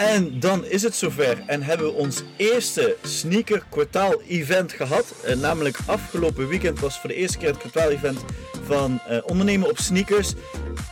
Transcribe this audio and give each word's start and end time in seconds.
En 0.00 0.40
dan 0.40 0.64
is 0.64 0.82
het 0.82 0.94
zover 0.94 1.42
en 1.46 1.62
hebben 1.62 1.86
we 1.86 1.92
ons 1.92 2.22
eerste 2.36 2.96
sneaker 3.02 3.62
kwartaal 3.68 4.22
event 4.28 4.72
gehad. 4.72 5.14
Uh, 5.26 5.34
namelijk 5.34 5.78
afgelopen 5.86 6.48
weekend 6.48 6.80
was 6.80 7.00
voor 7.00 7.08
de 7.08 7.14
eerste 7.14 7.38
keer 7.38 7.48
het 7.48 7.58
kwartaal 7.58 7.90
event 7.90 8.18
van 8.64 9.00
uh, 9.10 9.18
ondernemen 9.24 9.68
op 9.68 9.78
sneakers. 9.78 10.32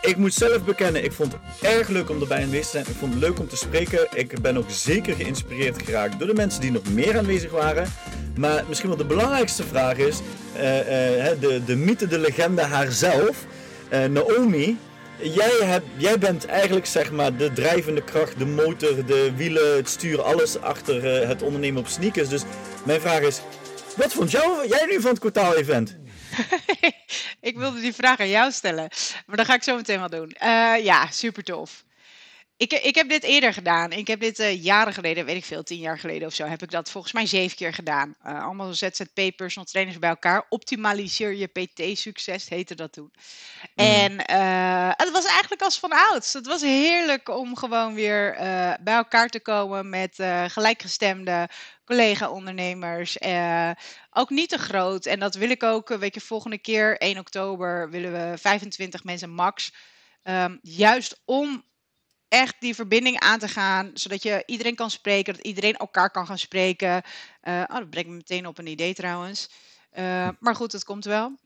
Ik 0.00 0.16
moet 0.16 0.34
zelf 0.34 0.64
bekennen, 0.64 1.04
ik 1.04 1.12
vond 1.12 1.32
het 1.32 1.70
erg 1.70 1.88
leuk 1.88 2.10
om 2.10 2.20
erbij 2.20 2.42
aanwezig 2.42 2.64
te 2.64 2.70
zijn. 2.70 2.86
Ik 2.86 2.96
vond 2.98 3.12
het 3.12 3.22
leuk 3.22 3.38
om 3.38 3.48
te 3.48 3.56
spreken. 3.56 4.08
Ik 4.14 4.40
ben 4.40 4.56
ook 4.56 4.70
zeker 4.70 5.14
geïnspireerd 5.14 5.82
geraakt 5.82 6.18
door 6.18 6.28
de 6.28 6.34
mensen 6.34 6.60
die 6.60 6.72
nog 6.72 6.92
meer 6.92 7.18
aanwezig 7.18 7.50
waren. 7.50 7.92
Maar 8.36 8.64
misschien 8.68 8.88
wel 8.88 8.98
de 8.98 9.04
belangrijkste 9.04 9.64
vraag 9.64 9.96
is, 9.96 10.16
uh, 10.54 10.60
de, 11.40 11.60
de 11.66 11.76
mythe, 11.76 12.06
de 12.06 12.18
legende 12.18 12.62
haarzelf, 12.62 13.46
Naomi 13.90 14.78
Jij, 15.22 15.58
hebt, 15.60 15.86
jij 15.96 16.18
bent 16.18 16.46
eigenlijk 16.46 16.86
zeg 16.86 17.12
maar 17.12 17.36
de 17.36 17.52
drijvende 17.52 18.04
kracht, 18.04 18.38
de 18.38 18.46
motor, 18.46 19.06
de 19.06 19.32
wielen, 19.36 19.76
het 19.76 19.88
stuur, 19.88 20.22
alles 20.22 20.60
achter 20.60 21.22
uh, 21.22 21.28
het 21.28 21.42
ondernemen 21.42 21.80
op 21.80 21.86
sneakers. 21.86 22.28
Dus 22.28 22.42
mijn 22.84 23.00
vraag 23.00 23.20
is, 23.20 23.40
wat 23.96 24.12
vond 24.12 24.30
jou, 24.30 24.68
jij 24.68 24.86
nu 24.90 25.00
van 25.00 25.10
het 25.10 25.18
kwartaal-event? 25.18 25.96
ik 27.40 27.56
wilde 27.56 27.80
die 27.80 27.94
vraag 27.94 28.20
aan 28.20 28.28
jou 28.28 28.52
stellen, 28.52 28.88
maar 29.26 29.36
dat 29.36 29.46
ga 29.46 29.54
ik 29.54 29.62
zo 29.62 29.76
meteen 29.76 29.98
wel 29.98 30.08
doen. 30.08 30.36
Uh, 30.42 30.84
ja, 30.84 31.10
super 31.10 31.42
tof. 31.42 31.84
Ik, 32.58 32.72
ik 32.72 32.94
heb 32.94 33.08
dit 33.08 33.22
eerder 33.22 33.52
gedaan. 33.52 33.92
Ik 33.92 34.06
heb 34.06 34.20
dit 34.20 34.38
uh, 34.38 34.62
jaren 34.62 34.92
geleden, 34.92 35.24
weet 35.24 35.36
ik 35.36 35.44
veel, 35.44 35.62
tien 35.62 35.78
jaar 35.78 35.98
geleden 35.98 36.28
of 36.28 36.34
zo, 36.34 36.46
heb 36.46 36.62
ik 36.62 36.70
dat 36.70 36.90
volgens 36.90 37.12
mij 37.12 37.26
zeven 37.26 37.56
keer 37.56 37.74
gedaan. 37.74 38.14
Uh, 38.26 38.44
allemaal 38.44 38.74
ZZP 38.74 39.36
personal 39.36 39.68
trainers 39.68 39.98
bij 39.98 40.08
elkaar. 40.08 40.46
Optimaliseer 40.48 41.34
je 41.34 41.46
PT-succes, 41.46 42.48
heette 42.48 42.74
dat 42.74 42.92
toen. 42.92 43.12
Mm. 43.12 43.84
En 43.84 44.12
uh, 44.12 44.90
het 44.92 45.10
was 45.10 45.24
eigenlijk 45.24 45.62
als 45.62 45.78
van 45.78 45.92
ouds. 45.92 46.32
Het 46.32 46.46
was 46.46 46.62
heerlijk 46.62 47.28
om 47.28 47.56
gewoon 47.56 47.94
weer 47.94 48.34
bij 48.80 48.94
elkaar 48.94 49.28
te 49.28 49.40
komen 49.40 49.88
met 49.88 50.14
gelijkgestemde 50.46 51.48
collega-ondernemers. 51.84 53.18
ook 54.10 54.30
niet 54.30 54.48
te 54.48 54.58
groot. 54.58 55.06
En 55.06 55.20
dat 55.20 55.34
wil 55.34 55.50
ik 55.50 55.62
ook, 55.62 55.88
weet 55.88 56.14
je, 56.14 56.20
volgende 56.20 56.58
keer, 56.58 56.96
1 56.96 57.18
oktober, 57.18 57.90
willen 57.90 58.12
we 58.12 58.38
25 58.38 59.04
mensen 59.04 59.30
max. 59.30 59.72
Um, 60.22 60.58
juist 60.62 61.20
om 61.24 61.66
echt 62.28 62.54
die 62.58 62.74
verbinding 62.74 63.20
aan 63.20 63.38
te 63.38 63.48
gaan, 63.48 63.90
zodat 63.94 64.22
je 64.22 64.42
iedereen 64.46 64.74
kan 64.74 64.90
spreken, 64.90 65.34
dat 65.34 65.44
iedereen 65.44 65.76
elkaar 65.76 66.10
kan 66.10 66.26
gaan 66.26 66.38
spreken. 66.38 67.02
Uh, 67.42 67.62
oh, 67.66 67.76
dat 67.76 67.90
brengt 67.90 68.08
me 68.08 68.16
meteen 68.16 68.46
op 68.46 68.58
een 68.58 68.66
idee 68.66 68.94
trouwens. 68.94 69.48
Uh, 69.98 70.28
maar 70.40 70.54
goed, 70.54 70.72
het 70.72 70.84
komt 70.84 71.04
wel. 71.04 71.38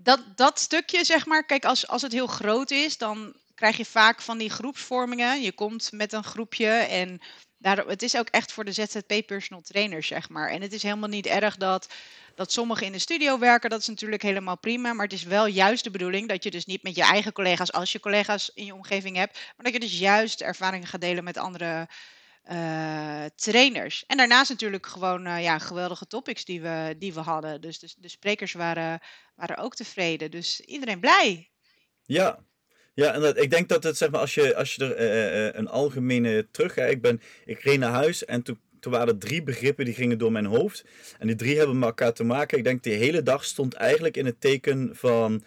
Dat, 0.00 0.36
dat 0.36 0.60
stukje, 0.60 1.04
zeg 1.04 1.26
maar, 1.26 1.44
kijk, 1.46 1.64
als, 1.64 1.88
als 1.88 2.02
het 2.02 2.12
heel 2.12 2.26
groot 2.26 2.70
is, 2.70 2.98
dan 2.98 3.34
krijg 3.54 3.76
je 3.76 3.84
vaak 3.84 4.20
van 4.20 4.38
die 4.38 4.50
groepsvormingen. 4.50 5.42
Je 5.42 5.52
komt 5.52 5.92
met 5.92 6.12
een 6.12 6.24
groepje 6.24 6.68
en 6.68 7.20
daarom, 7.60 7.88
het 7.88 8.02
is 8.02 8.16
ook 8.16 8.28
echt 8.28 8.52
voor 8.52 8.64
de 8.64 8.72
ZZP 8.72 9.26
personal 9.26 9.62
trainers, 9.62 10.06
zeg 10.06 10.28
maar. 10.28 10.50
En 10.50 10.62
het 10.62 10.72
is 10.72 10.82
helemaal 10.82 11.08
niet 11.08 11.26
erg 11.26 11.56
dat 11.56 11.88
dat 12.34 12.52
sommigen 12.52 12.86
in 12.86 12.92
de 12.92 12.98
studio 12.98 13.38
werken, 13.38 13.70
dat 13.70 13.80
is 13.80 13.86
natuurlijk 13.86 14.22
helemaal 14.22 14.58
prima. 14.58 14.92
Maar 14.92 15.04
het 15.04 15.14
is 15.14 15.22
wel 15.22 15.46
juist 15.46 15.84
de 15.84 15.90
bedoeling 15.90 16.28
dat 16.28 16.44
je 16.44 16.50
dus 16.50 16.66
niet 16.66 16.82
met 16.82 16.96
je 16.96 17.02
eigen 17.02 17.32
collega's, 17.32 17.72
als 17.72 17.92
je 17.92 18.00
collega's 18.00 18.50
in 18.54 18.64
je 18.64 18.74
omgeving 18.74 19.16
hebt, 19.16 19.34
maar 19.56 19.64
dat 19.64 19.72
je 19.72 19.80
dus 19.80 19.98
juist 19.98 20.40
ervaringen 20.40 20.88
gaat 20.88 21.00
delen 21.00 21.24
met 21.24 21.36
andere 21.36 21.88
uh, 22.50 23.24
trainers. 23.34 24.06
En 24.06 24.16
daarnaast 24.16 24.50
natuurlijk 24.50 24.86
gewoon 24.86 25.26
uh, 25.26 25.42
ja, 25.42 25.58
geweldige 25.58 26.06
topics 26.06 26.44
die 26.44 26.60
we, 26.60 26.94
die 26.98 27.14
we 27.14 27.20
hadden. 27.20 27.60
Dus 27.60 27.78
de, 27.78 27.94
de 27.96 28.08
sprekers 28.08 28.52
waren, 28.52 29.00
waren 29.34 29.56
ook 29.56 29.74
tevreden. 29.74 30.30
Dus 30.30 30.60
iedereen 30.60 31.00
blij. 31.00 31.50
Ja, 32.02 32.44
ja, 32.94 33.14
en 33.14 33.20
dat, 33.20 33.38
ik 33.38 33.50
denk 33.50 33.68
dat 33.68 33.82
het, 33.82 33.96
zeg 33.96 34.10
maar, 34.10 34.20
als 34.20 34.34
je, 34.34 34.56
als 34.56 34.74
je 34.74 34.94
er 34.94 35.00
uh, 35.00 35.58
een 35.58 35.68
algemene 35.68 36.46
terug 36.50 36.76
ik 36.76 37.00
ben, 37.00 37.20
ik 37.44 37.60
reed 37.60 37.78
naar 37.78 37.92
huis 37.92 38.24
en 38.24 38.42
toen 38.42 38.60
toen 38.80 38.92
waren 38.92 39.08
er 39.08 39.18
drie 39.18 39.42
begrippen 39.42 39.84
die 39.84 39.94
gingen 39.94 40.18
door 40.18 40.32
mijn 40.32 40.46
hoofd. 40.46 40.84
En 41.18 41.26
die 41.26 41.36
drie 41.36 41.56
hebben 41.56 41.78
met 41.78 41.88
elkaar 41.88 42.12
te 42.12 42.24
maken. 42.24 42.58
Ik 42.58 42.64
denk 42.64 42.82
de 42.82 42.90
hele 42.90 43.22
dag 43.22 43.44
stond 43.44 43.74
eigenlijk 43.74 44.16
in 44.16 44.26
het 44.26 44.40
teken 44.40 44.90
van 44.92 45.44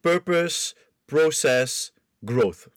purpose, 0.00 0.74
process, 1.04 1.92
growth. 2.24 2.68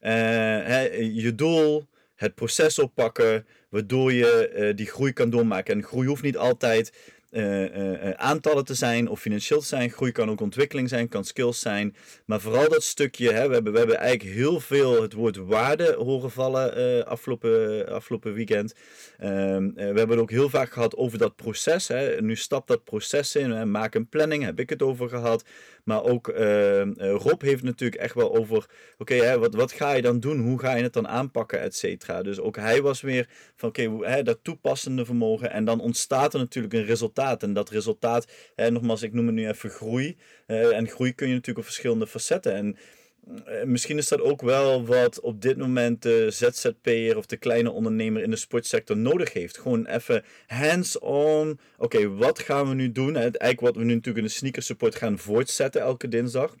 Uh, 0.00 1.14
je 1.14 1.34
doel, 1.34 1.88
het 2.14 2.34
proces 2.34 2.78
oppakken, 2.78 3.46
waardoor 3.68 4.12
je 4.12 4.72
die 4.76 4.86
groei 4.86 5.12
kan 5.12 5.30
doormaken. 5.30 5.74
En 5.74 5.82
groei 5.82 6.08
hoeft 6.08 6.22
niet 6.22 6.36
altijd 6.36 6.92
uh, 7.32 8.10
aantallen 8.10 8.64
te 8.64 8.74
zijn 8.74 9.08
of 9.08 9.20
financieel 9.20 9.60
te 9.60 9.66
zijn. 9.66 9.90
Groei 9.90 10.12
kan 10.12 10.30
ook 10.30 10.40
ontwikkeling 10.40 10.88
zijn, 10.88 11.08
kan 11.08 11.24
skills 11.24 11.60
zijn. 11.60 11.96
Maar 12.26 12.40
vooral 12.40 12.68
dat 12.68 12.82
stukje, 12.82 13.32
hè, 13.32 13.48
we, 13.48 13.54
hebben, 13.54 13.72
we 13.72 13.78
hebben 13.78 13.98
eigenlijk 13.98 14.36
heel 14.36 14.60
veel 14.60 15.02
het 15.02 15.12
woord 15.12 15.36
waarde 15.36 15.94
horen 15.98 16.30
vallen 16.30 17.06
afgelopen, 17.06 17.88
afgelopen 17.88 18.34
weekend. 18.34 18.74
Ehm, 19.18 19.70
we 19.74 19.82
hebben 19.82 20.10
het 20.10 20.18
ook 20.18 20.30
heel 20.30 20.48
vaak 20.48 20.72
gehad 20.72 20.96
over 20.96 21.18
dat 21.18 21.36
proces. 21.36 21.88
Hè. 21.88 22.20
Nu 22.20 22.36
stapt 22.36 22.68
dat 22.68 22.84
proces 22.84 23.36
in, 23.36 23.50
hè. 23.50 23.66
maak 23.66 23.94
een 23.94 24.08
planning, 24.08 24.44
heb 24.44 24.60
ik 24.60 24.70
het 24.70 24.82
over 24.82 25.08
gehad. 25.08 25.44
Maar 25.84 26.02
ook 26.02 26.28
ehm, 26.28 26.92
Rob 26.98 27.42
heeft 27.42 27.62
natuurlijk 27.62 28.00
echt 28.00 28.14
wel 28.14 28.36
over, 28.36 28.66
oké, 28.98 29.38
wat, 29.38 29.54
wat 29.54 29.72
ga 29.72 29.92
je 29.92 30.02
dan 30.02 30.20
doen? 30.20 30.40
Hoe 30.40 30.58
ga 30.58 30.74
je 30.74 30.82
het 30.82 30.92
dan 30.92 31.08
aanpakken, 31.08 31.60
et 31.60 31.76
cetera. 31.76 32.22
Dus 32.22 32.40
ook 32.40 32.56
hij 32.56 32.82
was 32.82 33.00
weer 33.00 33.28
van, 33.56 33.68
oké, 33.68 34.22
dat 34.22 34.38
toepassende 34.42 35.04
vermogen. 35.04 35.50
En 35.50 35.64
dan 35.64 35.80
ontstaat 35.80 36.34
er 36.34 36.40
natuurlijk 36.40 36.74
een 36.74 36.84
resultaat 36.84 37.20
en 37.22 37.52
dat 37.52 37.70
resultaat, 37.70 38.26
hè, 38.54 38.70
nogmaals, 38.70 39.02
ik 39.02 39.12
noem 39.12 39.26
het 39.26 39.34
nu 39.34 39.48
even 39.48 39.70
groei. 39.70 40.16
Uh, 40.46 40.76
en 40.76 40.88
groei 40.88 41.14
kun 41.14 41.26
je 41.26 41.32
natuurlijk 41.32 41.58
op 41.58 41.64
verschillende 41.64 42.06
facetten. 42.06 42.54
En 42.54 42.76
uh, 43.28 43.62
misschien 43.64 43.98
is 43.98 44.08
dat 44.08 44.20
ook 44.20 44.42
wel 44.42 44.86
wat 44.86 45.20
op 45.20 45.42
dit 45.42 45.56
moment 45.56 46.02
de 46.02 46.30
ZZP'er 46.30 47.16
of 47.16 47.26
de 47.26 47.36
kleine 47.36 47.70
ondernemer 47.70 48.22
in 48.22 48.30
de 48.30 48.36
sportsector 48.36 48.96
nodig 48.96 49.32
heeft. 49.32 49.58
Gewoon 49.58 49.86
even 49.86 50.24
hands-on. 50.46 51.60
Oké, 51.78 52.08
wat 52.08 52.38
gaan 52.38 52.68
we 52.68 52.74
nu 52.74 52.92
doen? 52.92 53.16
Eigenlijk 53.16 53.60
wat 53.60 53.76
we 53.76 53.84
nu 53.84 53.94
natuurlijk 53.94 54.24
in 54.24 54.30
de 54.30 54.36
sneaker 54.38 54.62
support 54.62 54.94
gaan 54.94 55.18
voortzetten 55.18 55.80
elke 55.80 56.08
dinsdag. 56.08 56.54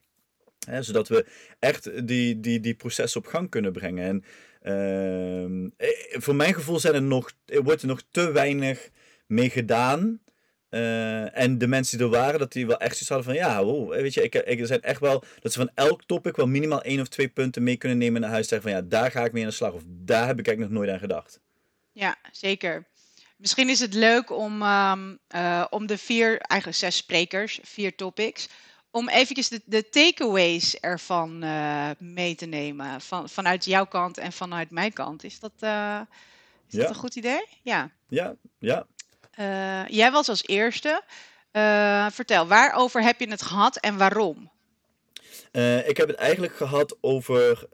Hè, 0.66 0.82
zodat 0.82 1.08
we 1.08 1.26
echt 1.58 2.06
die, 2.06 2.40
die, 2.40 2.60
die 2.60 2.74
processen 2.74 3.20
op 3.20 3.26
gang 3.26 3.50
kunnen 3.50 3.72
brengen. 3.72 4.04
En 4.04 5.74
uh, 5.78 5.88
voor 6.20 6.34
mijn 6.34 6.54
gevoel 6.54 6.78
zijn 6.78 6.94
er 6.94 7.02
nog, 7.02 7.32
wordt 7.46 7.82
er 7.82 7.88
nog 7.88 8.02
te 8.10 8.32
weinig 8.32 8.90
mee 9.26 9.50
gedaan. 9.50 10.20
Uh, 10.74 11.38
en 11.38 11.58
de 11.58 11.66
mensen 11.66 11.98
die 11.98 12.06
er 12.06 12.12
waren, 12.12 12.38
dat 12.38 12.52
die 12.52 12.66
wel 12.66 12.78
echt 12.78 12.90
zoiets 12.90 13.08
hadden 13.08 13.26
van 13.26 13.34
ja, 13.34 13.64
wow, 13.64 13.90
weet 13.90 14.14
je, 14.14 14.22
ik, 14.22 14.34
ik, 14.34 14.60
er 14.60 14.66
zijn 14.66 14.82
echt 14.82 15.00
wel 15.00 15.24
dat 15.40 15.52
ze 15.52 15.58
van 15.58 15.70
elk 15.74 16.02
topic 16.06 16.36
wel 16.36 16.46
minimaal 16.46 16.82
één 16.82 17.00
of 17.00 17.08
twee 17.08 17.28
punten 17.28 17.62
mee 17.62 17.76
kunnen 17.76 17.98
nemen 17.98 18.20
naar 18.20 18.30
huis. 18.30 18.48
Zeggen 18.48 18.70
van 18.70 18.80
ja, 18.80 18.86
daar 18.88 19.10
ga 19.10 19.24
ik 19.24 19.32
mee 19.32 19.42
aan 19.42 19.48
de 19.48 19.54
slag. 19.54 19.72
Of 19.72 19.82
daar 19.86 20.26
heb 20.26 20.38
ik 20.38 20.46
eigenlijk 20.46 20.74
nog 20.74 20.82
nooit 20.82 20.94
aan 20.94 21.08
gedacht. 21.08 21.40
Ja, 21.92 22.16
zeker. 22.32 22.86
Misschien 23.36 23.68
is 23.68 23.80
het 23.80 23.94
leuk 23.94 24.30
om, 24.30 24.62
um, 24.62 25.18
uh, 25.34 25.64
om 25.70 25.86
de 25.86 25.98
vier, 25.98 26.38
eigenlijk 26.38 26.80
zes 26.80 26.96
sprekers, 26.96 27.58
vier 27.62 27.94
topics, 27.94 28.48
om 28.90 29.08
eventjes 29.08 29.48
de, 29.48 29.60
de 29.64 29.88
takeaways 29.88 30.80
ervan 30.80 31.44
uh, 31.44 31.90
mee 31.98 32.34
te 32.34 32.46
nemen. 32.46 33.00
Van, 33.00 33.28
vanuit 33.28 33.64
jouw 33.64 33.86
kant 33.86 34.18
en 34.18 34.32
vanuit 34.32 34.70
mijn 34.70 34.92
kant. 34.92 35.24
Is 35.24 35.40
dat, 35.40 35.52
is 35.56 35.60
ja. 35.60 36.06
dat 36.68 36.88
een 36.88 36.94
goed 36.94 37.16
idee? 37.16 37.44
Ja. 37.62 37.90
Ja, 38.08 38.34
ja. 38.58 38.86
Uh, 39.38 39.86
jij 39.86 40.10
was 40.10 40.28
als 40.28 40.46
eerste. 40.46 41.02
Uh, 41.52 42.06
vertel, 42.10 42.46
waarover 42.46 43.02
heb 43.02 43.20
je 43.20 43.30
het 43.30 43.42
gehad 43.42 43.76
en 43.76 43.96
waarom? 43.96 44.50
Uh, 45.52 45.88
ik 45.88 45.96
heb 45.96 46.08
het 46.08 46.16
eigenlijk 46.16 46.56
gehad 46.56 46.96
over 47.00 47.66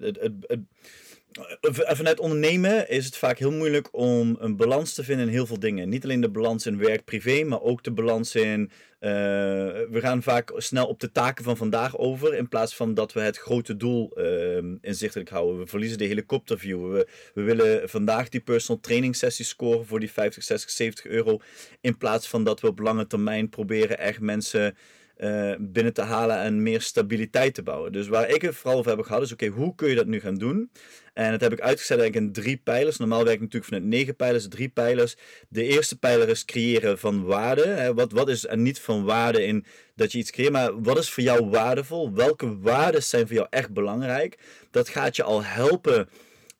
het, 0.00 0.20
het, 0.20 0.34
het 0.46 0.60
Vanuit 1.60 2.20
ondernemen 2.20 2.88
is 2.88 3.04
het 3.04 3.16
vaak 3.16 3.38
heel 3.38 3.52
moeilijk 3.52 3.88
om 3.90 4.36
een 4.40 4.56
balans 4.56 4.94
te 4.94 5.04
vinden 5.04 5.26
in 5.26 5.32
heel 5.32 5.46
veel 5.46 5.58
dingen. 5.58 5.88
Niet 5.88 6.04
alleen 6.04 6.20
de 6.20 6.30
balans 6.30 6.66
in 6.66 6.78
werk-privé, 6.78 7.44
maar 7.44 7.60
ook 7.60 7.82
de 7.82 7.90
balans 7.90 8.34
in. 8.34 8.70
Uh, 9.00 9.10
we 9.90 9.98
gaan 10.00 10.22
vaak 10.22 10.52
snel 10.56 10.86
op 10.86 11.00
de 11.00 11.12
taken 11.12 11.44
van 11.44 11.56
vandaag 11.56 11.98
over, 11.98 12.34
in 12.34 12.48
plaats 12.48 12.74
van 12.76 12.94
dat 12.94 13.12
we 13.12 13.20
het 13.20 13.38
grote 13.38 13.76
doel 13.76 14.12
uh, 14.16 14.56
inzichtelijk 14.80 15.28
houden. 15.28 15.58
We 15.58 15.66
verliezen 15.66 15.98
de 15.98 16.04
helikopterview. 16.04 16.92
We, 16.92 17.08
we 17.34 17.42
willen 17.42 17.88
vandaag 17.88 18.28
die 18.28 18.40
personal 18.40 18.80
training 18.80 19.16
sessie 19.16 19.44
scoren 19.44 19.86
voor 19.86 20.00
die 20.00 20.10
50, 20.10 20.42
60, 20.42 20.70
70 20.70 21.06
euro. 21.06 21.40
In 21.80 21.96
plaats 21.96 22.28
van 22.28 22.44
dat 22.44 22.60
we 22.60 22.66
op 22.66 22.78
lange 22.78 23.06
termijn 23.06 23.48
proberen 23.48 23.98
echt 23.98 24.20
mensen 24.20 24.76
uh, 25.18 25.54
binnen 25.58 25.92
te 25.92 26.02
halen 26.02 26.38
en 26.38 26.62
meer 26.62 26.80
stabiliteit 26.80 27.54
te 27.54 27.62
bouwen. 27.62 27.92
Dus 27.92 28.08
waar 28.08 28.28
ik 28.30 28.42
het 28.42 28.54
vooral 28.54 28.78
over 28.78 28.96
heb 28.96 29.04
gehad 29.04 29.22
is, 29.22 29.32
oké, 29.32 29.46
hoe 29.46 29.74
kun 29.74 29.88
je 29.88 29.94
dat 29.94 30.06
nu 30.06 30.20
gaan 30.20 30.34
doen? 30.34 30.70
En 31.14 31.30
dat 31.30 31.40
heb 31.40 31.52
ik 31.52 31.60
uitgezet 31.60 32.14
in 32.14 32.32
drie 32.32 32.56
pijlers. 32.64 32.96
Normaal 32.96 33.24
werk 33.24 33.34
ik 33.34 33.40
natuurlijk 33.40 33.72
vanuit 33.72 33.86
negen 33.88 34.16
pijlers, 34.16 34.48
drie 34.48 34.68
pijlers. 34.68 35.16
De 35.48 35.62
eerste 35.62 35.98
pijler 35.98 36.28
is 36.28 36.44
creëren 36.44 36.98
van 36.98 37.24
waarde. 37.24 37.66
Hè? 37.66 37.94
Wat, 37.94 38.12
wat 38.12 38.28
is 38.28 38.46
er 38.46 38.58
niet 38.58 38.80
van 38.80 39.04
waarde 39.04 39.44
in 39.44 39.64
dat 39.94 40.12
je 40.12 40.18
iets 40.18 40.30
creëert, 40.30 40.52
maar 40.52 40.82
wat 40.82 40.98
is 40.98 41.10
voor 41.10 41.22
jou 41.22 41.48
waardevol? 41.50 42.12
Welke 42.12 42.58
waarden 42.58 43.02
zijn 43.02 43.26
voor 43.26 43.36
jou 43.36 43.46
echt 43.50 43.72
belangrijk? 43.72 44.38
Dat 44.70 44.88
gaat 44.88 45.16
je 45.16 45.22
al 45.22 45.44
helpen 45.44 46.08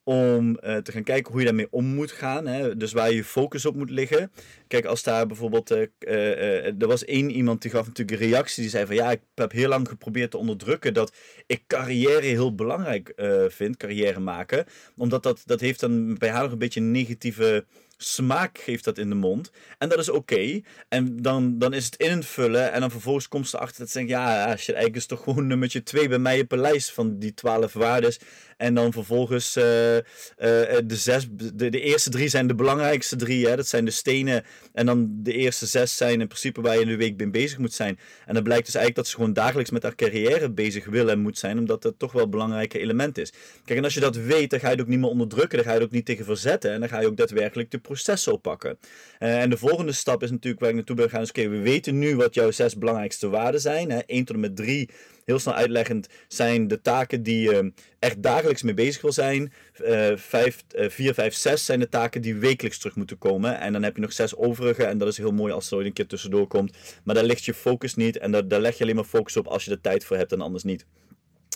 om 0.07 0.57
eh, 0.57 0.77
te 0.77 0.93
gaan 0.93 1.03
kijken 1.03 1.31
hoe 1.31 1.41
je 1.41 1.47
daarmee 1.47 1.67
om 1.71 1.85
moet 1.85 2.13
gaan. 2.13 2.47
Hè? 2.47 2.77
Dus 2.77 2.93
waar 2.93 3.13
je 3.13 3.25
focus 3.25 3.67
op 3.67 3.77
moet 3.77 3.91
liggen. 3.91 4.33
Kijk, 4.69 4.85
als 4.85 5.03
daar 5.03 5.27
bijvoorbeeld. 5.27 5.71
Uh, 5.71 6.65
er 6.65 6.87
was 6.87 7.05
één 7.05 7.31
iemand 7.31 7.63
die 7.63 7.71
gaf 7.71 7.87
natuurlijk 7.87 8.21
een 8.21 8.29
reactie. 8.29 8.63
Die 8.63 8.71
zei 8.71 8.87
van 8.87 8.95
ja, 8.95 9.11
ik 9.11 9.21
heb 9.35 9.53
heel 9.53 9.69
lang 9.69 9.89
geprobeerd 9.89 10.31
te 10.31 10.37
onderdrukken 10.37 10.95
dat 10.95 11.13
ik 11.47 11.63
carrière 11.67 12.27
heel 12.27 12.55
belangrijk 12.55 13.13
vind. 13.49 13.77
Carrière 13.77 14.21
maken. 14.21 14.65
Omdat 14.97 15.23
dat, 15.23 15.43
dat 15.45 15.61
heeft 15.61 15.81
dan 15.81 16.15
bij 16.19 16.29
haar 16.29 16.43
nog 16.43 16.53
een 16.53 16.59
beetje 16.59 16.81
een 16.81 16.91
negatieve 16.91 17.65
smaak 17.97 18.59
geeft 18.59 18.85
dat 18.85 18.99
in 18.99 19.09
de 19.09 19.15
mond. 19.15 19.51
En 19.79 19.89
dat 19.89 19.99
is 19.99 20.09
oké. 20.09 20.61
En 20.89 21.23
dan, 21.23 21.59
dan 21.59 21.73
is 21.73 21.85
het 21.85 21.97
invullen. 21.97 22.73
En 22.73 22.81
dan 22.81 22.91
vervolgens 22.91 23.29
komt 23.29 23.49
ze 23.49 23.59
achter 23.59 23.79
dat 23.79 23.91
ze 23.91 23.97
denkt: 23.97 24.13
ja, 24.13 24.43
je 24.43 24.47
eigenlijk 24.47 24.97
is 24.97 25.07
toch 25.07 25.23
gewoon 25.23 25.47
nummertje 25.47 25.83
2 25.83 26.09
bij 26.09 26.19
mij 26.19 26.41
op 26.41 26.53
een 26.53 26.61
lijst 26.61 26.93
van 26.93 27.19
die 27.19 27.35
12 27.35 27.73
waardes. 27.73 28.21
En 28.57 28.75
dan 28.75 28.93
vervolgens 28.93 29.57
uh, 29.57 29.95
uh, 29.95 30.01
de 30.39 30.85
zes, 30.87 31.27
de, 31.31 31.69
de 31.69 31.81
eerste 31.81 32.11
drie 32.11 32.29
zijn 32.29 32.47
de 32.47 32.55
belangrijkste 32.55 33.17
drie. 33.17 33.47
Hè? 33.47 33.57
Dat 33.57 33.67
zijn 33.67 33.85
de 33.85 33.91
stenen. 33.91 34.45
En 34.73 34.87
dan 34.87 35.09
de 35.23 35.33
eerste 35.33 35.67
zes 35.67 35.97
zijn 35.97 36.21
in 36.21 36.27
principe 36.27 36.61
waar 36.61 36.75
je 36.75 36.81
in 36.81 36.87
de 36.87 36.97
week 36.97 37.17
mee 37.17 37.31
bezig 37.31 37.59
moet 37.59 37.73
zijn. 37.73 37.99
En 38.27 38.35
dan 38.35 38.43
blijkt 38.43 38.65
dus 38.65 38.75
eigenlijk 38.75 39.05
dat 39.05 39.07
ze 39.07 39.17
gewoon 39.17 39.33
dagelijks 39.33 39.71
met 39.71 39.83
haar 39.83 39.95
carrière 39.95 40.51
bezig 40.51 40.85
wil 40.87 41.11
en 41.11 41.19
moet 41.19 41.39
zijn. 41.39 41.59
Omdat 41.59 41.83
dat 41.83 41.95
toch 41.99 42.13
wel 42.13 42.23
een 42.23 42.31
belangrijk 42.31 42.75
element 42.75 43.19
is. 43.19 43.33
Kijk, 43.65 43.79
en 43.79 43.85
als 43.85 43.95
je 43.95 44.01
dat 44.01 44.17
weet, 44.17 44.51
dan 44.51 44.61
ga 44.61 44.67
je 44.67 44.73
het 44.73 44.83
ook 44.83 44.89
niet 44.89 44.99
meer 44.99 45.11
onderdrukken. 45.11 45.57
Dan 45.57 45.67
ga 45.67 45.73
je 45.73 45.79
het 45.79 45.87
ook 45.87 45.95
niet 45.95 46.07
tegen 46.07 46.25
verzetten. 46.25 46.73
En 46.73 46.81
dan 46.81 46.89
ga 46.89 47.01
je 47.01 47.07
ook 47.07 47.17
daadwerkelijk 47.17 47.71
de 47.71 47.79
proces 47.79 48.29
oppakken. 48.29 48.79
Uh, 49.19 49.41
en 49.41 49.51
de 49.51 49.57
volgende 49.57 49.93
stap 49.93 50.23
is 50.23 50.31
natuurlijk 50.31 50.61
waar 50.61 50.71
ik 50.71 50.77
naartoe 50.77 50.97
ben 50.97 51.11
gaan. 51.11 51.21
Dus 51.21 51.29
oké, 51.29 51.49
we 51.49 51.59
weten 51.59 51.99
nu 51.99 52.17
wat 52.17 52.35
jouw 52.35 52.51
zes 52.51 52.77
belangrijkste 52.77 53.29
waarden 53.29 53.61
zijn. 53.61 53.91
Hè? 53.91 53.99
1 53.99 54.25
tot 54.25 54.35
en 54.35 54.41
met 54.41 54.57
3 54.57 54.89
heel 55.27 55.39
snel 55.39 55.55
uitleggend, 55.55 56.09
zijn 56.29 56.69
de 56.69 56.81
taken 56.81 57.23
die 57.23 57.41
je 57.41 57.73
echt 57.99 58.23
dagelijks 58.23 58.63
mee 58.63 58.75
bezig 58.75 59.03
wil 59.03 59.13
zijn. 59.13 59.53
Uh, 59.83 60.17
5, 60.17 60.65
4, 60.69 61.15
5, 61.15 61.35
6 61.35 61.65
zijn 61.65 61.81
de 61.81 61.89
taken 61.89 62.21
die 62.21 62.37
wekelijks 62.37 62.79
terug 62.79 62.97
moeten 62.97 63.19
komen. 63.19 63.61
En 63.61 63.73
dan 63.73 63.83
heb 63.83 63.95
je 63.95 64.03
nog 64.03 64.13
zes 64.13 64.37
overige. 64.37 64.85
En 64.85 64.99
dat 64.99 65.09
is 65.09 65.17
heel 65.17 65.33
mooi 65.33 65.53
als 65.53 65.71
er 65.71 65.87
een 65.87 65.93
keer 65.93 66.07
tussendoor 66.07 66.47
komt. 66.47 66.77
Maar 67.05 67.15
daar 67.15 67.25
ligt 67.25 67.45
je 67.45 67.55
focus 67.55 67.95
niet. 67.95 68.19
En 68.19 68.33
daar, 68.33 68.49
daar 68.49 68.61
leg 68.61 68.77
je 68.77 68.83
alleen 68.83 68.95
maar 68.95 69.05
focus 69.05 69.37
op 69.37 69.47
als 69.47 69.65
je 69.65 69.71
er 69.71 69.81
tijd 69.81 70.05
voor 70.05 70.17
hebt 70.17 70.33
en 70.33 70.41
anders 70.41 70.65
niet. 70.65 70.87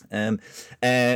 En, 0.09 0.41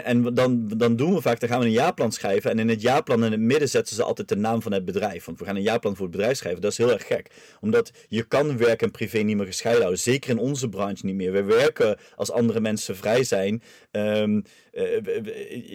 en 0.05 0.35
dan, 0.35 0.69
dan 0.69 0.97
doen 0.97 1.15
we 1.15 1.21
vaak, 1.21 1.41
dan 1.41 1.49
gaan 1.49 1.61
we 1.61 1.65
een 1.65 1.73
jaarplan 1.73 2.13
schrijven. 2.13 2.51
En 2.51 2.59
in 2.59 2.69
het 2.69 2.83
jaarplan 2.83 3.25
in 3.25 3.33
het 3.33 3.41
midden 3.41 3.69
zetten 3.69 3.97
ze 3.97 4.03
altijd 4.03 4.29
de 4.29 4.37
naam 4.37 4.63
van 4.63 4.73
het 4.73 4.85
bedrijf. 4.85 5.25
Want 5.25 5.39
we 5.39 5.45
gaan 5.45 5.57
een 5.57 5.63
jaarplan 5.63 5.97
voor 5.97 6.07
het 6.07 6.17
bedrijf 6.17 6.37
schrijven. 6.37 6.63
Dat 6.63 6.71
is 6.71 6.79
heel 6.79 6.93
erg 6.93 7.07
gek. 7.07 7.31
Omdat 7.61 7.91
je 8.09 8.23
kan 8.23 8.57
werk 8.57 8.83
en 8.83 8.91
privé 8.91 9.19
niet 9.19 9.37
meer 9.37 9.47
gescheiden 9.47 9.83
houden. 9.83 10.05
Zeker 10.05 10.31
in 10.31 10.39
onze 10.39 10.69
branche 10.69 11.07
niet 11.07 11.15
meer. 11.15 11.33
We 11.33 11.43
werken 11.43 11.99
als 12.17 12.31
andere 12.31 12.61
mensen 12.61 12.97
vrij 12.97 13.25
zijn. 13.25 13.63
Um, 13.97 14.45
uh, 14.73 14.83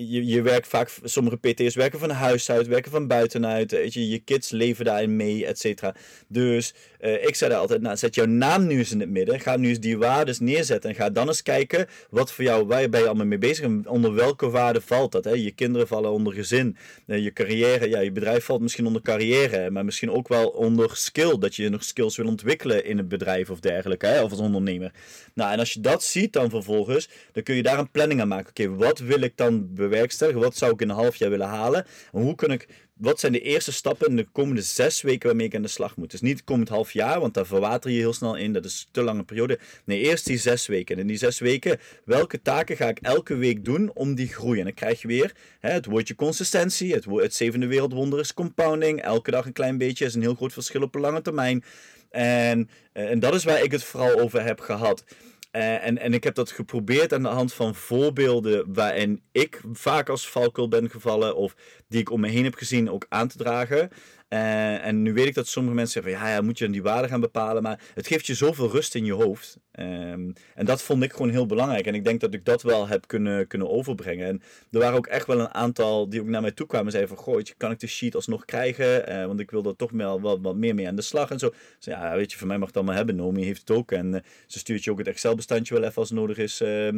je, 0.10 0.25
je 0.25 0.42
werkt 0.42 0.68
vaak, 0.68 0.92
sommige 1.04 1.38
PT's 1.38 1.75
werken 1.75 2.00
van 2.00 2.10
huis 2.10 2.51
uit, 2.51 2.68
werken 2.68 2.92
van 2.92 3.07
buitenuit. 3.07 3.71
Weet 3.71 3.94
je, 3.94 4.10
je 4.10 4.19
kids 4.19 4.50
leven 4.50 4.86
daarin 4.86 5.16
mee, 5.16 5.45
et 5.45 5.60
cetera. 5.60 5.95
Dus 6.27 6.74
uh, 7.01 7.25
ik 7.25 7.36
zei 7.36 7.50
daar 7.50 7.60
altijd, 7.60 7.81
nou, 7.81 7.98
zet 7.98 8.16
jouw 8.16 8.25
naam 8.25 8.68
nu 8.68 8.77
eens 8.77 8.92
in 8.92 9.00
het 9.00 9.10
midden. 9.10 9.39
Ga 9.39 9.57
nu 9.57 9.69
eens 9.69 9.80
die 9.80 9.98
waarden 9.98 10.36
neerzetten. 10.39 10.89
En 10.89 10.95
ga 10.95 11.10
dan 11.10 11.27
eens 11.27 11.42
kijken 11.42 11.88
wat 12.10 12.31
voor 12.31 12.44
jou, 12.44 12.66
waar 12.66 12.89
ben 12.89 13.00
je 13.00 13.06
allemaal 13.06 13.25
mee 13.25 13.38
bezig 13.38 13.66
en 13.66 13.88
onder 13.88 14.13
welke 14.13 14.50
waarden 14.50 14.81
valt 14.81 15.12
dat. 15.12 15.24
Hè? 15.24 15.31
Je 15.31 15.51
kinderen 15.51 15.88
vallen 15.88 16.12
onder 16.12 16.33
gezin. 16.33 16.77
Uh, 17.07 17.24
je 17.24 17.33
carrière, 17.33 17.89
ja, 17.89 18.00
je 18.00 18.12
bedrijf 18.12 18.44
valt 18.45 18.62
misschien 18.62 18.86
onder 18.86 19.01
carrière. 19.01 19.69
Maar 19.69 19.86
misschien 19.86 20.12
ook 20.12 20.27
wel 20.27 20.50
onder 20.50 20.89
skill. 20.94 21.38
Dat 21.38 21.56
je 21.56 21.69
nog 21.69 21.83
skills 21.83 22.18
wil 22.18 22.27
ontwikkelen 22.27 22.86
in 22.86 22.98
het 22.98 23.07
bedrijf 23.07 23.50
of 23.50 23.60
dergelijke. 23.60 24.06
Hè? 24.06 24.24
Of 24.24 24.31
als 24.31 24.39
ondernemer. 24.39 24.92
Nou, 25.33 25.51
en 25.51 25.60
als 25.60 25.74
je 25.74 25.80
dat 25.80 26.04
ziet 26.04 26.33
dan 26.33 26.50
vervolgens, 26.50 27.10
dan 27.31 27.44
kun 27.44 27.56
je 27.56 27.63
daar 27.63 27.80
een 27.80 27.92
planning. 28.15 28.47
Oké, 28.47 28.75
wat 28.75 29.00
wil 29.00 29.21
ik 29.21 29.38
dan 29.38 29.73
bewerkstelligen? 29.73 30.41
Wat 30.41 30.57
zou 30.57 30.73
ik 30.73 30.81
in 30.81 30.89
een 30.89 30.95
half 30.95 31.15
jaar 31.15 31.29
willen 31.29 31.47
halen? 31.47 31.85
En 32.13 32.21
hoe 32.21 32.35
kan 32.35 32.51
ik 32.51 32.67
wat 32.94 33.19
zijn 33.19 33.31
de 33.31 33.41
eerste 33.41 33.71
stappen 33.71 34.07
in 34.07 34.15
de 34.15 34.27
komende 34.31 34.61
zes 34.61 35.01
weken 35.01 35.27
waarmee 35.27 35.45
ik 35.45 35.56
aan 35.56 35.61
de 35.61 35.67
slag 35.67 35.95
moet? 35.95 36.11
Dus 36.11 36.21
niet 36.21 36.38
het 36.38 36.44
komend 36.44 36.69
half 36.69 36.91
jaar, 36.91 37.19
want 37.19 37.33
daar 37.33 37.45
verwater 37.45 37.91
je 37.91 37.97
heel 37.97 38.13
snel 38.13 38.35
in. 38.35 38.53
Dat 38.53 38.65
is 38.65 38.88
te 38.91 39.01
lange 39.01 39.23
periode. 39.23 39.59
Nee, 39.83 40.00
eerst 40.00 40.25
die 40.25 40.38
zes 40.38 40.67
weken. 40.67 40.95
En 40.95 41.01
in 41.01 41.07
die 41.07 41.17
zes 41.17 41.39
weken, 41.39 41.79
welke 42.06 42.41
taken 42.41 42.75
ga 42.75 42.88
ik 42.88 43.00
elke 43.01 43.35
week 43.35 43.65
doen 43.65 43.91
om 43.94 44.15
die 44.15 44.27
groei? 44.27 44.57
En 44.59 44.65
dan 44.65 44.73
krijg 44.73 45.01
je 45.01 45.07
weer 45.07 45.35
hè, 45.59 45.69
het 45.69 45.85
woordje 45.85 46.15
consistentie. 46.15 46.94
Het, 46.94 47.06
het 47.06 47.35
zevende 47.35 47.67
wereldwonder 47.67 48.19
is 48.19 48.33
compounding. 48.33 49.01
Elke 49.01 49.31
dag 49.31 49.45
een 49.45 49.53
klein 49.53 49.77
beetje 49.77 50.06
is 50.06 50.13
een 50.15 50.21
heel 50.21 50.35
groot 50.35 50.53
verschil 50.53 50.81
op 50.81 50.95
een 50.95 51.01
lange 51.01 51.21
termijn. 51.21 51.63
En, 52.09 52.69
en 52.94 53.19
dat 53.19 53.33
is 53.33 53.44
waar 53.44 53.63
ik 53.63 53.71
het 53.71 53.83
vooral 53.83 54.19
over 54.19 54.44
heb 54.44 54.59
gehad. 54.59 55.03
Uh, 55.51 55.86
en, 55.86 55.98
en 55.98 56.13
ik 56.13 56.24
heb 56.24 56.36
dat 56.36 56.51
geprobeerd 56.51 57.13
aan 57.13 57.24
de 57.24 57.30
hand 57.30 57.54
van 57.54 57.75
voorbeelden 57.75 58.74
waarin 58.74 59.22
ik 59.31 59.62
vaak 59.74 60.10
als 60.10 60.30
valkuil 60.30 60.68
ben 60.68 60.90
gevallen 60.90 61.36
of 61.36 61.56
die 61.88 62.00
ik 62.00 62.12
om 62.12 62.19
me 62.19 62.28
heen 62.28 62.44
heb 62.44 62.56
gezien 62.56 62.90
ook 62.90 63.06
aan 63.10 63.28
te 63.28 63.38
dragen. 63.38 63.90
Uh, 64.34 64.86
en 64.86 65.02
nu 65.02 65.14
weet 65.14 65.26
ik 65.26 65.34
dat 65.34 65.48
sommige 65.48 65.76
mensen 65.76 65.94
zeggen 65.94 66.12
van 66.12 66.30
ja, 66.30 66.36
ja, 66.36 66.42
moet 66.42 66.58
je 66.58 66.70
die 66.70 66.84
waarde 66.84 67.08
gaan 67.08 67.20
bepalen. 67.20 67.64
Maar 67.64 67.81
het 67.94 68.08
geeft 68.08 68.26
je 68.26 68.34
zoveel 68.34 68.70
rust 68.70 68.96
in 68.96 69.06
je 69.06 69.14
hoofd. 69.14 69.58
Um, 69.80 70.34
en 70.56 70.66
dat 70.66 70.81
vond 70.81 71.04
ik 71.04 71.12
gewoon 71.12 71.30
heel 71.30 71.46
belangrijk. 71.46 71.86
En 71.86 71.96
ik 71.96 72.04
denk 72.04 72.20
dat 72.20 72.34
ik 72.34 72.46
dat 72.46 72.62
wel 72.62 72.88
heb 72.88 73.08
kunnen, 73.08 73.48
kunnen 73.48 73.70
overbrengen. 73.70 74.28
En 74.28 74.42
er 74.72 74.80
waren 74.80 74.98
ook 74.98 75.08
echt 75.08 75.28
wel 75.28 75.40
een 75.40 75.54
aantal 75.54 76.10
die 76.10 76.22
ook 76.22 76.28
naar 76.28 76.42
mij 76.42 76.52
toe 76.52 76.68
kwamen 76.68 76.86
en 76.86 76.92
zeiden 76.92 77.16
van 77.16 77.24
goh, 77.24 77.42
kan 77.58 77.72
ik 77.72 77.80
de 77.80 77.88
sheet 77.88 78.16
alsnog 78.16 78.46
krijgen? 78.46 79.12
Uh, 79.12 79.26
want 79.26 79.40
ik 79.40 79.52
wil 79.52 79.66
er 79.66 79.76
toch 79.76 79.92
wel 79.92 80.22
wat, 80.22 80.56
meer 80.56 80.76
mee 80.76 80.88
aan 80.88 80.96
de 80.96 81.02
slag 81.02 81.30
en 81.30 81.40
zo. 81.40 81.50
Dus 81.50 81.86
ja, 81.86 82.16
weet 82.16 82.31
je, 82.31 82.38
voor 82.38 82.48
mij 82.48 82.58
mag 82.58 82.68
het 82.68 82.78
allemaal 82.78 82.96
hebben. 82.96 83.16
Nomi 83.16 83.44
heeft 83.44 83.60
het 83.60 83.72
ook. 83.72 83.92
En 83.92 84.14
uh, 84.14 84.20
ze 84.48 84.60
stuurt 84.60 84.84
je 84.84 84.92
ook 84.92 84.98
het 84.98 85.08
Excel-bestandje 85.08 85.74
wel 85.74 85.84
even 85.84 86.02
als 86.02 86.12
nodig 86.12 86.38
is. 86.38 86.62
Uh, 86.62 86.90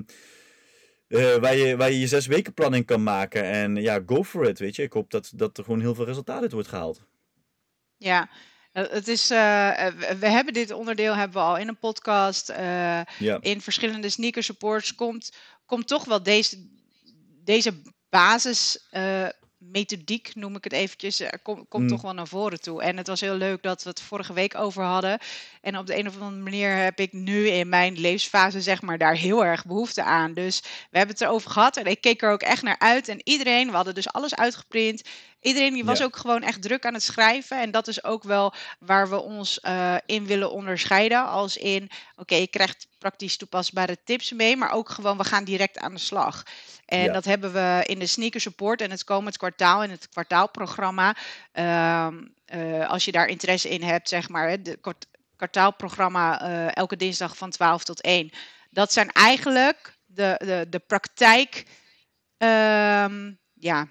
waar, 1.39 1.55
je, 1.55 1.77
waar 1.77 1.91
je 1.91 1.99
je 1.99 2.07
zes 2.07 2.27
weken 2.27 2.53
planning 2.53 2.85
kan 2.85 3.03
maken. 3.03 3.43
En 3.43 3.75
ja, 3.75 4.01
go 4.05 4.23
for 4.23 4.47
it, 4.47 4.59
weet 4.59 4.75
je. 4.75 4.83
Ik 4.83 4.93
hoop 4.93 5.11
dat, 5.11 5.31
dat 5.35 5.57
er 5.57 5.63
gewoon 5.63 5.79
heel 5.79 5.95
veel 5.95 6.05
resultaat 6.05 6.41
uit 6.41 6.51
wordt 6.51 6.67
gehaald. 6.67 7.09
Ja, 8.01 8.29
eh, 8.71 8.83
het 8.89 9.07
is, 9.07 9.31
uh, 9.31 9.37
we 10.19 10.27
hebben 10.27 10.53
dit 10.53 10.71
onderdeel 10.71 11.15
hebben 11.15 11.41
we 11.41 11.47
al 11.47 11.57
in 11.57 11.67
een 11.67 11.79
podcast, 11.79 12.49
uh, 12.49 12.57
ja. 13.19 13.37
in 13.41 13.61
verschillende 13.61 14.09
sneaker 14.09 14.43
supports. 14.43 14.95
Komt, 14.95 15.31
komt 15.65 15.87
toch 15.87 16.05
wel 16.05 16.23
deze, 16.23 16.67
deze 17.43 17.81
basis 18.09 18.89
methodiek, 19.61 20.35
noem 20.35 20.55
ik 20.55 20.63
het 20.63 20.73
eventjes, 20.73 21.23
komt 21.43 21.67
kom 21.69 21.81
mm. 21.81 21.87
toch 21.87 22.01
wel 22.01 22.13
naar 22.13 22.27
voren 22.27 22.61
toe. 22.61 22.81
En 22.81 22.97
het 22.97 23.07
was 23.07 23.21
heel 23.21 23.35
leuk 23.35 23.63
dat 23.63 23.83
we 23.83 23.89
het 23.89 24.01
vorige 24.01 24.33
week 24.33 24.55
over 24.55 24.83
hadden. 24.83 25.19
En 25.61 25.77
op 25.77 25.87
de 25.87 25.97
een 25.97 26.07
of 26.07 26.13
andere 26.13 26.41
manier 26.41 26.75
heb 26.75 26.99
ik 26.99 27.13
nu 27.13 27.47
in 27.47 27.69
mijn 27.69 27.99
levensfase, 27.99 28.61
zeg 28.61 28.81
maar, 28.81 28.97
daar 28.97 29.15
heel 29.15 29.45
erg 29.45 29.65
behoefte 29.65 30.03
aan. 30.03 30.33
Dus 30.33 30.61
we 30.61 30.97
hebben 30.97 31.15
het 31.15 31.25
erover 31.25 31.51
gehad 31.51 31.77
en 31.77 31.85
ik 31.85 32.01
keek 32.01 32.21
er 32.21 32.31
ook 32.31 32.41
echt 32.41 32.61
naar 32.61 32.79
uit. 32.79 33.07
En 33.07 33.21
iedereen, 33.23 33.69
we 33.69 33.75
hadden 33.75 33.95
dus 33.95 34.11
alles 34.11 34.35
uitgeprint. 34.35 35.01
Iedereen 35.41 35.73
die 35.73 35.85
was 35.85 36.03
ook 36.03 36.15
gewoon 36.15 36.43
echt 36.43 36.61
druk 36.61 36.85
aan 36.85 36.93
het 36.93 37.03
schrijven. 37.03 37.59
En 37.59 37.71
dat 37.71 37.87
is 37.87 38.03
ook 38.03 38.23
wel 38.23 38.53
waar 38.79 39.09
we 39.09 39.21
ons 39.21 39.59
uh, 39.65 39.95
in 40.05 40.25
willen 40.25 40.51
onderscheiden. 40.51 41.27
Als 41.27 41.57
in, 41.57 41.83
oké, 41.83 42.21
okay, 42.21 42.39
je 42.39 42.47
krijgt 42.47 42.87
praktisch 42.97 43.37
toepasbare 43.37 43.97
tips 44.03 44.31
mee, 44.31 44.57
maar 44.57 44.71
ook 44.71 44.89
gewoon, 44.89 45.17
we 45.17 45.23
gaan 45.23 45.43
direct 45.43 45.77
aan 45.77 45.93
de 45.93 45.99
slag. 45.99 46.43
En 46.85 47.03
ja. 47.03 47.13
dat 47.13 47.25
hebben 47.25 47.53
we 47.53 47.83
in 47.85 47.99
de 47.99 48.05
sneaker 48.05 48.41
support 48.41 48.81
en 48.81 48.91
het 48.91 49.03
komend 49.03 49.37
kwartaal 49.37 49.83
in 49.83 49.89
het 49.89 50.09
kwartaalprogramma. 50.09 51.15
Uh, 51.53 52.07
uh, 52.55 52.89
als 52.89 53.05
je 53.05 53.11
daar 53.11 53.27
interesse 53.27 53.69
in 53.69 53.83
hebt, 53.83 54.09
zeg 54.09 54.29
maar, 54.29 54.49
het 54.49 54.77
kwartaalprogramma 55.35 56.49
uh, 56.49 56.75
elke 56.75 56.95
dinsdag 56.95 57.37
van 57.37 57.49
12 57.49 57.83
tot 57.83 58.01
1. 58.01 58.31
Dat 58.69 58.93
zijn 58.93 59.11
eigenlijk 59.11 59.97
de, 60.05 60.35
de, 60.37 60.65
de 60.69 60.79
praktijk. 60.79 61.65
Ehm, 62.37 63.33
ja, 63.53 63.87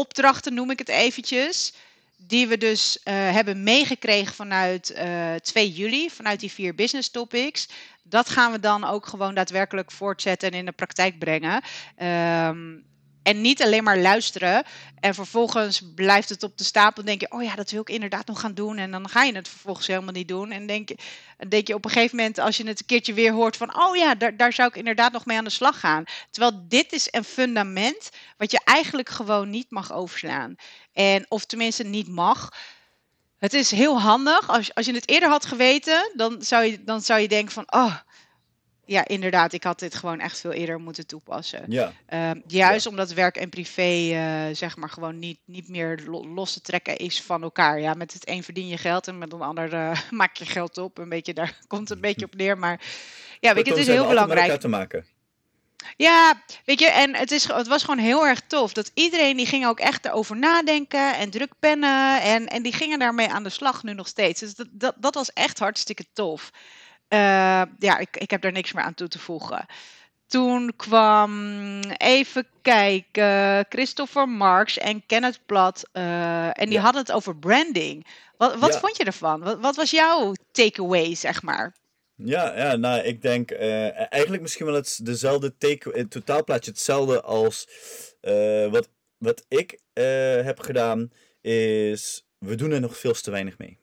opdrachten 0.00 0.54
noem 0.54 0.70
ik 0.70 0.78
het 0.78 0.88
eventjes. 0.88 1.72
Die 2.16 2.46
we 2.46 2.58
dus 2.58 2.98
uh, 3.04 3.14
hebben 3.14 3.62
meegekregen 3.62 4.34
vanuit 4.34 4.92
uh, 4.96 5.34
2 5.34 5.72
juli, 5.72 6.10
vanuit 6.10 6.40
die 6.40 6.50
vier 6.50 6.74
business 6.74 7.10
topics. 7.10 7.68
Dat 8.02 8.30
gaan 8.30 8.52
we 8.52 8.60
dan 8.60 8.84
ook 8.84 9.06
gewoon 9.06 9.34
daadwerkelijk 9.34 9.90
voortzetten 9.90 10.50
en 10.50 10.58
in 10.58 10.64
de 10.64 10.72
praktijk 10.72 11.18
brengen. 11.18 11.62
Um, 12.02 12.84
en 13.22 13.40
niet 13.40 13.62
alleen 13.62 13.84
maar 13.84 13.98
luisteren. 13.98 14.64
En 15.00 15.14
vervolgens 15.14 15.82
blijft 15.94 16.28
het 16.28 16.42
op 16.42 16.58
de 16.58 16.64
stapel. 16.64 17.04
denk 17.04 17.20
je, 17.20 17.32
oh 17.32 17.42
ja, 17.42 17.54
dat 17.54 17.70
wil 17.70 17.80
ik 17.80 17.88
inderdaad 17.88 18.26
nog 18.26 18.40
gaan 18.40 18.54
doen. 18.54 18.78
En 18.78 18.90
dan 18.90 19.08
ga 19.08 19.22
je 19.22 19.34
het 19.34 19.48
vervolgens 19.48 19.86
helemaal 19.86 20.12
niet 20.12 20.28
doen. 20.28 20.50
En 20.50 20.66
denk, 20.66 20.90
denk 21.48 21.66
je 21.66 21.74
op 21.74 21.84
een 21.84 21.90
gegeven 21.90 22.16
moment, 22.16 22.38
als 22.38 22.56
je 22.56 22.66
het 22.66 22.80
een 22.80 22.86
keertje 22.86 23.14
weer 23.14 23.32
hoort 23.32 23.56
van, 23.56 23.80
oh 23.80 23.96
ja, 23.96 24.14
daar, 24.14 24.36
daar 24.36 24.52
zou 24.52 24.68
ik 24.68 24.76
inderdaad 24.76 25.12
nog 25.12 25.26
mee 25.26 25.36
aan 25.36 25.44
de 25.44 25.50
slag 25.50 25.80
gaan. 25.80 26.04
Terwijl 26.30 26.64
dit 26.68 26.92
is 26.92 27.08
een 27.10 27.24
fundament 27.24 28.10
wat 28.36 28.50
je 28.50 28.60
eigenlijk 28.64 29.08
gewoon 29.08 29.50
niet 29.50 29.70
mag 29.70 29.92
overslaan. 29.92 30.54
En 30.92 31.26
of 31.28 31.44
tenminste 31.44 31.84
niet 31.84 32.08
mag. 32.08 32.48
Het 33.38 33.54
is 33.54 33.70
heel 33.70 34.00
handig. 34.00 34.48
Als, 34.48 34.74
als 34.74 34.86
je 34.86 34.94
het 34.94 35.08
eerder 35.08 35.28
had 35.28 35.46
geweten, 35.46 36.12
dan 36.14 36.42
zou 36.42 36.64
je, 36.64 36.84
dan 36.84 37.00
zou 37.00 37.20
je 37.20 37.28
denken 37.28 37.52
van, 37.52 37.72
oh, 37.72 37.96
ja, 38.90 39.06
inderdaad, 39.06 39.52
ik 39.52 39.64
had 39.64 39.78
dit 39.78 39.94
gewoon 39.94 40.20
echt 40.20 40.40
veel 40.40 40.52
eerder 40.52 40.80
moeten 40.80 41.06
toepassen. 41.06 41.64
Ja. 41.68 41.92
Uh, 42.12 42.30
juist 42.46 42.84
ja. 42.84 42.90
omdat 42.90 43.12
werk 43.12 43.36
en 43.36 43.48
privé, 43.48 44.10
uh, 44.10 44.54
zeg 44.56 44.76
maar, 44.76 44.88
gewoon 44.88 45.18
niet, 45.18 45.38
niet 45.44 45.68
meer 45.68 46.02
lo 46.06 46.26
los 46.26 46.52
te 46.52 46.60
trekken 46.60 46.96
is 46.96 47.22
van 47.22 47.42
elkaar. 47.42 47.80
Ja, 47.80 47.94
met 47.94 48.12
het 48.12 48.28
een 48.28 48.42
verdien 48.42 48.68
je 48.68 48.76
geld 48.76 49.08
en 49.08 49.18
met 49.18 49.32
een 49.32 49.40
ander 49.40 49.72
uh, 49.72 50.00
maak 50.10 50.36
je 50.36 50.46
geld 50.46 50.78
op. 50.78 50.98
Een 50.98 51.08
beetje, 51.08 51.34
daar 51.34 51.58
komt 51.68 51.88
het 51.88 51.90
een 51.90 52.00
beetje 52.00 52.26
op 52.26 52.34
neer. 52.34 52.58
Maar 52.58 52.80
ja, 53.40 53.54
weet 53.54 53.66
je, 53.66 53.72
het 53.72 53.80
is 53.80 53.86
heel 53.86 54.08
belangrijk. 54.08 54.60
te 54.60 54.68
maken. 54.68 55.04
Ja, 55.96 56.42
weet 56.64 56.80
je, 56.80 56.86
en 56.86 57.14
het, 57.14 57.30
is, 57.30 57.44
het 57.44 57.68
was 57.68 57.82
gewoon 57.82 58.04
heel 58.04 58.26
erg 58.26 58.40
tof. 58.46 58.72
Dat 58.72 58.90
iedereen 58.94 59.36
die 59.36 59.46
ging 59.46 59.66
ook 59.66 59.80
echt 59.80 60.04
erover 60.04 60.36
nadenken 60.36 61.16
en 61.16 61.30
druk 61.30 61.52
pennen. 61.58 62.22
En, 62.22 62.46
en 62.46 62.62
die 62.62 62.72
gingen 62.72 62.98
daarmee 62.98 63.28
aan 63.28 63.42
de 63.42 63.48
slag 63.48 63.82
nu 63.82 63.94
nog 63.94 64.08
steeds. 64.08 64.40
Dus 64.40 64.54
dat, 64.54 64.68
dat, 64.70 64.94
dat 64.98 65.14
was 65.14 65.32
echt 65.32 65.58
hartstikke 65.58 66.04
tof. 66.12 66.50
Uh, 67.12 67.62
ja, 67.78 67.98
ik, 67.98 68.16
ik 68.16 68.30
heb 68.30 68.42
daar 68.42 68.52
niks 68.52 68.72
meer 68.72 68.84
aan 68.84 68.94
toe 68.94 69.08
te 69.08 69.18
voegen. 69.18 69.66
Toen 70.26 70.72
kwam, 70.76 71.80
even 71.80 72.46
kijken, 72.62 73.66
Christopher 73.68 74.28
Marx 74.28 74.78
en 74.78 75.06
Kenneth 75.06 75.40
Platt. 75.46 75.88
Uh, 75.92 76.46
en 76.46 76.66
die 76.66 76.72
ja. 76.72 76.80
hadden 76.80 77.00
het 77.00 77.12
over 77.12 77.36
branding. 77.36 78.06
Wat, 78.36 78.58
wat 78.58 78.72
ja. 78.72 78.78
vond 78.78 78.96
je 78.96 79.04
ervan? 79.04 79.40
Wat, 79.40 79.60
wat 79.60 79.76
was 79.76 79.90
jouw 79.90 80.34
takeaway, 80.52 81.14
zeg 81.14 81.42
maar? 81.42 81.76
Ja, 82.14 82.56
ja 82.56 82.76
nou, 82.76 83.00
ik 83.00 83.22
denk 83.22 83.50
uh, 83.50 84.12
eigenlijk 84.12 84.42
misschien 84.42 84.66
wel 84.66 84.74
het, 84.74 85.00
dezelfde 85.02 85.56
take, 85.56 85.90
het 85.92 86.10
totaalplaatje 86.10 86.70
hetzelfde 86.70 87.22
als 87.22 87.68
uh, 88.22 88.66
wat, 88.66 88.88
wat 89.18 89.44
ik 89.48 89.80
heb 90.44 90.60
gedaan, 90.60 91.10
is 91.40 92.24
we 92.38 92.54
doen 92.54 92.70
er 92.70 92.80
nog 92.80 92.98
veel 92.98 93.12
te 93.12 93.30
weinig 93.30 93.58
mee. 93.58 93.78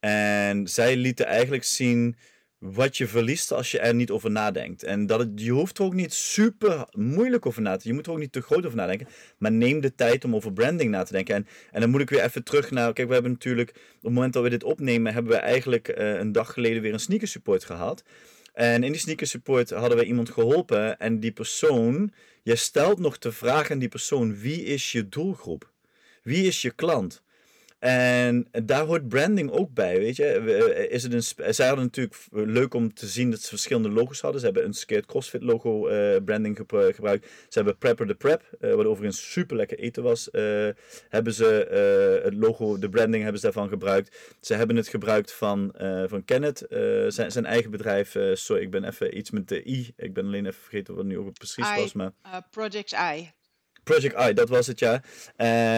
En 0.00 0.68
zij 0.68 0.96
lieten 0.96 1.26
eigenlijk 1.26 1.64
zien 1.64 2.16
wat 2.72 2.96
je 2.96 3.08
verliest 3.08 3.52
als 3.52 3.70
je 3.70 3.78
er 3.78 3.94
niet 3.94 4.10
over 4.10 4.30
nadenkt. 4.30 4.82
En 4.82 5.06
dat 5.06 5.28
je 5.34 5.50
hoeft 5.50 5.78
er 5.78 5.84
ook 5.84 5.94
niet 5.94 6.12
super 6.12 6.86
moeilijk 6.90 7.46
over 7.46 7.62
na 7.62 7.76
te 7.76 7.82
denken. 7.82 7.90
Je 7.90 7.94
moet 7.96 8.06
er 8.06 8.12
ook 8.12 8.18
niet 8.18 8.32
te 8.32 8.40
groot 8.40 8.66
over 8.66 8.76
nadenken. 8.76 9.06
Maar 9.38 9.52
neem 9.52 9.80
de 9.80 9.94
tijd 9.94 10.24
om 10.24 10.34
over 10.34 10.52
branding 10.52 10.90
na 10.90 11.02
te 11.02 11.12
denken. 11.12 11.34
En, 11.34 11.46
en 11.70 11.80
dan 11.80 11.90
moet 11.90 12.00
ik 12.00 12.10
weer 12.10 12.22
even 12.22 12.44
terug 12.44 12.70
naar... 12.70 12.92
Kijk, 12.92 13.08
we 13.08 13.14
hebben 13.14 13.32
natuurlijk... 13.32 13.70
Op 13.70 14.02
het 14.02 14.12
moment 14.12 14.32
dat 14.32 14.42
we 14.42 14.48
dit 14.48 14.64
opnemen... 14.64 15.12
hebben 15.12 15.32
we 15.32 15.38
eigenlijk 15.38 15.88
uh, 15.88 16.18
een 16.18 16.32
dag 16.32 16.52
geleden 16.52 16.82
weer 16.82 16.92
een 16.92 17.00
sneaker 17.00 17.28
support 17.28 17.64
gehad. 17.64 18.02
En 18.52 18.82
in 18.82 18.92
die 18.92 19.00
sneaker 19.00 19.26
support 19.26 19.70
hadden 19.70 19.98
we 19.98 20.04
iemand 20.04 20.30
geholpen. 20.30 20.98
En 20.98 21.20
die 21.20 21.32
persoon... 21.32 22.12
Je 22.42 22.56
stelt 22.56 22.98
nog 22.98 23.18
de 23.18 23.32
vraag 23.32 23.70
aan 23.70 23.78
die 23.78 23.88
persoon... 23.88 24.36
Wie 24.36 24.62
is 24.62 24.92
je 24.92 25.08
doelgroep? 25.08 25.70
Wie 26.22 26.46
is 26.46 26.62
je 26.62 26.70
klant? 26.70 27.22
En 27.84 28.46
daar 28.64 28.84
hoort 28.84 29.08
branding 29.08 29.50
ook 29.50 29.74
bij, 29.74 29.98
weet 29.98 30.16
je. 30.16 30.88
Is 30.90 31.02
het 31.02 31.12
een, 31.12 31.54
zij 31.54 31.66
hadden 31.66 31.84
natuurlijk 31.84 32.16
leuk 32.30 32.74
om 32.74 32.94
te 32.94 33.06
zien 33.06 33.30
dat 33.30 33.40
ze 33.40 33.48
verschillende 33.48 33.88
logos 33.88 34.20
hadden. 34.20 34.40
Ze 34.40 34.46
hebben 34.46 34.64
een 34.64 34.74
Skate 34.74 35.06
CrossFit 35.06 35.42
logo 35.42 35.88
uh, 35.88 36.16
branding 36.24 36.56
gebruikt. 36.56 37.26
Ze 37.48 37.58
hebben 37.58 37.78
Prepper 37.78 38.06
the 38.06 38.14
Prep, 38.14 38.56
uh, 38.60 38.74
wat 38.74 38.86
overigens 38.86 39.32
super 39.32 39.56
lekker 39.56 39.78
eten 39.78 40.02
was. 40.02 40.28
Uh, 40.32 40.68
hebben 41.08 41.32
ze 41.32 41.44
het 42.24 42.34
logo, 42.34 42.78
de 42.78 42.88
branding 42.88 43.22
hebben 43.22 43.40
ze 43.40 43.46
daarvan 43.46 43.68
gebruikt. 43.68 44.36
Ze 44.40 44.54
hebben 44.54 44.76
het 44.76 44.88
gebruikt 44.88 45.32
van, 45.32 45.74
van 46.06 46.24
Kenneth, 46.24 46.66
zijn, 47.08 47.32
zijn 47.32 47.46
eigen 47.46 47.70
bedrijf. 47.70 48.16
sorry, 48.32 48.62
ik 48.62 48.70
ben 48.70 48.84
even 48.84 49.18
iets 49.18 49.30
met 49.30 49.48
de 49.48 49.68
I. 49.68 49.92
Ik 49.96 50.14
ben 50.14 50.24
alleen 50.24 50.46
even 50.46 50.60
vergeten 50.60 50.94
wat 50.94 51.04
nu 51.04 51.18
ook 51.18 51.32
precies 51.32 51.68
I, 51.76 51.80
was. 51.80 51.92
Maar... 51.92 52.12
Project 52.50 52.92
I. 52.92 53.30
Project 53.82 54.28
I, 54.28 54.32
dat 54.32 54.48
was 54.48 54.66
het 54.66 54.78
ja. 54.78 55.02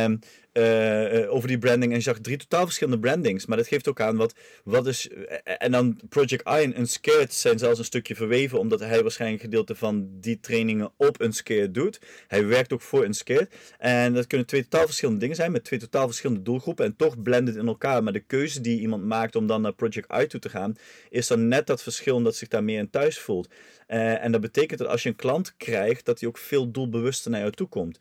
Um, 0.04 0.18
uh, 0.56 1.32
over 1.32 1.48
die 1.48 1.58
branding. 1.58 1.92
En 1.92 2.02
zag 2.02 2.18
drie 2.18 2.36
totaal 2.36 2.64
verschillende 2.64 2.98
brandings. 3.00 3.46
Maar 3.46 3.56
dat 3.56 3.66
geeft 3.66 3.88
ook 3.88 4.00
aan 4.00 4.16
wat, 4.16 4.34
wat 4.64 4.86
is. 4.86 5.08
En 5.44 5.72
dan 5.72 6.00
Project 6.08 6.48
I 6.48 6.62
en 6.62 6.78
Unscared 6.78 7.34
zijn 7.34 7.58
zelfs 7.58 7.78
een 7.78 7.84
stukje 7.84 8.14
verweven. 8.14 8.58
Omdat 8.58 8.80
hij 8.80 9.02
waarschijnlijk 9.02 9.42
gedeelte 9.42 9.74
van 9.74 10.08
die 10.20 10.40
trainingen 10.40 10.92
op 10.96 11.20
Unscared 11.20 11.74
doet. 11.74 12.00
Hij 12.26 12.46
werkt 12.46 12.72
ook 12.72 12.80
voor 12.80 13.04
Unscared. 13.04 13.54
En 13.78 14.14
dat 14.14 14.26
kunnen 14.26 14.46
twee 14.46 14.62
totaal 14.62 14.86
verschillende 14.86 15.20
dingen 15.20 15.36
zijn. 15.36 15.52
Met 15.52 15.64
twee 15.64 15.78
totaal 15.78 16.06
verschillende 16.06 16.42
doelgroepen. 16.42 16.84
En 16.84 16.96
toch 16.96 17.22
blended 17.22 17.56
in 17.56 17.66
elkaar. 17.66 18.02
Maar 18.02 18.12
de 18.12 18.20
keuze 18.20 18.60
die 18.60 18.80
iemand 18.80 19.04
maakt 19.04 19.36
om 19.36 19.46
dan 19.46 19.60
naar 19.60 19.74
Project 19.74 20.12
I 20.22 20.26
toe 20.26 20.40
te 20.40 20.48
gaan. 20.48 20.74
Is 21.10 21.26
dan 21.26 21.48
net 21.48 21.66
dat 21.66 21.82
verschil 21.82 22.14
omdat 22.14 22.36
zich 22.36 22.48
daar 22.48 22.64
meer 22.64 22.78
in 22.78 22.90
thuis 22.90 23.18
voelt. 23.18 23.48
En 23.86 24.32
dat 24.32 24.40
betekent 24.40 24.78
dat 24.78 24.88
als 24.88 25.02
je 25.02 25.08
een 25.08 25.16
klant 25.16 25.54
krijgt, 25.56 26.04
dat 26.04 26.20
hij 26.20 26.28
ook 26.28 26.38
veel 26.38 26.70
doelbewuster 26.70 27.30
naar 27.30 27.40
jou 27.40 27.52
toe 27.52 27.68
komt. 27.68 27.98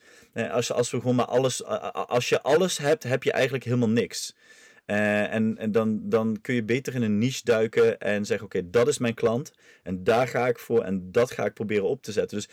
Als, 0.50 0.72
als, 0.72 0.90
we 0.90 1.00
gewoon 1.00 1.14
maar 1.14 1.26
alles, 1.26 1.64
als 1.92 2.28
je 2.28 2.42
alles 2.46 2.78
hebt, 2.78 3.02
heb 3.02 3.22
je 3.22 3.32
eigenlijk 3.32 3.64
helemaal 3.64 3.88
niks. 3.88 4.34
en 4.86 5.58
en 5.58 5.72
dan, 5.72 6.00
dan 6.02 6.38
kun 6.40 6.54
je 6.54 6.64
beter 6.64 6.94
in 6.94 7.02
een 7.02 7.18
niche 7.18 7.40
duiken 7.44 7.98
en 7.98 8.24
zeggen: 8.24 8.46
Oké, 8.46 8.70
dat 8.70 8.88
is 8.88 8.98
mijn 8.98 9.14
klant. 9.14 9.52
En 9.82 10.04
daar 10.04 10.28
ga 10.28 10.48
ik 10.48 10.58
voor 10.58 10.82
en 10.82 11.12
dat 11.12 11.30
ga 11.30 11.44
ik 11.44 11.54
proberen 11.54 11.88
op 11.88 12.02
te 12.02 12.12
zetten. 12.12 12.36
Dus 12.36 12.48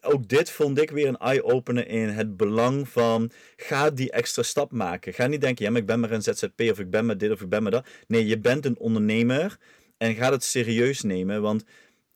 ook 0.00 0.28
dit 0.28 0.50
vond 0.50 0.80
ik 0.80 0.90
weer 0.90 1.06
een 1.06 1.16
eye-opener 1.16 1.88
in 1.88 2.08
het 2.08 2.36
belang 2.36 2.88
van: 2.88 3.30
ga 3.56 3.90
die 3.90 4.10
extra 4.10 4.42
stap 4.42 4.72
maken. 4.72 5.14
Ga 5.14 5.26
niet 5.26 5.40
denken: 5.40 5.64
Ja, 5.64 5.70
maar 5.70 5.80
ik 5.80 5.86
ben 5.86 6.00
maar 6.00 6.10
een 6.10 6.22
ZZP 6.22 6.60
of 6.70 6.78
ik 6.78 6.90
ben 6.90 7.06
maar 7.06 7.18
dit 7.18 7.30
of 7.30 7.40
ik 7.40 7.48
ben 7.48 7.62
maar 7.62 7.72
dat. 7.72 7.86
Nee, 8.06 8.26
je 8.26 8.38
bent 8.38 8.64
een 8.66 8.78
ondernemer 8.78 9.58
en 9.98 10.14
ga 10.14 10.30
het 10.30 10.44
serieus 10.44 11.02
nemen. 11.02 11.42
Want 11.42 11.64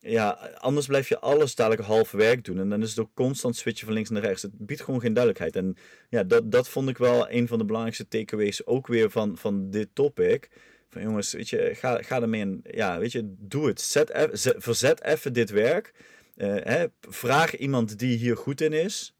ja, 0.01 0.31
anders 0.59 0.87
blijf 0.87 1.09
je 1.09 1.19
alles 1.19 1.55
dadelijk 1.55 1.83
half 1.83 2.11
werk 2.11 2.45
doen. 2.45 2.59
En 2.59 2.69
dan 2.69 2.83
is 2.83 2.91
het 2.91 2.99
ook 2.99 3.15
constant 3.15 3.57
switchen 3.57 3.87
van 3.87 3.95
links 3.95 4.11
naar 4.11 4.23
rechts. 4.23 4.43
Het 4.43 4.67
biedt 4.67 4.83
gewoon 4.83 5.01
geen 5.01 5.13
duidelijkheid. 5.13 5.57
En 5.57 5.77
ja, 6.09 6.23
dat, 6.23 6.53
dat 6.53 6.69
vond 6.69 6.89
ik 6.89 6.99
wel 6.99 7.31
een 7.31 7.49
van 7.49 7.59
de 7.59 7.65
belangrijkste 7.65 8.09
takeaways 8.09 8.67
ook 8.67 8.87
weer 8.87 9.11
van, 9.11 9.37
van 9.37 9.71
dit 9.71 9.89
topic. 9.93 10.49
Van 10.89 11.03
jongens, 11.03 11.33
weet 11.33 11.49
je, 11.49 11.71
ga, 11.75 12.03
ga 12.03 12.21
ermee 12.23 12.41
in. 12.41 12.61
Ja, 12.71 12.99
weet 12.99 13.13
je, 13.13 13.35
doe 13.39 13.67
het. 13.67 13.81
Zet, 13.81 14.29
zet 14.33 14.55
verzet 14.59 15.03
even 15.03 15.33
dit 15.33 15.51
werk. 15.51 15.93
Uh, 16.37 16.55
hè, 16.63 16.87
vraag 17.01 17.57
iemand 17.57 17.99
die 17.99 18.17
hier 18.17 18.37
goed 18.37 18.61
in 18.61 18.73
is. 18.73 19.15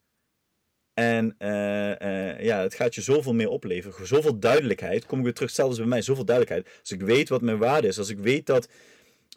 En 0.95 1.35
uh, 1.39 1.49
uh, 1.89 2.41
ja, 2.41 2.63
het 2.63 2.75
gaat 2.75 2.95
je 2.95 3.01
zoveel 3.01 3.35
meer 3.35 3.49
opleveren. 3.49 4.07
Zoveel 4.07 4.39
duidelijkheid. 4.39 5.07
Kom 5.07 5.19
ik 5.19 5.25
weer 5.25 5.35
terug, 5.35 5.59
als 5.59 5.79
bij 5.79 5.87
mij. 5.87 6.03
Zoveel 6.03 6.25
duidelijkheid. 6.25 6.79
Als 6.81 6.91
ik 6.91 7.03
weet 7.03 7.29
wat 7.29 7.43
mijn 7.43 7.59
waarde 7.59 7.89
is. 7.89 7.99
Als 7.99 8.09
ik 8.09 8.19
weet 8.19 8.47
dat 8.47 8.69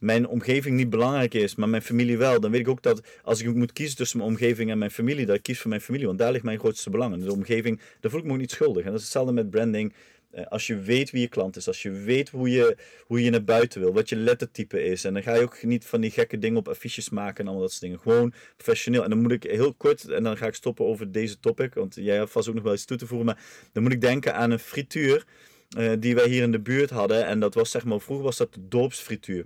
mijn 0.04 0.28
omgeving 0.28 0.76
niet 0.76 0.90
belangrijk 0.90 1.34
is, 1.34 1.56
maar 1.56 1.70
mijn 1.70 1.82
familie 1.82 2.18
wel, 2.18 2.40
dan 2.40 2.52
weet 2.52 2.60
ik 2.60 2.68
ook 2.68 2.82
dat 2.82 3.02
als 3.24 3.42
ik 3.42 3.56
moet 3.56 3.74
kiezen 3.74 3.96
tussen 3.98 4.18
mijn 4.18 4.30
omgeving 4.30 4.72
en 4.72 4.78
mijn 4.78 4.92
familie, 4.92 5.26
dat 5.26 5.36
ik 5.36 5.44
kies 5.44 5.60
voor 5.60 5.70
mijn 5.70 5.82
familie, 5.82 6.08
want 6.08 6.20
daar 6.20 6.32
ligt 6.32 6.44
mijn 6.44 6.60
grootste 6.60 6.90
belang. 6.90 7.24
De 7.24 7.32
omgeving, 7.32 7.82
daar 8.00 8.12
voel 8.12 8.20
ik 8.20 8.26
me 8.26 8.32
ook 8.32 8.38
niet 8.40 8.52
schuldig. 8.52 8.84
En 8.84 8.90
dat 8.90 8.98
is 8.98 9.04
hetzelfde 9.04 9.34
met 9.34 9.50
branding. 9.50 9.94
Eh, 10.32 10.46
als 10.48 10.68
je 10.68 10.80
weet 10.80 11.12
wie 11.12 11.22
je 11.22 11.28
klant 11.28 11.56
is, 11.56 11.68
als 11.68 11.82
je 11.82 11.92
weet 11.92 12.30
hoe 12.30 12.50
je, 12.50 12.78
hoe 13.06 13.24
je 13.24 13.30
naar 13.30 13.44
buiten 13.44 13.82
wil, 13.82 13.94
wat 13.94 14.10
je 14.10 14.16
lettertype 14.16 14.84
is. 14.84 15.04
En 15.04 15.14
dan 15.14 15.24
ga 15.24 15.36
je 15.36 15.42
ook 15.42 15.64
niet 15.64 15.86
van 15.86 16.02
die 16.02 16.12
gekke 16.12 16.40
dingen 16.40 16.58
op 16.58 16.68
affiches 16.68 17.10
maken 17.10 17.38
en 17.38 17.44
allemaal 17.44 17.62
dat 17.62 17.72
soort 17.72 17.82
dingen. 17.82 18.00
Gewoon 18.00 18.34
professioneel. 18.56 19.04
En 19.04 19.10
dan 19.10 19.22
moet 19.22 19.32
ik 19.32 19.44
heel 19.44 19.74
kort, 19.74 20.04
en 20.10 20.24
dan 20.24 20.38
ga 20.38 20.48
ik 20.48 20.54
stoppen 20.54 20.86
over 20.86 21.12
deze 21.12 21.40
topic, 21.40 21.74
want 21.74 21.96
jij 21.96 22.16
hebt 22.16 22.32
vast 22.32 22.48
ook 22.48 22.56
nog 22.56 22.64
wel 22.64 22.74
iets 22.74 22.86
toe 22.86 22.98
te 22.98 23.08
voegen. 23.08 23.26
Maar 23.26 23.44
dan 23.72 23.84
moet 23.84 23.92
ik 23.92 24.02
denken 24.02 24.36
aan 24.36 24.52
een 24.52 24.60
frituur 24.60 25.26
uh, 25.78 25.92
die 26.00 26.16
wij 26.16 26.28
hier 26.28 26.44
in 26.44 26.52
de 26.52 26.62
buurt 26.62 26.90
hadden. 26.90 27.26
En 27.26 27.40
dat 27.40 27.54
was 27.54 27.72
zeg 27.72 27.86
maar, 27.86 28.00
vroeger 28.00 28.26
was 28.26 28.38
dat 28.38 28.54
de 28.54 28.68
dorpsfrituur. 28.68 29.46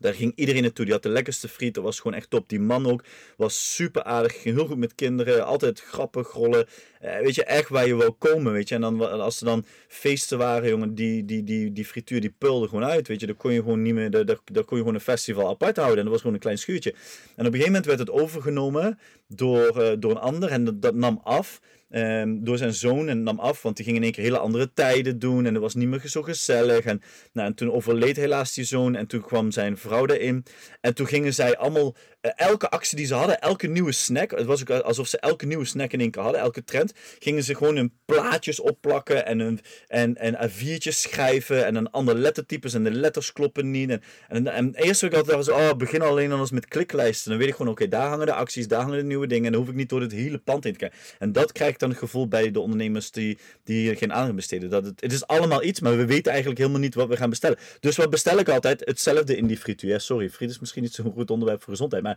Daar 0.00 0.14
ging 0.14 0.32
iedereen 0.34 0.62
naartoe. 0.62 0.84
Die 0.84 0.94
had 0.94 1.02
de 1.02 1.08
lekkerste 1.08 1.48
friet. 1.48 1.74
Dat 1.74 1.84
was 1.84 2.00
gewoon 2.00 2.16
echt 2.16 2.30
top. 2.30 2.48
Die 2.48 2.60
man 2.60 2.86
ook 2.86 3.04
was 3.36 3.74
super 3.74 4.02
aardig. 4.02 4.40
Ging 4.40 4.56
heel 4.56 4.66
goed 4.66 4.78
met 4.78 4.94
kinderen. 4.94 5.46
Altijd 5.46 5.80
grappig, 5.80 6.32
rollen. 6.32 6.66
Eh, 7.00 7.20
weet 7.20 7.34
je, 7.34 7.44
echt 7.44 7.68
waar 7.68 7.86
je 7.86 7.96
wil 7.96 8.12
komen. 8.12 8.52
Weet 8.52 8.68
je. 8.68 8.74
En 8.74 8.80
dan, 8.80 9.20
als 9.20 9.40
er 9.40 9.46
dan 9.46 9.64
feesten 9.88 10.38
waren, 10.38 10.68
jongen, 10.68 10.94
die, 10.94 11.24
die, 11.24 11.44
die, 11.44 11.72
die 11.72 11.84
frituur 11.84 12.20
die 12.20 12.34
pulde 12.38 12.68
gewoon 12.68 12.84
uit. 12.84 13.08
Weet 13.08 13.20
je, 13.20 13.26
daar 13.26 13.36
kon 13.36 13.52
je 13.52 13.58
gewoon 13.60 13.82
niet 13.82 13.94
meer. 13.94 14.10
Daar, 14.10 14.24
daar, 14.24 14.64
kon 14.64 14.76
je 14.76 14.78
gewoon 14.78 14.94
een 14.94 15.00
festival 15.00 15.48
apart 15.48 15.76
houden. 15.76 15.98
En 15.98 16.02
dat 16.02 16.12
was 16.12 16.20
gewoon 16.20 16.34
een 16.36 16.42
klein 16.42 16.58
schuurtje. 16.58 16.90
En 16.90 16.98
op 17.30 17.38
een 17.38 17.44
gegeven 17.44 17.66
moment 17.66 17.86
werd 17.86 17.98
het 17.98 18.10
overgenomen 18.10 18.98
door, 19.26 19.82
uh, 19.82 19.90
door 19.98 20.10
een 20.10 20.16
ander. 20.16 20.50
En 20.50 20.64
dat, 20.64 20.82
dat 20.82 20.94
nam 20.94 21.20
af. 21.22 21.60
Um, 21.92 22.44
door 22.44 22.58
zijn 22.58 22.74
zoon 22.74 23.08
en 23.08 23.22
nam 23.22 23.38
af, 23.38 23.62
want 23.62 23.76
die 23.76 23.84
ging 23.84 23.96
in 23.96 24.02
één 24.02 24.12
keer 24.12 24.24
hele 24.24 24.38
andere 24.38 24.72
tijden 24.72 25.18
doen 25.18 25.46
en 25.46 25.54
het 25.54 25.62
was 25.62 25.74
niet 25.74 25.88
meer 25.88 26.00
zo 26.04 26.22
gezellig. 26.22 26.84
En, 26.84 27.02
nou, 27.32 27.48
en 27.48 27.54
toen 27.54 27.72
overleed 27.72 28.16
helaas 28.16 28.54
die 28.54 28.64
zoon 28.64 28.94
en 28.94 29.06
toen 29.06 29.20
kwam 29.20 29.50
zijn 29.50 29.76
vrouw 29.76 30.06
erin. 30.06 30.44
En 30.80 30.94
toen 30.94 31.06
gingen 31.06 31.34
zij 31.34 31.56
allemaal, 31.56 31.94
elke 32.20 32.70
actie 32.70 32.96
die 32.96 33.06
ze 33.06 33.14
hadden, 33.14 33.40
elke 33.40 33.66
nieuwe 33.66 33.92
snack, 33.92 34.30
het 34.30 34.46
was 34.46 34.60
ook 34.60 34.70
alsof 34.70 35.08
ze 35.08 35.18
elke 35.18 35.46
nieuwe 35.46 35.64
snack 35.64 35.92
in 35.92 36.00
één 36.00 36.10
keer 36.10 36.22
hadden, 36.22 36.40
elke 36.40 36.64
trend, 36.64 36.92
gingen 37.18 37.42
ze 37.42 37.54
gewoon 37.54 37.76
hun 37.76 37.92
plaatjes 38.04 38.60
opplakken 38.60 39.26
en, 39.26 39.38
hun, 39.38 39.60
en, 39.86 40.16
en 40.16 40.50
A4'tjes 40.50 40.88
schrijven 40.88 41.66
en 41.66 41.74
een 41.74 41.90
ander 41.90 42.14
lettertypes 42.14 42.74
en 42.74 42.84
de 42.84 42.90
letters 42.90 43.32
kloppen 43.32 43.70
niet. 43.70 43.90
En, 43.90 44.02
en, 44.28 44.46
en 44.46 44.74
eerst 44.74 45.02
ik 45.02 45.14
altijd 45.14 45.36
was, 45.36 45.48
oh, 45.48 45.72
begin 45.76 46.02
alleen 46.02 46.32
anders 46.32 46.50
met 46.50 46.66
kliklijsten. 46.66 47.30
Dan 47.30 47.38
weet 47.38 47.48
ik 47.48 47.54
gewoon, 47.54 47.72
oké, 47.72 47.88
daar 47.88 48.08
hangen 48.08 48.26
de 48.26 48.34
acties, 48.34 48.68
daar 48.68 48.80
hangen 48.80 48.98
de 48.98 49.04
nieuwe 49.04 49.26
dingen 49.26 49.46
en 49.46 49.52
dan 49.52 49.60
hoef 49.60 49.70
ik 49.70 49.76
niet 49.76 49.88
door 49.88 50.00
het 50.00 50.12
hele 50.12 50.38
pand 50.38 50.64
heen 50.64 50.72
te 50.72 50.78
kijken. 50.78 50.98
En 51.18 51.32
dat 51.32 51.52
krijgt 51.52 51.80
dan 51.80 51.88
het 51.88 51.98
gevoel 51.98 52.28
bij 52.28 52.50
de 52.50 52.60
ondernemers 52.60 53.10
die, 53.10 53.38
die 53.64 53.96
geen 53.96 54.12
aandacht 54.12 54.34
besteden. 54.34 54.70
Dat 54.70 54.84
het, 54.84 55.00
het 55.00 55.12
is 55.12 55.26
allemaal 55.26 55.62
iets, 55.62 55.80
maar 55.80 55.96
we 55.96 56.06
weten 56.06 56.30
eigenlijk 56.30 56.60
helemaal 56.60 56.80
niet 56.80 56.94
wat 56.94 57.08
we 57.08 57.16
gaan 57.16 57.30
bestellen. 57.30 57.58
Dus 57.80 57.96
wat 57.96 58.10
bestel 58.10 58.38
ik 58.38 58.48
altijd? 58.48 58.82
Hetzelfde 58.84 59.36
in 59.36 59.46
die 59.46 59.58
frituur. 59.58 60.00
sorry, 60.00 60.30
friet 60.30 60.50
is 60.50 60.58
misschien 60.58 60.82
niet 60.82 60.94
zo'n 60.94 61.12
goed 61.12 61.30
onderwerp 61.30 61.62
voor 61.62 61.72
gezondheid. 61.72 62.02
Maar 62.02 62.09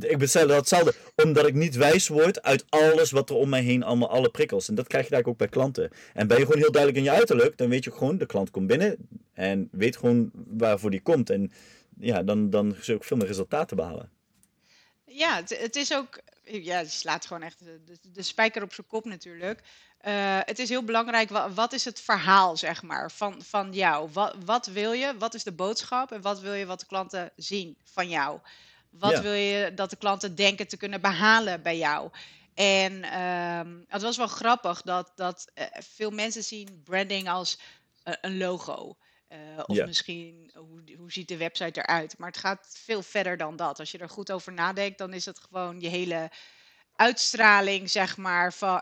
ik 0.00 0.18
bestel 0.18 0.46
datzelfde, 0.46 0.94
omdat 1.16 1.46
ik 1.46 1.54
niet 1.54 1.76
wijs 1.76 2.08
word 2.08 2.42
uit 2.42 2.64
alles 2.68 3.10
wat 3.10 3.30
er 3.30 3.36
om 3.36 3.48
mij 3.48 3.62
heen, 3.62 3.82
allemaal 3.82 4.10
alle 4.10 4.30
prikkels. 4.30 4.68
En 4.68 4.74
dat 4.74 4.86
krijg 4.86 5.04
je 5.04 5.10
daar 5.10 5.24
ook 5.24 5.36
bij 5.36 5.48
klanten. 5.48 5.90
En 6.14 6.26
ben 6.26 6.38
je 6.38 6.44
gewoon 6.44 6.60
heel 6.60 6.72
duidelijk 6.72 7.04
in 7.04 7.10
je 7.12 7.18
uiterlijk, 7.18 7.56
dan 7.56 7.68
weet 7.68 7.84
je 7.84 7.92
gewoon, 7.92 8.18
de 8.18 8.26
klant 8.26 8.50
komt 8.50 8.66
binnen 8.66 8.96
en 9.32 9.68
weet 9.72 9.96
gewoon 9.96 10.30
waarvoor 10.32 10.90
die 10.90 11.02
komt. 11.02 11.30
En 11.30 11.52
ja, 12.00 12.22
dan, 12.22 12.50
dan 12.50 12.70
zul 12.70 12.84
je 12.84 12.94
ook 12.94 13.04
veel 13.04 13.16
meer 13.16 13.26
resultaten 13.26 13.76
behalen. 13.76 14.10
Ja, 15.04 15.42
het, 15.46 15.76
is 15.76 15.94
ook 15.94 16.20
ja, 16.44 16.80
die 16.80 16.90
slaat 16.90 17.26
gewoon 17.26 17.42
echt 17.42 17.62
de, 18.12 18.22
spijker 18.22 18.62
op 18.62 18.72
zijn 18.72 18.86
kop 18.86 19.04
natuurlijk. 19.04 19.60
Uh, 20.06 20.38
het 20.40 20.58
is 20.58 20.68
heel 20.68 20.84
belangrijk, 20.84 21.28
wat, 21.28 21.54
wat, 21.54 21.72
is 21.72 21.84
het 21.84 22.00
verhaal, 22.00 22.56
zeg 22.56 22.82
maar, 22.82 23.10
van, 23.10 23.42
van 23.42 23.72
jou? 23.72 24.10
Wat, 24.12 24.36
wat 24.44 24.66
wil 24.66 24.92
je? 24.92 25.14
Wat 25.18 25.34
is 25.34 25.44
de 25.44 25.52
boodschap? 25.52 26.12
En 26.12 26.20
wat 26.20 26.40
wil 26.40 26.52
je 26.52 26.66
wat 26.66 26.80
de 26.80 26.86
klanten 26.86 27.30
zien 27.36 27.76
van 27.84 28.08
jou? 28.08 28.40
Wat 28.90 29.20
wil 29.20 29.32
je 29.32 29.74
dat 29.74 29.90
de 29.90 29.96
klanten 29.96 30.34
denken 30.34 30.68
te 30.68 30.76
kunnen 30.76 31.00
behalen 31.00 31.62
bij 31.62 31.78
jou? 31.78 32.10
En 32.54 33.02
ehm, 33.02 33.76
het 33.86 34.02
was 34.02 34.16
wel 34.16 34.26
grappig 34.26 34.82
dat, 34.82 35.12
dat 35.14 35.50
eh, 35.54 35.66
veel 35.72 36.10
mensen 36.10 36.44
zien 36.44 36.82
branding 36.84 37.28
als 37.28 37.58
eh, 38.02 38.14
een 38.20 38.36
logo. 38.36 38.96
Uh, 39.32 39.38
of 39.66 39.84
misschien 39.84 40.50
hoe, 40.54 40.82
hoe 40.96 41.12
ziet 41.12 41.28
de 41.28 41.36
website 41.36 41.80
eruit. 41.80 42.18
Maar 42.18 42.28
het 42.28 42.38
gaat 42.38 42.76
veel 42.82 43.02
verder 43.02 43.36
dan 43.36 43.56
dat. 43.56 43.78
Als 43.78 43.90
je 43.90 43.98
er 43.98 44.08
goed 44.08 44.32
over 44.32 44.52
nadenkt, 44.52 44.98
dan 44.98 45.12
is 45.12 45.24
het 45.24 45.38
gewoon 45.38 45.80
je 45.80 45.88
hele 45.88 46.30
uitstraling, 46.92 47.90
zeg 47.90 48.16
maar, 48.16 48.52
van 48.52 48.80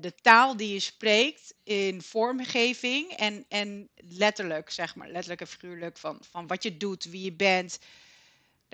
de 0.00 0.12
taal 0.22 0.56
die 0.56 0.72
je 0.72 0.80
spreekt 0.80 1.54
in 1.64 2.02
vormgeving. 2.02 3.10
En, 3.10 3.44
en 3.48 3.88
letterlijk, 3.94 4.70
zeg 4.70 4.94
maar, 4.94 5.08
letterlijk 5.08 5.40
en 5.40 5.46
figuurlijk 5.46 5.98
van, 5.98 6.18
van 6.30 6.46
wat 6.46 6.62
je 6.62 6.76
doet, 6.76 7.04
wie 7.04 7.24
je 7.24 7.32
bent. 7.32 7.78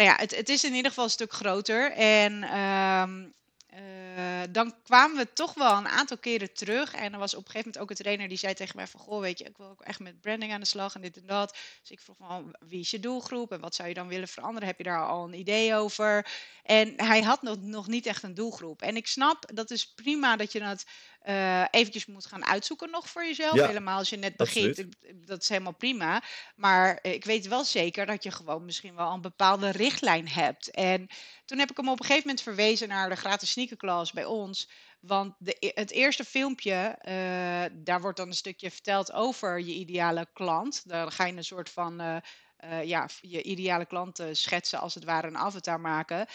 Nou 0.03 0.15
ja, 0.15 0.21
het, 0.21 0.37
het 0.37 0.49
is 0.49 0.65
in 0.65 0.75
ieder 0.75 0.91
geval 0.91 1.05
een 1.05 1.11
stuk 1.11 1.33
groter. 1.33 1.93
En 1.93 2.43
ehm, 2.43 3.23
uh, 3.23 4.43
dan 4.51 4.75
kwamen 4.83 5.17
we 5.17 5.33
toch 5.33 5.55
wel 5.55 5.77
een 5.77 5.89
aantal 5.89 6.19
keren 6.19 6.53
terug. 6.55 6.95
En 6.95 7.13
er 7.13 7.19
was 7.19 7.35
op 7.35 7.45
een 7.45 7.51
gegeven 7.51 7.67
moment 7.67 7.83
ook 7.83 7.91
een 7.91 8.03
trainer 8.03 8.29
die 8.29 8.39
zei 8.39 8.55
tegen 8.55 8.77
mij 8.77 8.87
van... 8.87 9.01
Goh, 9.01 9.21
weet 9.21 9.39
je, 9.39 9.45
ik 9.45 9.57
wil 9.57 9.69
ook 9.69 9.81
echt 9.83 10.01
met 10.01 10.21
branding 10.21 10.53
aan 10.53 10.61
de 10.61 10.67
slag 10.67 10.95
en 10.95 11.01
dit 11.01 11.17
en 11.17 11.27
dat. 11.27 11.57
Dus 11.81 11.91
ik 11.91 12.01
vroeg 12.01 12.17
van, 12.17 12.57
wie 12.59 12.81
is 12.81 12.91
je 12.91 13.01
doelgroep 13.01 13.53
en 13.53 13.61
wat 13.61 13.75
zou 13.75 13.89
je 13.89 13.95
dan 13.95 14.09
willen 14.09 14.29
veranderen? 14.29 14.69
Heb 14.69 14.79
je 14.79 14.85
daar 14.85 15.07
al 15.07 15.25
een 15.25 15.39
idee 15.39 15.75
over? 15.75 16.27
En 16.63 16.93
hij 16.97 17.23
had 17.23 17.43
nog, 17.43 17.57
nog 17.61 17.87
niet 17.87 18.07
echt 18.07 18.23
een 18.23 18.35
doelgroep. 18.35 18.83
En 18.83 18.97
ik 18.97 19.07
snap, 19.07 19.51
dat 19.55 19.71
is 19.71 19.93
prima 19.95 20.37
dat 20.37 20.53
je 20.53 20.61
dat 20.61 20.85
uh, 21.25 21.65
eventjes 21.71 22.07
moet 22.07 22.27
gaan 22.27 22.45
uitzoeken 22.45 22.91
nog 22.91 23.09
voor 23.09 23.25
jezelf. 23.25 23.61
Helemaal 23.67 23.99
als 23.99 24.11
je 24.11 24.17
net 24.17 24.37
begint, 24.37 24.85
dat 25.27 25.43
is 25.43 25.49
helemaal 25.49 25.75
prima. 25.75 26.23
Maar 26.57 26.99
ik 27.03 27.25
weet 27.25 27.49
wel 27.49 27.65
zeker 27.65 28.07
dat 28.07 28.23
je 28.23 28.31
gewoon 28.31 28.65
misschien 28.65 28.95
wel 28.95 29.13
een 29.13 29.21
bepaalde 29.21 29.71
richtlijn 29.71 30.29
hebt. 30.29 30.71
En 30.71 31.09
toen 31.45 31.59
heb 31.59 31.71
ik 31.71 31.77
hem 31.77 31.89
op 31.89 32.01
een 32.01 32.07
gegeven 32.07 32.27
moment 32.27 32.45
verwezen 32.45 32.89
naar 32.89 33.09
de 33.09 33.17
gratis 33.17 33.51
sneakerklas 33.51 34.13
bij 34.13 34.25
ons. 34.25 34.71
Want 35.01 35.35
de, 35.39 35.57
e, 35.59 35.71
het 35.75 35.91
eerste 35.91 36.25
filmpje, 36.25 36.99
uh, 37.03 37.79
daar 37.85 38.01
wordt 38.01 38.17
dan 38.17 38.29
een 38.29 38.35
stukje 38.35 38.71
verteld 38.71 39.13
over 39.13 39.61
je 39.61 39.75
ideale 39.75 40.29
klant. 40.33 40.89
Daar 40.89 41.13
ga 41.13 41.25
je 41.25 41.37
een 41.37 41.45
soort 41.45 41.71
van 41.71 42.01
uh, 42.01 42.17
uh, 42.65 42.85
ja, 42.85 43.09
je 43.21 43.43
ideale 43.43 43.87
klant 43.87 44.23
schetsen, 44.33 44.81
als 44.81 44.95
het 44.95 45.05
ware 45.05 45.27
een 45.27 45.39
avatar 45.39 45.81
maken. 45.81 46.27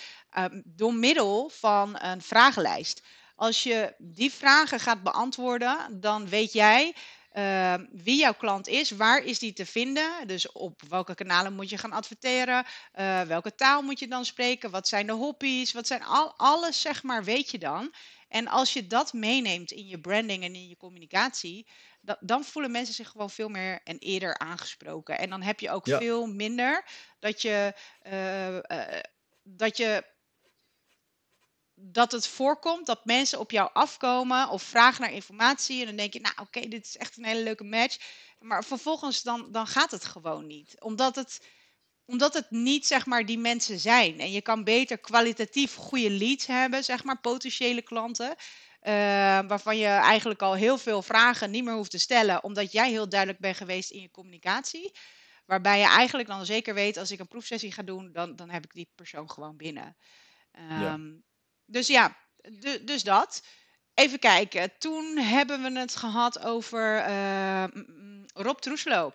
Door 0.64 0.94
middel 0.94 1.50
van 1.50 2.00
een 2.02 2.22
vragenlijst. 2.22 3.02
Als 3.38 3.64
je 3.64 3.94
die 3.98 4.32
vragen 4.32 4.80
gaat 4.80 5.04
beantwoorden, 5.04 6.00
dan 6.00 6.30
weet 6.30 6.54
jij 6.54 6.94
uh, 7.34 7.74
wie 7.92 8.20
jouw 8.20 8.34
klant 8.34 8.68
is, 8.68 8.92
waar 8.92 9.24
is 9.24 9.40
die 9.40 9.54
te 9.54 9.66
vinden? 9.66 10.28
Dus 10.28 10.52
op 10.52 10.82
welke 10.90 11.16
kanalen 11.16 11.54
moet 11.54 11.70
je 11.70 11.78
gaan 11.78 11.92
adverteren? 11.92 12.66
Uh, 12.96 13.22
welke 13.22 13.56
taal 13.56 13.82
moet 13.82 14.00
je 14.00 14.08
dan 14.08 14.26
spreken? 14.26 14.72
Wat 14.72 14.88
zijn 14.88 15.08
de 15.08 15.14
hobby's? 15.14 15.74
Wat 15.74 15.88
zijn 15.88 16.04
al, 16.04 16.34
alles, 16.38 16.82
zeg 16.82 17.04
maar, 17.04 17.24
weet 17.24 17.52
je 17.52 17.58
dan. 17.58 17.94
En 18.28 18.48
als 18.48 18.74
je 18.74 18.88
dat 18.88 19.14
meeneemt 19.14 19.72
in 19.72 19.88
je 19.88 20.00
branding 20.00 20.44
en 20.44 20.56
in 20.56 20.68
je 20.68 20.78
communicatie, 20.78 21.68
dan 22.20 22.44
voelen 22.44 22.72
mensen 22.72 22.94
zich 22.94 23.10
gewoon 23.10 23.30
veel 23.30 23.50
meer 23.50 23.80
en 23.84 23.98
eerder 23.98 24.38
aangesproken. 24.38 25.18
En 25.18 25.30
dan 25.30 25.42
heb 25.42 25.60
je 25.60 25.72
ook 25.72 25.88
veel 25.88 26.28
minder 26.28 26.86
dat 27.20 27.42
je, 27.42 27.74
uh, 28.12 29.02
dat 29.44 29.78
je 29.78 30.04
dat 31.80 32.12
het 32.12 32.28
voorkomt 32.28 32.86
dat 32.86 33.06
mensen 33.06 33.40
op 33.40 33.52
jou 33.52 33.70
afkomen 33.74 34.50
of 34.50 34.64
vragen 34.64 35.02
naar 35.02 35.12
informatie. 35.12 35.80
En 35.80 35.86
dan 35.86 35.96
denk 35.96 36.14
je, 36.14 36.20
nou 36.20 36.36
oké, 36.38 36.68
dit 36.68 36.86
is 36.86 36.98
echt 36.98 37.18
een 37.18 37.26
hele 37.26 37.44
leuke 37.44 37.64
match. 37.64 37.98
Maar 38.40 38.64
vervolgens 38.64 39.24
dan, 39.24 39.52
dan 39.52 39.68
gaat 39.68 39.92
het 39.92 40.06
gewoon 40.06 40.48
niet. 40.48 40.82
Omdat 40.82 41.16
het, 41.16 41.48
omdat 42.06 42.34
het 42.34 42.52
niet 42.52 42.88
zeg 42.88 43.06
maar 43.06 43.26
die 43.26 43.38
mensen 43.38 43.80
zijn. 43.80 44.20
En 44.20 44.32
je 44.32 44.42
kan 44.42 44.64
beter 44.64 44.98
kwalitatief 44.98 45.76
goede 45.76 46.10
leads 46.12 46.46
hebben, 46.46 46.84
zeg 46.84 47.04
maar, 47.04 47.20
potentiële 47.20 47.82
klanten. 47.82 48.36
Uh, 48.82 48.94
waarvan 49.48 49.78
je 49.78 49.88
eigenlijk 49.88 50.42
al 50.42 50.54
heel 50.54 50.78
veel 50.78 51.02
vragen 51.02 51.52
niet 51.52 51.64
meer 51.64 51.74
hoeft 51.74 51.92
te 51.92 51.98
stellen, 51.98 52.44
omdat 52.44 52.72
jij 52.72 52.90
heel 52.90 53.10
duidelijk 53.10 53.40
bent 53.40 53.58
geweest 53.58 53.92
in 53.92 54.02
je 54.02 54.12
communicatie. 54.12 54.92
Waarbij 55.46 55.80
je 55.80 55.86
eigenlijk 55.86 56.28
dan 56.28 56.46
zeker 56.46 56.74
weet, 56.74 56.98
als 56.98 57.12
ik 57.12 57.20
een 57.20 57.28
proefsessie 57.28 57.72
ga 57.72 57.84
doen, 57.84 58.12
dan, 58.12 58.36
dan 58.36 58.50
heb 58.50 58.64
ik 58.64 58.74
die 58.74 58.90
persoon 58.96 59.30
gewoon 59.32 59.58
binnen. 59.58 59.98
Um, 60.82 61.24
dus 61.68 61.88
ja, 61.88 62.18
dus 62.82 63.04
dat. 63.04 63.44
Even 63.94 64.20
kijken. 64.20 64.78
Toen 64.78 65.18
hebben 65.18 65.62
we 65.62 65.80
het 65.80 65.96
gehad 65.96 66.40
over 66.40 67.08
uh, 67.10 67.64
Rob 68.34 68.58
Troeslo. 68.58 69.14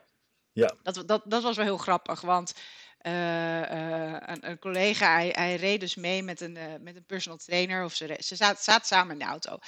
Ja. 0.53 0.75
Dat, 0.83 1.03
dat, 1.07 1.23
dat 1.25 1.43
was 1.43 1.57
wel 1.57 1.65
heel 1.65 1.77
grappig, 1.77 2.21
want 2.21 2.55
uh, 3.03 3.61
uh, 3.61 4.17
een, 4.21 4.49
een, 4.49 4.59
collega, 4.59 5.13
hij, 5.13 5.29
hij, 5.29 5.57
reed 5.57 5.81
dus 5.81 5.95
mee 5.95 6.23
met 6.23 6.41
een, 6.41 6.59
met 6.81 6.97
een 6.97 7.05
personal 7.07 7.39
trainer. 7.39 7.85
Of 7.85 7.95
ze, 7.95 8.17
ze 8.21 8.37
zaten 8.37 8.63
zaten 8.63 8.87
samen 8.87 9.13
in 9.13 9.19
de 9.19 9.25
auto. 9.25 9.59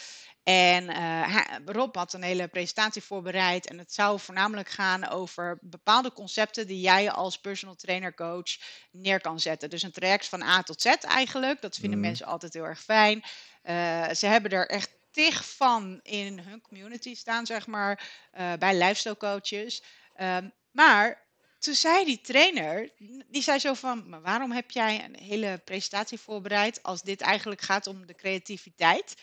En 0.45 0.91
uh, 0.91 1.37
Rob 1.65 1.97
had 1.97 2.13
een 2.13 2.23
hele 2.23 2.49
presentatie 2.49 3.03
voorbereid. 3.03 3.67
En 3.67 3.79
het 3.79 3.93
zou 3.93 4.21
voornamelijk 4.21 4.69
gaan 4.69 5.09
over 5.09 5.59
bepaalde 5.61 6.13
concepten 6.13 6.67
die 6.67 6.81
jij 6.81 7.11
als 7.11 7.39
personal 7.39 7.75
trainer 7.75 8.15
coach 8.15 8.59
neer 8.91 9.21
kan 9.21 9.41
zetten. 9.41 9.71
Dus 9.71 9.83
een 9.83 9.93
traject 9.93 10.29
van 10.29 10.43
A 10.43 10.63
tot 10.63 10.81
Z 10.81 10.87
eigenlijk. 10.87 11.61
Dat 11.61 11.77
vinden 11.77 11.99
mm. 11.99 12.05
mensen 12.05 12.27
altijd 12.27 12.55
heel 12.55 12.65
erg 12.65 12.83
fijn. 12.83 13.25
Uh, 13.65 14.09
ze 14.11 14.27
hebben 14.27 14.51
er 14.51 14.69
echt 14.69 14.91
tig 15.11 15.57
van 15.57 16.01
in 16.03 16.39
hun 16.39 16.61
community 16.61 17.15
staan, 17.15 17.47
zeg 17.47 17.67
maar, 17.67 18.11
uh, 18.39 18.53
bij 18.59 18.75
lifestyle 18.75 19.17
coaches. 19.17 19.83
Um, 20.21 20.53
maar 20.71 21.23
toen 21.59 21.75
zei 21.75 22.05
die 22.05 22.21
trainer, 22.21 22.91
die 23.29 23.43
zei 23.43 23.59
zo 23.59 23.75
van, 23.75 24.09
maar 24.09 24.23
waarom 24.23 24.53
heb 24.53 24.71
jij 24.71 25.05
een 25.05 25.17
hele 25.17 25.61
presentatie 25.65 26.19
voorbereid 26.19 26.83
als 26.83 27.03
dit 27.03 27.21
eigenlijk 27.21 27.61
gaat 27.61 27.87
om 27.87 28.07
de 28.07 28.15
creativiteit? 28.15 29.15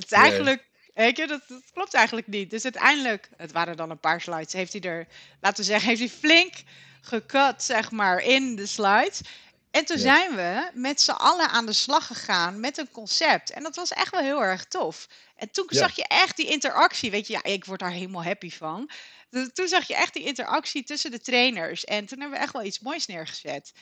Dat 0.00 0.12
is 0.12 0.18
eigenlijk, 0.18 0.64
weet 0.94 1.16
je, 1.16 1.26
dat, 1.26 1.42
dat, 1.48 1.62
klopt 1.72 1.94
eigenlijk 1.94 2.26
niet. 2.26 2.50
Dus 2.50 2.64
uiteindelijk, 2.64 3.28
het 3.36 3.52
waren 3.52 3.76
dan 3.76 3.90
een 3.90 4.00
paar 4.00 4.20
slides, 4.20 4.52
heeft 4.52 4.72
hij 4.72 4.82
er, 4.82 5.06
laten 5.40 5.58
we 5.58 5.64
zeggen, 5.64 5.88
heeft 5.88 6.00
hij 6.00 6.08
flink 6.08 6.54
gecut, 7.00 7.62
zeg 7.62 7.90
maar, 7.90 8.18
in 8.18 8.56
de 8.56 8.66
slides. 8.66 9.20
En 9.70 9.84
toen 9.84 9.98
zijn 9.98 10.34
we 10.34 10.70
met 10.74 11.00
z'n 11.00 11.10
allen 11.10 11.48
aan 11.48 11.66
de 11.66 11.72
slag 11.72 12.06
gegaan 12.06 12.60
met 12.60 12.78
een 12.78 12.90
concept. 12.90 13.50
En 13.50 13.62
dat 13.62 13.76
was 13.76 13.92
echt 13.92 14.10
wel 14.10 14.20
heel 14.20 14.42
erg 14.42 14.64
tof. 14.64 15.08
En 15.36 15.50
toen 15.50 15.66
zag 15.68 15.96
je 15.96 16.04
echt 16.06 16.36
die 16.36 16.46
interactie. 16.46 17.10
Weet 17.10 17.26
je, 17.26 17.32
ja, 17.32 17.42
ik 17.42 17.64
word 17.64 17.80
daar 17.80 17.90
helemaal 17.90 18.24
happy 18.24 18.50
van. 18.50 18.90
Dus 19.30 19.48
toen 19.52 19.68
zag 19.68 19.86
je 19.86 19.94
echt 19.94 20.14
die 20.14 20.24
interactie 20.24 20.84
tussen 20.84 21.10
de 21.10 21.20
trainers. 21.20 21.84
En 21.84 22.06
toen 22.06 22.20
hebben 22.20 22.38
we 22.38 22.44
echt 22.44 22.52
wel 22.52 22.64
iets 22.64 22.80
moois 22.80 23.06
neergezet. 23.06 23.72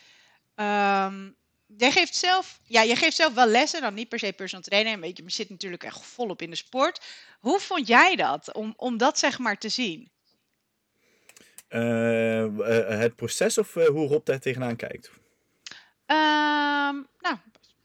Um, 0.55 1.37
jij 1.77 1.91
geeft 1.91 2.15
zelf, 2.15 2.61
ja, 2.67 2.83
je 2.83 2.97
geeft 2.97 3.17
zelf 3.17 3.35
wel 3.35 3.47
lessen, 3.47 3.81
dan 3.81 3.95
niet 3.95 4.09
per 4.09 4.19
se 4.19 4.33
personal 4.33 4.65
trainer, 4.65 5.01
weet 5.01 5.17
je, 5.17 5.23
maar 5.23 5.33
zit 5.33 5.51
natuurlijk 5.51 5.85
echt 5.85 6.07
volop 6.07 6.43
in 6.43 6.51
de 6.51 6.57
sport. 6.57 7.01
Hoe 7.41 7.61
vond 7.61 7.87
jij 7.87 8.17
dat, 8.17 8.53
om, 8.53 8.75
om 8.77 8.97
dat 8.97 9.19
zeg 9.19 9.39
maar 9.39 9.59
te 9.59 9.69
zien? 9.69 10.13
Uh, 11.69 12.47
het 12.99 13.17
proces 13.17 13.59
of 13.59 13.75
hoe 13.75 14.09
Rob 14.09 14.27
daar 14.27 14.41
tegenaan 14.41 14.77
kijkt? 14.77 15.11
Ehm, 16.07 16.95
nou, 17.21 17.37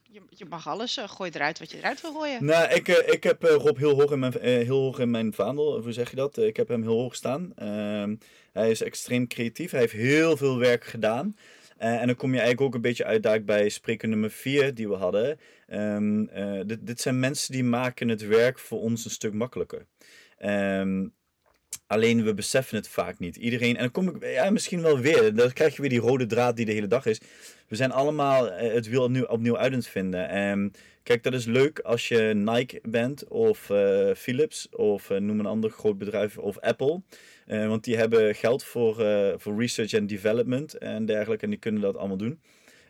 je, 0.02 0.22
je, 0.28 0.44
mag 0.44 0.68
alles, 0.68 0.98
uh, 0.98 1.08
gooi 1.08 1.30
eruit 1.34 1.58
wat 1.58 1.70
je 1.70 1.76
eruit 1.78 2.00
wil 2.00 2.12
gooien. 2.12 2.44
Nou, 2.44 2.74
ik, 2.74 2.88
ik 2.88 3.22
heb 3.22 3.42
Rob 3.42 3.78
heel 3.78 4.00
hoog 4.00 4.10
in 4.10 4.18
mijn, 4.18 4.32
heel 4.40 4.80
hoog 4.80 4.98
in 4.98 5.10
mijn 5.10 5.32
vaandel, 5.32 5.80
hoe 5.82 5.92
zeg 5.92 6.10
je 6.10 6.16
dat? 6.16 6.36
Ik 6.36 6.56
heb 6.56 6.68
hem 6.68 6.82
heel 6.82 6.98
hoog 7.00 7.14
staan. 7.14 7.52
Ehm, 7.56 8.16
hij 8.52 8.70
is 8.70 8.82
extreem 8.82 9.26
creatief, 9.26 9.70
hij 9.70 9.80
heeft 9.80 9.92
heel 9.92 10.36
veel 10.36 10.58
werk 10.58 10.84
gedaan. 10.84 11.36
Uh, 11.82 12.00
en 12.00 12.06
dan 12.06 12.16
kom 12.16 12.30
je 12.32 12.38
eigenlijk 12.38 12.66
ook 12.66 12.74
een 12.74 12.80
beetje 12.80 13.04
uit 13.04 13.46
bij 13.46 13.68
spreker 13.68 14.08
nummer 14.08 14.30
4 14.30 14.74
die 14.74 14.88
we 14.88 14.94
hadden. 14.94 15.38
Um, 15.68 16.28
uh, 16.36 16.60
dit, 16.66 16.86
dit, 16.86 17.00
zijn 17.00 17.18
mensen 17.18 17.52
die 17.52 17.64
maken 17.64 18.08
het 18.08 18.26
werk 18.26 18.58
voor 18.58 18.80
ons 18.80 19.04
een 19.04 19.10
stuk 19.10 19.32
makkelijker. 19.32 19.86
Um, 20.44 21.12
alleen 21.86 22.24
we 22.24 22.34
beseffen 22.34 22.76
het 22.76 22.88
vaak 22.88 23.18
niet. 23.18 23.36
Iedereen, 23.36 23.76
en 23.76 23.80
dan 23.80 23.90
kom 23.90 24.08
ik 24.08 24.24
ja, 24.24 24.50
misschien 24.50 24.82
wel 24.82 24.98
weer, 24.98 25.34
dan 25.34 25.52
krijg 25.52 25.74
je 25.74 25.80
weer 25.80 25.90
die 25.90 26.00
rode 26.00 26.26
draad 26.26 26.56
die 26.56 26.66
de 26.66 26.72
hele 26.72 26.86
dag 26.86 27.06
is. 27.06 27.20
We 27.68 27.76
zijn 27.76 27.92
allemaal 27.92 28.50
eh, 28.50 28.72
het 28.72 28.88
wiel 28.88 29.02
opnieuw, 29.02 29.24
opnieuw 29.24 29.56
uit 29.56 29.74
het 29.74 29.86
vinden. 29.86 30.38
Um, 30.38 30.70
kijk, 31.10 31.22
dat 31.22 31.34
is 31.34 31.44
leuk 31.44 31.78
als 31.78 32.08
je 32.08 32.32
Nike 32.34 32.80
bent 32.82 33.28
of 33.28 33.70
uh, 33.70 34.14
Philips 34.14 34.68
of 34.70 35.10
uh, 35.10 35.18
noem 35.18 35.38
een 35.38 35.46
ander 35.46 35.70
groot 35.70 35.98
bedrijf 35.98 36.38
of 36.38 36.58
Apple. 36.58 37.02
Uh, 37.46 37.66
want 37.68 37.84
die 37.84 37.96
hebben 37.96 38.34
geld 38.34 38.64
voor, 38.64 38.94
voor 39.36 39.60
research 39.60 39.92
en 39.92 40.06
development 40.06 40.78
en 40.78 41.06
dergelijke. 41.06 41.44
En 41.44 41.50
die 41.50 41.58
kunnen 41.58 41.80
dat 41.80 41.96
allemaal 41.96 42.16
doen. 42.16 42.40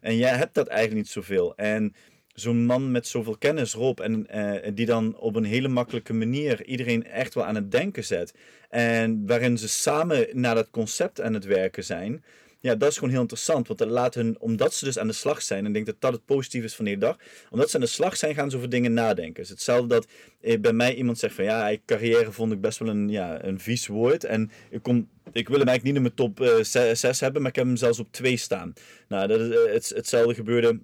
En 0.00 0.16
jij 0.16 0.37
hebt 0.37 0.54
dat 0.54 0.66
eigenlijk 0.66 1.00
niet 1.00 1.09
zoveel. 1.12 1.56
En 1.56 1.94
zo'n 2.35 2.64
man 2.64 2.90
met 2.90 3.06
zoveel 3.06 3.37
kennis, 3.37 3.74
Rob, 3.74 4.00
en 4.00 4.26
die 4.74 4.87
dan 4.87 5.16
op 5.16 5.37
een 5.37 5.44
hele 5.44 5.68
makkelijke 5.68 6.12
manier 6.12 6.64
iedereen 6.64 7.06
echt 7.06 7.35
wel 7.35 7.44
aan 7.44 7.54
het 7.54 7.70
denken 7.70 8.04
zet. 8.04 8.35
En 8.68 9.26
waarin 9.26 9.59
ze 9.59 9.68
samen 9.68 10.26
naar 10.33 10.54
dat 10.54 10.70
concept 10.70 11.20
aan 11.20 11.35
het 11.35 11.44
werken 11.44 11.85
zijn. 11.85 12.24
Ja, 12.61 12.75
dat 12.75 12.88
is 12.88 12.94
gewoon 12.94 13.11
heel 13.11 13.20
interessant. 13.20 13.66
Want 13.66 13.79
dat 13.79 13.88
laat 13.88 14.14
hun, 14.14 14.37
omdat 14.38 14.75
ze 14.75 14.85
dus 14.85 14.99
aan 14.99 15.07
de 15.07 15.12
slag 15.12 15.42
zijn, 15.42 15.61
en 15.61 15.66
ik 15.66 15.75
denk 15.75 15.87
dat 15.87 15.96
dat 15.99 16.12
het 16.12 16.25
positief 16.25 16.64
is 16.64 16.75
van 16.75 16.85
die 16.85 16.99
dag, 16.99 17.16
omdat 17.51 17.70
ze 17.70 17.75
aan 17.77 17.83
de 17.83 17.88
slag 17.88 18.16
zijn, 18.16 18.35
gaan 18.35 18.51
ze 18.51 18.57
over 18.57 18.68
dingen 18.68 18.92
nadenken. 18.92 19.42
Is 19.42 19.49
hetzelfde 19.49 19.88
dat 19.88 20.07
eh, 20.40 20.61
bij 20.61 20.73
mij 20.73 20.94
iemand 20.94 21.18
zegt 21.18 21.35
van 21.35 21.44
ja, 21.44 21.77
carrière 21.87 22.33
vond 22.33 22.53
ik 22.53 22.61
best 22.61 22.79
wel 22.79 22.88
een, 22.88 23.09
ja, 23.09 23.44
een 23.44 23.61
vies 23.61 23.87
woord. 23.87 24.25
En 24.25 24.51
ik, 24.70 24.83
kom, 24.83 25.09
ik 25.33 25.49
wil 25.49 25.59
hem 25.59 25.68
eigenlijk 25.68 25.83
niet 25.83 25.94
in 25.94 26.03
mijn 26.03 26.14
top 26.14 26.40
uh, 26.40 26.90
eh, 26.90 26.94
6 26.94 27.20
hebben, 27.20 27.42
maar 27.42 27.51
ik 27.51 27.57
heb 27.57 27.66
hem 27.66 27.77
zelfs 27.77 27.99
op 27.99 28.12
2 28.12 28.37
staan. 28.37 28.73
Nou, 29.09 29.27
dat 29.27 29.40
is, 29.40 29.49
uh, 29.49 29.73
het, 29.73 29.88
hetzelfde 29.88 30.35
gebeurde 30.35 30.79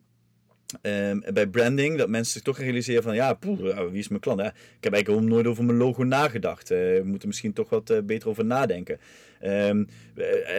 Um, 0.83 1.23
bij 1.33 1.47
branding, 1.47 1.99
dat 1.99 2.09
mensen 2.09 2.33
zich 2.33 2.43
toch 2.43 2.59
realiseren 2.59 3.03
van 3.03 3.15
ja, 3.15 3.35
poeh, 3.35 3.89
wie 3.91 3.99
is 3.99 4.09
mijn 4.09 4.21
klant? 4.21 4.41
ik 4.41 4.53
heb 4.81 4.93
eigenlijk 4.93 5.27
nooit 5.27 5.47
over 5.47 5.65
mijn 5.65 5.79
logo 5.79 6.03
nagedacht. 6.03 6.69
We 6.69 7.03
moeten 7.05 7.29
misschien 7.29 7.53
toch 7.53 7.69
wat 7.69 8.07
beter 8.07 8.29
over 8.29 8.45
nadenken. 8.45 8.99
Um, 9.47 9.89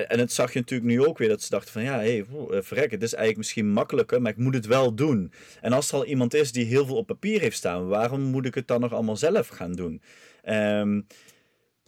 en 0.08 0.19
het 0.19 0.32
zag 0.32 0.54
je 0.54 0.60
natuurlijk 0.60 0.89
nu 0.89 1.06
ook 1.06 1.17
weer 1.17 1.30
dat 1.30 1.41
ze 1.41 1.50
dachten 1.50 1.71
van 1.71 1.84
ja, 1.84 1.95
hey, 1.95 2.26
poeh, 2.30 2.62
verrek, 2.62 2.91
het 2.91 3.04
is 3.04 3.13
eigenlijk 3.13 3.38
misschien 3.38 3.71
makkelijker, 3.71 4.21
maar 4.21 4.32
ik 4.32 4.38
moet 4.38 4.54
het 4.54 4.65
wel 4.65 4.95
doen. 4.95 5.32
En 5.62 5.73
als 5.73 5.89
er 5.91 5.95
al 5.95 6.06
iemand 6.06 6.34
is 6.34 6.52
die 6.52 6.65
heel 6.65 6.86
veel 6.86 6.95
op 6.95 7.08
papier 7.08 7.39
heeft 7.39 7.58
staan, 7.58 7.88
waarom 7.88 8.21
moet 8.21 8.45
ik 8.45 8.56
het 8.56 8.67
dan 8.67 8.82
nog 8.82 8.93
allemaal 8.93 9.17
zelf 9.17 9.47
gaan 9.47 9.73
doen? 9.73 10.02
Um, 10.50 11.08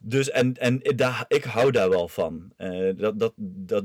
dus 0.01 0.29
en, 0.29 0.53
en 0.53 0.79
ik 1.27 1.43
hou 1.43 1.71
daar 1.71 1.89
wel 1.89 2.07
van. 2.07 2.53
Uh, 2.57 2.91
dat, 2.97 3.19
dat, 3.19 3.33
dat, 3.37 3.83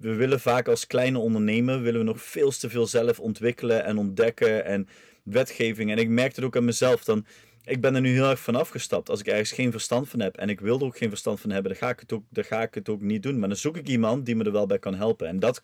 we 0.00 0.14
willen 0.14 0.40
vaak 0.40 0.68
als 0.68 0.86
kleine 0.86 1.18
ondernemer 1.18 1.82
willen 1.82 2.00
we 2.00 2.06
nog 2.06 2.22
veel 2.22 2.50
te 2.50 2.70
veel 2.70 2.86
zelf 2.86 3.20
ontwikkelen 3.20 3.84
en 3.84 3.98
ontdekken 3.98 4.64
en 4.64 4.88
wetgeving. 5.24 5.90
En 5.90 5.98
ik 5.98 6.08
merk 6.08 6.36
het 6.36 6.44
ook 6.44 6.56
aan 6.56 6.64
mezelf. 6.64 7.04
Dan, 7.04 7.26
ik 7.64 7.80
ben 7.80 7.94
er 7.94 8.00
nu 8.00 8.12
heel 8.12 8.30
erg 8.30 8.40
van 8.40 8.54
afgestapt. 8.54 9.10
Als 9.10 9.20
ik 9.20 9.26
ergens 9.26 9.52
geen 9.52 9.70
verstand 9.70 10.08
van 10.08 10.20
heb 10.20 10.36
en 10.36 10.48
ik 10.48 10.60
wil 10.60 10.78
er 10.78 10.84
ook 10.84 10.96
geen 10.96 11.08
verstand 11.08 11.40
van 11.40 11.50
hebben, 11.50 11.72
dan 11.72 11.80
ga 11.80 11.88
ik 11.90 12.00
het 12.00 12.12
ook, 12.12 12.24
dan 12.30 12.44
ga 12.44 12.62
ik 12.62 12.74
het 12.74 12.88
ook 12.88 13.00
niet 13.00 13.22
doen. 13.22 13.38
Maar 13.38 13.48
dan 13.48 13.58
zoek 13.58 13.76
ik 13.76 13.88
iemand 13.88 14.26
die 14.26 14.36
me 14.36 14.44
er 14.44 14.52
wel 14.52 14.66
bij 14.66 14.78
kan 14.78 14.94
helpen. 14.94 15.28
En 15.28 15.38
dat, 15.38 15.62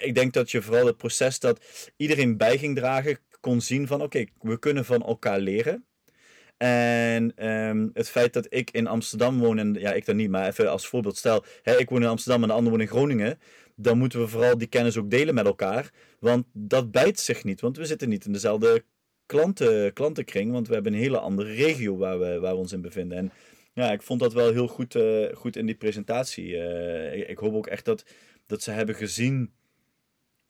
ik 0.00 0.14
denk 0.14 0.32
dat 0.32 0.50
je 0.50 0.62
vooral 0.62 0.86
het 0.86 0.96
proces 0.96 1.40
dat 1.40 1.90
iedereen 1.96 2.36
bij 2.36 2.58
ging 2.58 2.76
dragen, 2.76 3.18
kon 3.40 3.60
zien 3.60 3.86
van 3.86 4.02
oké, 4.02 4.24
we 4.40 4.58
kunnen 4.58 4.84
van 4.84 5.02
elkaar 5.04 5.40
leren. 5.40 5.84
En 6.56 7.32
ehm, 7.36 7.88
het 7.92 8.08
feit 8.08 8.32
dat 8.32 8.46
ik 8.48 8.70
in 8.70 8.86
Amsterdam 8.86 9.38
woon, 9.38 9.58
en 9.58 9.74
ja, 9.74 9.92
ik 9.92 10.06
dan 10.06 10.16
niet, 10.16 10.30
maar 10.30 10.46
even 10.48 10.70
als 10.70 10.88
voorbeeld 10.88 11.16
stel, 11.16 11.44
hè, 11.62 11.78
ik 11.78 11.88
woon 11.88 12.02
in 12.02 12.08
Amsterdam 12.08 12.42
en 12.42 12.48
de 12.48 12.54
ander 12.54 12.70
woont 12.70 12.82
in 12.82 12.88
Groningen, 12.88 13.38
dan 13.76 13.98
moeten 13.98 14.20
we 14.20 14.28
vooral 14.28 14.58
die 14.58 14.68
kennis 14.68 14.96
ook 14.96 15.10
delen 15.10 15.34
met 15.34 15.46
elkaar. 15.46 15.90
Want 16.20 16.46
dat 16.52 16.90
bijt 16.90 17.20
zich 17.20 17.44
niet, 17.44 17.60
want 17.60 17.76
we 17.76 17.84
zitten 17.84 18.08
niet 18.08 18.24
in 18.24 18.32
dezelfde 18.32 18.84
klanten, 19.28 19.92
klantenkring, 19.92 20.52
want 20.52 20.68
we 20.68 20.74
hebben 20.74 20.92
een 20.92 20.98
hele 20.98 21.18
andere 21.18 21.52
regio 21.52 21.96
waar 21.96 22.18
we, 22.18 22.38
waar 22.38 22.52
we 22.52 22.58
ons 22.58 22.72
in 22.72 22.80
bevinden. 22.80 23.18
En 23.18 23.32
ja, 23.72 23.92
ik 23.92 24.02
vond 24.02 24.20
dat 24.20 24.32
wel 24.32 24.52
heel 24.52 24.68
goed, 24.68 24.94
uh, 24.94 25.34
goed 25.34 25.56
in 25.56 25.66
die 25.66 25.74
presentatie. 25.74 26.48
Uh, 26.48 27.28
ik, 27.28 27.38
hoop 27.38 27.54
ook 27.54 27.66
echt 27.66 27.84
dat, 27.84 28.04
dat 28.46 28.62
ze 28.62 28.70
hebben 28.70 28.94
gezien 28.94 29.52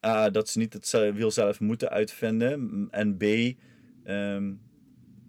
A, 0.07 0.31
dat 0.31 0.49
ze 0.49 0.59
niet 0.59 0.73
het 0.73 0.91
wiel 0.91 1.31
zelf 1.31 1.61
moeten 1.61 1.91
uitvinden, 1.91 2.88
en 2.91 3.17
B, 3.17 3.23
um, 4.09 4.61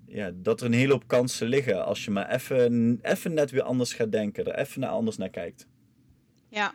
ja, 0.07 0.31
dat 0.33 0.59
er 0.59 0.65
een 0.65 0.73
hele 0.73 0.91
hoop 0.91 1.07
kansen 1.07 1.47
liggen 1.47 1.85
als 1.85 2.05
je 2.05 2.11
maar 2.11 2.29
even, 2.29 2.99
even 3.01 3.33
net 3.33 3.51
weer 3.51 3.61
anders 3.61 3.93
gaat 3.93 4.11
denken, 4.11 4.45
er 4.45 4.59
even 4.59 4.81
naar 4.81 4.89
anders 4.89 5.17
naar 5.17 5.29
kijkt. 5.29 5.67
Ja. 6.49 6.73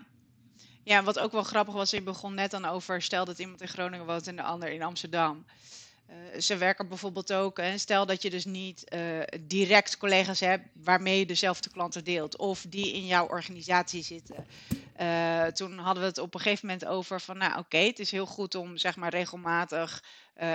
ja, 0.83 1.03
wat 1.03 1.19
ook 1.19 1.33
wel 1.33 1.43
grappig 1.43 1.75
was, 1.75 1.91
je 1.91 2.03
begon 2.03 2.35
net 2.35 2.51
dan 2.51 2.65
over, 2.65 3.03
stel 3.03 3.25
dat 3.25 3.39
iemand 3.39 3.61
in 3.61 3.69
Groningen 3.69 4.07
woont 4.07 4.27
en 4.27 4.37
de 4.37 4.43
ander 4.43 4.71
in 4.71 4.83
Amsterdam. 4.83 5.45
Uh, 6.11 6.41
ze 6.41 6.57
werken 6.57 6.89
bijvoorbeeld 6.89 7.33
ook, 7.33 7.57
hè, 7.57 7.79
stel 7.79 8.07
dat 8.07 8.23
je 8.23 8.31
dus 8.31 8.45
niet 8.45 8.85
uh, 8.95 9.23
direct 9.41 9.97
collega's 9.97 10.41
hebt 10.41 10.69
waarmee 10.73 11.19
je 11.19 11.27
dezelfde 11.27 11.71
klanten 11.71 12.05
deelt 12.05 12.37
of 12.37 12.65
die 12.69 12.93
in 12.93 13.07
jouw 13.07 13.27
organisatie 13.27 14.03
zitten. 14.03 14.47
Uh, 15.01 15.45
toen 15.45 15.79
hadden 15.79 16.03
we 16.03 16.09
het 16.09 16.19
op 16.19 16.35
een 16.35 16.41
gegeven 16.41 16.67
moment 16.67 16.87
over 16.87 17.21
van, 17.21 17.39
nou 17.39 17.59
oké, 17.59 17.79
het 17.79 17.99
is 17.99 18.11
heel 18.11 18.27
goed 18.27 18.55
om 18.55 18.77
zeg 18.77 18.97
maar 18.97 19.11
regelmatig 19.11 20.05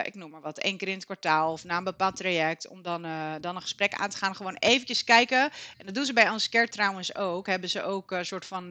ik 0.04 0.16
noem 0.16 0.30
maar 0.30 0.42
wat, 0.42 0.58
één 0.58 0.78
keer 0.78 0.88
in 0.88 0.94
het 0.94 1.06
kwartaal 1.06 1.52
of 1.52 1.64
na 1.64 1.78
een 1.78 1.84
bepaald 1.84 2.16
traject, 2.16 2.68
om 2.68 2.82
dan, 2.82 3.02
dan 3.42 3.56
een 3.56 3.62
gesprek 3.62 3.94
aan 3.94 4.10
te 4.10 4.18
gaan. 4.18 4.36
Gewoon 4.36 4.56
eventjes 4.56 5.04
kijken. 5.04 5.42
En 5.78 5.86
dat 5.86 5.96
doen 5.96 6.06
ze 6.06 6.14
bij 6.14 6.28
Unscare 6.28 6.68
trouwens 6.68 7.16
ook. 7.16 7.48
Hebben 7.48 7.70
ze 7.70 7.84
ook 7.84 8.12
een 8.12 8.26
soort 8.26 8.46
van 8.46 8.70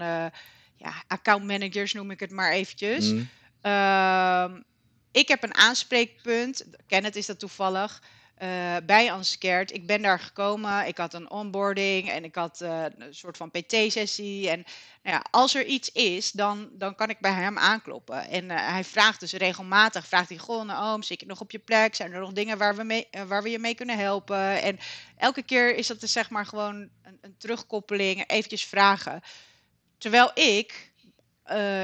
ja, 0.77 0.93
account 1.07 1.45
managers, 1.45 1.93
noem 1.93 2.11
ik 2.11 2.21
het 2.21 2.31
maar 2.31 2.53
eventjes. 2.53 3.13
Mm. 3.13 3.29
Ik 5.11 5.29
heb 5.29 5.43
een 5.43 5.55
aanspreekpunt. 5.55 6.65
Kenneth 6.87 7.17
is 7.17 7.27
dat 7.27 7.39
toevallig 7.39 8.03
uh, 8.43 8.77
bij 8.87 9.11
Unscared. 9.11 9.75
Ik 9.75 9.87
ben 9.87 10.03
daar 10.03 10.21
gekomen, 10.21 10.87
ik 10.87 10.99
had 10.99 11.15
een 11.15 11.31
onboarding 11.31 12.11
en 12.11 12.25
ik 12.25 12.35
had 12.35 12.61
uh, 12.63 12.85
een 12.99 13.15
soort 13.15 13.37
van 13.37 13.51
PT-sessie. 13.51 14.51
En 14.51 14.65
nou 15.03 15.17
ja, 15.17 15.25
als 15.31 15.55
er 15.55 15.65
iets 15.65 15.93
is, 15.93 16.31
dan, 16.31 16.69
dan 16.73 16.95
kan 16.95 17.11
ik 17.11 17.21
bij 17.21 17.33
hem 17.33 17.59
aankloppen. 17.59 18.29
En 18.29 18.45
uh, 18.45 18.69
hij 18.71 18.85
vraagt 18.85 19.21
dus 19.21 19.33
regelmatig, 19.33 20.07
vraagt 20.07 20.29
hij, 20.29 20.39
goh, 20.39 20.65
nou, 20.65 20.93
oom, 20.93 21.03
zit 21.03 21.21
je 21.21 21.27
nog 21.27 21.41
op 21.41 21.51
je 21.51 21.59
plek? 21.59 21.95
Zijn 21.95 22.13
er 22.13 22.21
nog 22.21 22.33
dingen 22.33 22.59
waar 22.59 22.77
we, 22.77 22.83
mee, 22.83 23.09
waar 23.27 23.43
we 23.43 23.51
je 23.51 23.59
mee 23.59 23.75
kunnen 23.75 23.99
helpen? 23.99 24.63
En 24.63 24.79
elke 25.17 25.43
keer 25.43 25.75
is 25.75 25.87
dat 25.87 26.01
dus 26.01 26.13
zeg 26.13 26.31
maar 26.31 26.47
gewoon 26.47 26.75
een, 27.03 27.19
een 27.21 27.37
terugkoppeling, 27.39 28.25
eventjes 28.27 28.65
vragen. 28.65 29.23
Terwijl 29.99 30.31
ik 30.35 30.87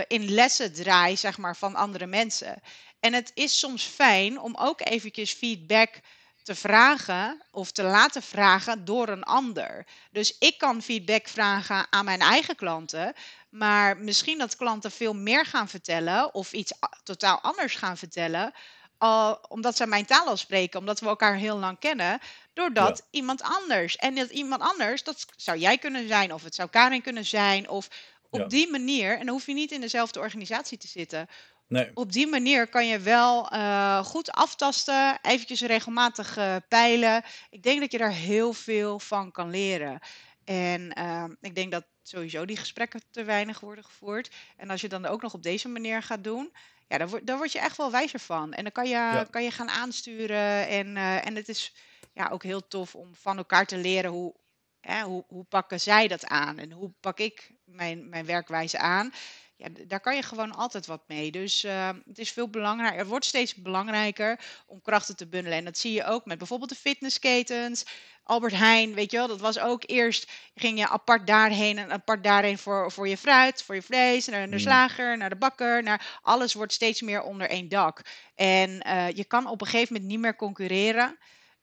in 0.08 0.30
lessen 0.30 0.72
draai, 0.72 1.16
zeg 1.16 1.38
maar, 1.38 1.56
van 1.56 1.74
andere 1.74 2.06
mensen. 2.06 2.62
En 3.04 3.12
het 3.12 3.30
is 3.34 3.58
soms 3.58 3.84
fijn 3.84 4.40
om 4.40 4.54
ook 4.58 4.80
eventjes 4.80 5.32
feedback 5.32 6.00
te 6.42 6.54
vragen 6.54 7.42
of 7.50 7.70
te 7.70 7.82
laten 7.82 8.22
vragen 8.22 8.84
door 8.84 9.08
een 9.08 9.22
ander. 9.22 9.86
Dus 10.10 10.38
ik 10.38 10.58
kan 10.58 10.82
feedback 10.82 11.28
vragen 11.28 11.86
aan 11.90 12.04
mijn 12.04 12.20
eigen 12.20 12.56
klanten, 12.56 13.12
maar 13.48 13.96
misschien 13.96 14.38
dat 14.38 14.56
klanten 14.56 14.90
veel 14.90 15.14
meer 15.14 15.46
gaan 15.46 15.68
vertellen 15.68 16.34
of 16.34 16.52
iets 16.52 16.72
totaal 17.02 17.40
anders 17.40 17.74
gaan 17.74 17.96
vertellen, 17.96 18.52
al, 18.98 19.38
omdat 19.48 19.76
ze 19.76 19.86
mijn 19.86 20.06
taal 20.06 20.26
al 20.26 20.36
spreken, 20.36 20.80
omdat 20.80 21.00
we 21.00 21.06
elkaar 21.06 21.36
heel 21.36 21.58
lang 21.58 21.78
kennen, 21.78 22.20
doordat 22.52 23.06
iemand 23.10 23.42
anders. 23.42 23.96
En 23.96 24.14
dat 24.14 24.30
iemand 24.30 24.62
anders, 24.62 25.02
dat 25.02 25.26
zou 25.36 25.58
jij 25.58 25.78
kunnen 25.78 26.08
zijn, 26.08 26.34
of 26.34 26.42
het 26.42 26.54
zou 26.54 26.68
Karin 26.68 27.02
kunnen 27.02 27.24
zijn, 27.24 27.68
of 27.68 27.88
op 28.30 28.50
die 28.50 28.70
manier, 28.70 29.12
en 29.12 29.26
dan 29.26 29.34
hoef 29.34 29.46
je 29.46 29.52
niet 29.52 29.72
in 29.72 29.80
dezelfde 29.80 30.20
organisatie 30.20 30.78
te 30.78 30.88
zitten, 30.88 31.28
Nee. 31.66 31.90
Op 31.94 32.12
die 32.12 32.26
manier 32.26 32.68
kan 32.68 32.86
je 32.86 32.98
wel 32.98 33.52
uh, 33.52 34.04
goed 34.04 34.32
aftasten, 34.32 35.18
eventjes 35.22 35.60
regelmatig 35.60 36.38
uh, 36.38 36.56
peilen. 36.68 37.22
Ik 37.50 37.62
denk 37.62 37.80
dat 37.80 37.92
je 37.92 37.98
daar 37.98 38.12
heel 38.12 38.52
veel 38.52 38.98
van 38.98 39.30
kan 39.30 39.50
leren. 39.50 39.98
En 40.44 40.98
uh, 40.98 41.24
ik 41.40 41.54
denk 41.54 41.72
dat 41.72 41.84
sowieso 42.02 42.44
die 42.44 42.56
gesprekken 42.56 43.02
te 43.10 43.24
weinig 43.24 43.60
worden 43.60 43.84
gevoerd. 43.84 44.30
En 44.56 44.70
als 44.70 44.80
je 44.80 44.88
dan 44.88 45.06
ook 45.06 45.22
nog 45.22 45.34
op 45.34 45.42
deze 45.42 45.68
manier 45.68 46.02
gaat 46.02 46.24
doen, 46.24 46.52
ja, 46.88 46.98
dan, 46.98 47.08
word, 47.08 47.26
dan 47.26 47.36
word 47.36 47.52
je 47.52 47.58
echt 47.58 47.76
wel 47.76 47.90
wijzer 47.90 48.20
van. 48.20 48.52
En 48.52 48.62
dan 48.62 48.72
kan 48.72 48.84
je, 48.84 48.90
ja. 48.90 49.26
kan 49.30 49.42
je 49.42 49.50
gaan 49.50 49.70
aansturen. 49.70 50.68
En, 50.68 50.96
en 50.96 51.36
het 51.36 51.48
is 51.48 51.72
ja, 52.12 52.28
ook 52.28 52.42
heel 52.42 52.68
tof 52.68 52.94
om 52.94 53.14
van 53.14 53.36
elkaar 53.36 53.66
te 53.66 53.76
leren 53.76 54.10
hoe, 54.10 54.34
hè, 54.80 55.02
hoe, 55.02 55.24
hoe 55.28 55.44
pakken 55.44 55.80
zij 55.80 56.08
dat 56.08 56.26
aan 56.26 56.58
en 56.58 56.72
hoe 56.72 56.92
pak 57.00 57.18
ik 57.18 57.52
mijn, 57.64 58.08
mijn 58.08 58.26
werkwijze 58.26 58.78
aan 58.78 59.12
ja, 59.56 59.68
daar 59.86 60.00
kan 60.00 60.16
je 60.16 60.22
gewoon 60.22 60.54
altijd 60.54 60.86
wat 60.86 61.02
mee. 61.06 61.30
Dus 61.30 61.64
uh, 61.64 61.88
het 62.06 62.18
is 62.18 62.32
veel 62.32 62.48
belangrijker. 62.48 62.98
Het 62.98 63.08
wordt 63.08 63.24
steeds 63.24 63.54
belangrijker 63.54 64.40
om 64.66 64.82
krachten 64.82 65.16
te 65.16 65.26
bundelen. 65.26 65.58
En 65.58 65.64
dat 65.64 65.78
zie 65.78 65.92
je 65.92 66.04
ook 66.04 66.24
met 66.24 66.38
bijvoorbeeld 66.38 66.70
de 66.70 66.76
fitnessketens. 66.76 67.84
Albert 68.22 68.52
Heijn, 68.52 68.94
weet 68.94 69.10
je 69.10 69.16
wel, 69.16 69.28
dat 69.28 69.40
was 69.40 69.58
ook 69.58 69.82
eerst 69.86 70.30
ging 70.54 70.78
je 70.78 70.88
apart 70.88 71.26
daarheen 71.26 71.78
en 71.78 71.92
apart 71.92 72.24
daarheen 72.24 72.58
voor, 72.58 72.92
voor 72.92 73.08
je 73.08 73.16
fruit, 73.16 73.62
voor 73.62 73.74
je 73.74 73.82
vlees, 73.82 74.26
naar 74.26 74.46
de 74.46 74.52
mm. 74.52 74.58
slager, 74.58 75.16
naar 75.16 75.28
de 75.28 75.36
bakker, 75.36 75.82
naar 75.82 76.18
alles 76.22 76.54
wordt 76.54 76.72
steeds 76.72 77.02
meer 77.02 77.22
onder 77.22 77.48
één 77.48 77.68
dak. 77.68 78.02
En 78.34 78.70
uh, 78.86 79.10
je 79.10 79.24
kan 79.24 79.46
op 79.46 79.60
een 79.60 79.66
gegeven 79.66 79.92
moment 79.92 80.10
niet 80.10 80.20
meer 80.20 80.36
concurreren. 80.36 81.18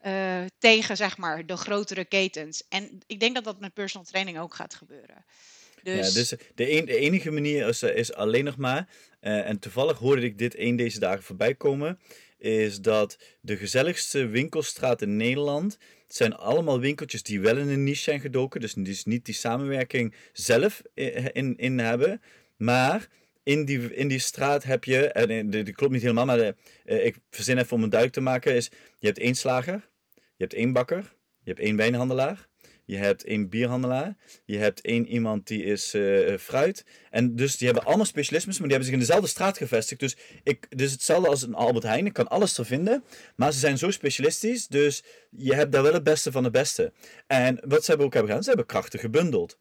Uh, 0.05 0.45
tegen 0.57 0.97
zeg 0.97 1.17
maar 1.17 1.45
de 1.45 1.57
grotere 1.57 2.05
ketens. 2.05 2.67
En 2.67 2.99
ik 3.07 3.19
denk 3.19 3.35
dat 3.35 3.43
dat 3.43 3.59
met 3.59 3.73
personal 3.73 4.05
training 4.05 4.39
ook 4.39 4.53
gaat 4.53 4.75
gebeuren. 4.75 5.25
Dus... 5.83 6.07
Ja, 6.07 6.13
dus 6.13 6.33
de, 6.55 6.71
een, 6.71 6.85
de 6.85 6.97
enige 6.97 7.31
manier 7.31 7.67
is, 7.67 7.81
eh, 7.81 7.95
is 7.95 8.13
alleen 8.13 8.43
nog 8.43 8.57
maar, 8.57 8.87
uh, 9.21 9.49
en 9.49 9.59
toevallig 9.59 9.97
hoorde 9.97 10.21
ik 10.21 10.37
dit 10.37 10.57
een 10.57 10.75
deze 10.75 10.99
dagen 10.99 11.23
voorbij 11.23 11.55
komen, 11.55 11.99
is 12.37 12.81
dat 12.81 13.17
de 13.41 13.57
gezelligste 13.57 14.27
winkelstraat 14.27 15.01
in 15.01 15.17
Nederland 15.17 15.77
zijn 16.07 16.35
allemaal 16.35 16.79
winkeltjes 16.79 17.23
die 17.23 17.41
wel 17.41 17.57
in 17.57 17.67
een 17.67 17.83
niche 17.83 18.01
zijn 18.01 18.19
gedoken. 18.19 18.61
Dus, 18.61 18.73
dus 18.73 19.05
niet 19.05 19.25
die 19.25 19.33
samenwerking 19.33 20.13
zelf 20.33 20.81
in, 20.93 21.57
in 21.57 21.79
hebben. 21.79 22.21
Maar 22.57 23.07
in 23.43 23.65
die, 23.65 23.95
in 23.95 24.07
die 24.07 24.19
straat 24.19 24.63
heb 24.63 24.83
je, 24.83 25.11
en 25.11 25.49
dat 25.49 25.71
klopt 25.71 25.93
niet 25.93 26.01
helemaal, 26.01 26.25
maar 26.25 26.37
de, 26.37 26.55
uh, 26.85 27.05
ik 27.05 27.15
verzin 27.29 27.57
even 27.57 27.75
om 27.75 27.83
een 27.83 27.89
duik 27.89 28.11
te 28.11 28.21
maken, 28.21 28.55
is 28.55 28.69
je 28.99 29.07
hebt 29.07 29.19
één 29.19 29.35
slager, 29.35 29.89
je 30.13 30.43
hebt 30.43 30.53
één 30.53 30.73
bakker, 30.73 31.15
je 31.43 31.49
hebt 31.49 31.59
één 31.59 31.75
wijnhandelaar, 31.75 32.47
je 32.85 32.97
hebt 32.97 33.23
één 33.23 33.49
bierhandelaar, 33.49 34.15
je 34.45 34.57
hebt 34.57 34.81
één 34.81 35.07
iemand 35.07 35.47
die 35.47 35.63
is 35.63 35.95
uh, 35.95 36.37
fruit. 36.37 36.85
En 37.09 37.35
dus 37.35 37.57
die 37.57 37.67
hebben 37.67 37.85
allemaal 37.85 38.05
specialismes, 38.05 38.59
maar 38.59 38.67
die 38.67 38.77
hebben 38.77 38.85
zich 38.85 38.93
in 38.93 39.07
dezelfde 39.07 39.27
straat 39.27 39.57
gevestigd. 39.57 39.99
Dus, 39.99 40.17
ik, 40.43 40.77
dus 40.77 40.91
hetzelfde 40.91 41.29
als 41.29 41.41
een 41.41 41.53
Albert 41.53 41.83
Heijn, 41.83 42.05
ik 42.05 42.13
kan 42.13 42.27
alles 42.27 42.57
er 42.57 42.65
vinden, 42.65 43.03
maar 43.35 43.53
ze 43.53 43.59
zijn 43.59 43.77
zo 43.77 43.91
specialistisch, 43.91 44.67
dus 44.67 45.03
je 45.29 45.55
hebt 45.55 45.71
daar 45.71 45.83
wel 45.83 45.93
het 45.93 46.03
beste 46.03 46.31
van 46.31 46.43
het 46.43 46.53
beste. 46.53 46.91
En 47.27 47.59
wat 47.67 47.83
ze 47.83 47.89
hebben 47.89 48.05
ook 48.05 48.13
hebben 48.13 48.29
gedaan, 48.29 48.43
ze 48.43 48.49
hebben 48.49 48.67
krachten 48.67 48.99
gebundeld. 48.99 49.57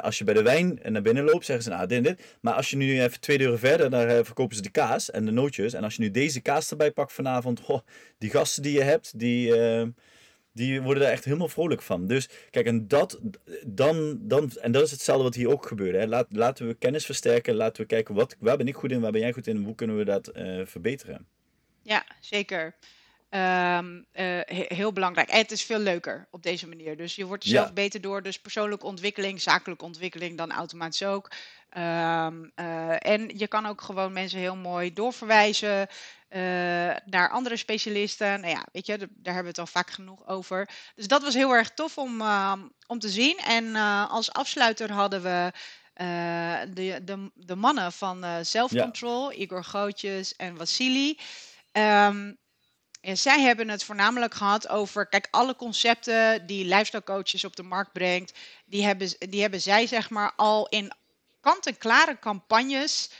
Als 0.00 0.18
je 0.18 0.24
bij 0.24 0.34
de 0.34 0.42
wijn 0.42 0.80
naar 0.82 1.02
binnen 1.02 1.24
loopt, 1.24 1.44
zeggen 1.44 1.64
ze, 1.64 1.70
nou, 1.70 1.86
dit 1.86 1.96
en 1.96 2.02
dit. 2.02 2.20
Maar 2.40 2.54
als 2.54 2.70
je 2.70 2.76
nu 2.76 3.02
even 3.02 3.20
twee 3.20 3.38
deuren 3.38 3.58
verder, 3.58 3.90
daar 3.90 4.08
eh, 4.08 4.24
verkopen 4.24 4.56
ze 4.56 4.62
de 4.62 4.70
kaas 4.70 5.10
en 5.10 5.24
de 5.24 5.30
nootjes. 5.30 5.72
En 5.72 5.84
als 5.84 5.94
je 5.94 6.02
nu 6.02 6.10
deze 6.10 6.40
kaas 6.40 6.70
erbij 6.70 6.90
pakt 6.90 7.12
vanavond, 7.12 7.60
die 8.18 8.30
gasten 8.30 8.62
die 8.62 8.72
je 8.72 8.82
hebt, 8.82 9.18
die, 9.18 9.54
die 10.54 10.82
worden 10.82 11.02
daar 11.02 11.12
echt 11.12 11.24
helemaal 11.24 11.48
vrolijk 11.48 11.82
van. 11.82 12.06
Dus 12.06 12.28
kijk, 12.50 12.66
en 12.66 12.88
dat, 12.88 13.20
dan, 13.66 14.18
dan, 14.20 14.50
en 14.60 14.72
dat 14.72 14.82
is 14.82 14.90
hetzelfde 14.90 15.24
wat 15.24 15.34
hier 15.34 15.50
ook 15.50 15.66
gebeurde. 15.66 15.98
Hè. 15.98 16.06
Laat, 16.06 16.26
laten 16.30 16.66
we 16.66 16.74
kennis 16.74 17.04
versterken, 17.04 17.54
laten 17.54 17.82
we 17.82 17.88
kijken, 17.88 18.14
wat, 18.14 18.36
waar 18.38 18.56
ben 18.56 18.68
ik 18.68 18.74
goed 18.74 18.90
in, 18.90 19.00
waar 19.00 19.12
ben 19.12 19.20
jij 19.20 19.32
goed 19.32 19.46
in, 19.46 19.64
hoe 19.64 19.74
kunnen 19.74 19.96
we 19.96 20.04
dat 20.04 20.36
uh, 20.36 20.66
verbeteren. 20.66 21.26
Ja, 21.82 22.06
zeker. 22.20 22.74
Um, 23.34 24.06
uh, 24.12 24.40
heel 24.68 24.92
belangrijk. 24.92 25.28
En 25.28 25.38
het 25.38 25.50
is 25.50 25.62
veel 25.62 25.78
leuker 25.78 26.28
op 26.30 26.42
deze 26.42 26.68
manier. 26.68 26.96
Dus 26.96 27.16
je 27.16 27.24
wordt 27.24 27.44
er 27.44 27.50
zelf 27.50 27.72
beter 27.72 28.00
door. 28.00 28.22
Dus 28.22 28.38
persoonlijke 28.38 28.86
ontwikkeling, 28.86 29.40
zakelijke 29.40 29.84
ontwikkeling, 29.84 30.38
dan 30.38 30.52
automatisch 30.52 31.02
ook. 31.02 31.30
Um, 31.76 32.52
uh, 32.56 33.06
en 33.06 33.30
je 33.36 33.46
kan 33.48 33.66
ook 33.66 33.80
gewoon 33.80 34.12
mensen 34.12 34.38
heel 34.38 34.56
mooi 34.56 34.92
doorverwijzen 34.92 35.78
uh, 35.78 36.40
naar 37.04 37.30
andere 37.30 37.56
specialisten. 37.56 38.40
Nou 38.40 38.52
ja, 38.52 38.66
weet 38.72 38.86
je, 38.86 38.98
daar 38.98 39.34
hebben 39.34 39.42
we 39.42 39.48
het 39.48 39.58
al 39.58 39.66
vaak 39.66 39.90
genoeg 39.90 40.26
over. 40.28 40.68
Dus 40.94 41.06
dat 41.06 41.22
was 41.22 41.34
heel 41.34 41.52
erg 41.52 41.70
tof 41.70 41.98
om, 41.98 42.22
om 42.86 42.98
te 42.98 43.08
zien. 43.08 43.38
En 43.38 43.74
als 44.08 44.32
afsluiter 44.32 44.92
hadden 44.92 45.22
we. 45.22 45.52
de, 46.74 47.00
de, 47.02 47.30
de 47.34 47.56
mannen 47.56 47.92
van 47.92 48.24
Self 48.42 48.70
Control, 48.70 49.30
ja. 49.30 49.38
Igor 49.38 49.64
Gootjes 49.64 50.36
en 50.36 50.56
Vasili. 50.56 51.18
Um, 51.72 52.42
en 53.04 53.18
zij 53.18 53.40
hebben 53.40 53.68
het 53.68 53.84
voornamelijk 53.84 54.34
gehad 54.34 54.68
over, 54.68 55.06
kijk, 55.06 55.28
alle 55.30 55.56
concepten 55.56 56.46
die 56.46 56.64
lifestyle 56.64 57.02
coaches 57.02 57.44
op 57.44 57.56
de 57.56 57.62
markt 57.62 57.92
brengt, 57.92 58.38
die 58.64 58.84
hebben, 58.84 59.14
die 59.18 59.40
hebben 59.40 59.60
zij 59.60 59.86
zeg 59.86 60.10
maar 60.10 60.32
al 60.36 60.68
in 60.68 60.92
kant-en-klare 61.40 62.18
campagnes 62.18 63.10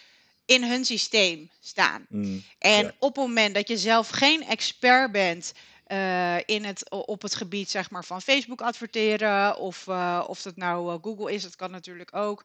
in 0.45 0.65
hun 0.65 0.85
systeem 0.85 1.51
staan. 1.61 2.07
Mm, 2.09 2.45
en 2.59 2.95
op 2.99 3.17
het 3.17 3.27
moment 3.27 3.55
dat 3.55 3.69
je 3.69 3.79
zelf 3.79 4.09
geen 4.09 4.47
expert 4.47 5.13
bent 5.13 5.53
uh, 5.89 6.37
in 6.45 6.65
het, 6.65 6.91
op 6.91 7.23
het 7.23 7.35
gebied 7.35 7.71
zeg 7.71 7.91
maar, 7.91 8.05
van 8.05 8.23
Facebook 8.23 8.61
adverteren, 8.61 9.57
of, 9.57 9.87
uh, 9.87 10.25
of 10.27 10.43
dat 10.43 10.57
nou 10.57 10.93
uh, 10.93 10.99
Google 11.03 11.33
is, 11.33 11.43
dat 11.43 11.57
kan 11.57 11.71
natuurlijk 11.71 12.17
ook 12.17 12.45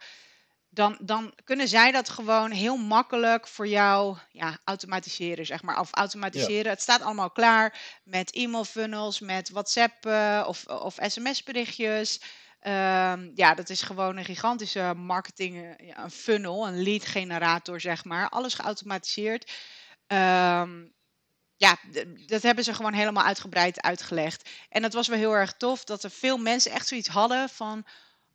dan, 0.69 0.97
dan 1.01 1.33
kunnen 1.43 1.67
zij 1.67 1.91
dat 1.91 2.09
gewoon 2.09 2.51
heel 2.51 2.77
makkelijk 2.77 3.47
voor 3.47 3.67
jou 3.67 4.17
ja, 4.31 4.57
automatiseren, 4.63 5.45
zeg 5.45 5.61
maar. 5.61 5.79
Of 5.79 5.89
automatiseren. 5.91 6.71
Het 6.71 6.81
staat 6.81 7.01
allemaal 7.01 7.31
klaar 7.31 7.99
met 8.03 8.31
e-mail 8.31 8.65
funnels, 8.65 9.19
met 9.19 9.49
WhatsApp 9.49 10.05
uh, 10.05 10.43
of, 10.47 10.65
of 10.65 10.97
sms-berichtjes. 11.01 12.21
Um, 12.61 13.31
ja, 13.35 13.53
dat 13.55 13.69
is 13.69 13.81
gewoon 13.81 14.17
een 14.17 14.25
gigantische 14.25 14.93
marketing, 14.95 15.75
een 15.97 16.11
funnel, 16.11 16.67
een 16.67 16.83
lead 16.83 17.05
generator, 17.05 17.81
zeg 17.81 18.03
maar. 18.03 18.29
Alles 18.29 18.53
geautomatiseerd. 18.53 19.51
Um, 20.07 20.93
ja, 21.55 21.77
dat 22.25 22.41
hebben 22.41 22.63
ze 22.63 22.73
gewoon 22.73 22.93
helemaal 22.93 23.23
uitgebreid 23.23 23.81
uitgelegd. 23.81 24.49
En 24.69 24.81
dat 24.81 24.93
was 24.93 25.07
wel 25.07 25.17
heel 25.17 25.35
erg 25.35 25.53
tof 25.53 25.83
dat 25.83 26.03
er 26.03 26.11
veel 26.11 26.37
mensen 26.37 26.71
echt 26.71 26.87
zoiets 26.87 27.07
hadden 27.07 27.49
van 27.49 27.85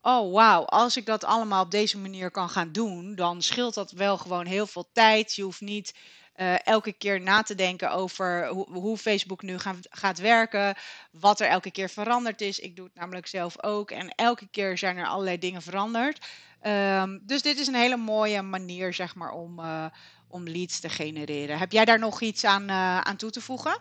oh 0.05 0.33
wauw, 0.33 0.65
als 0.65 0.97
ik 0.97 1.07
dat 1.07 1.25
allemaal 1.25 1.65
op 1.65 1.71
deze 1.71 1.99
manier 1.99 2.31
kan 2.31 2.49
gaan 2.49 2.73
doen, 2.73 3.15
dan 3.15 3.43
scheelt 3.43 3.75
dat 3.75 3.91
wel 3.91 4.19
gewoon 4.19 4.47
heel 4.47 4.67
veel 4.67 4.89
tijd. 4.93 5.35
Je 5.35 5.43
hoeft 5.43 5.61
niet 5.61 5.95
uh, 6.37 6.67
elke 6.67 6.93
keer 6.93 7.21
na 7.21 7.43
te 7.43 7.55
denken 7.55 7.91
over 7.91 8.47
hoe, 8.49 8.97
Facebook 8.97 9.43
nu 9.43 9.59
gaat, 9.59 9.77
gaat 9.91 10.19
werken, 10.19 10.75
wat 11.11 11.41
er 11.41 11.47
elke 11.47 11.71
keer 11.71 11.89
veranderd 11.89 12.41
is. 12.41 12.59
Ik 12.59 12.77
doe 12.77 12.85
het 12.85 12.95
namelijk 12.95 13.27
zelf 13.27 13.63
ook 13.63 13.91
en 13.91 14.09
elke 14.09 14.49
keer 14.51 14.79
zijn 14.79 14.97
er 14.97 15.07
allerlei 15.07 15.39
dingen 15.39 15.63
veranderd. 15.63 16.27
Um, 16.63 17.21
dus 17.23 17.43
dit 17.43 17.59
is 17.59 17.67
een 17.67 17.75
hele 17.75 17.97
mooie 17.97 18.43
manier, 18.43 18.95
zeg 18.95 19.15
maar, 19.15 19.33
om, 19.33 19.59
uh, 19.59 19.87
om 20.29 20.49
leads 20.49 20.81
te 20.81 20.89
genereren. 20.89 21.59
Heb 21.59 21.73
jij 21.73 21.85
daar 21.85 21.99
nog 21.99 22.21
iets 22.21 22.45
aan, 22.45 22.63
uh, 22.63 23.01
aan 23.01 23.17
toe 23.17 23.31
te 23.31 23.41
voegen? 23.41 23.77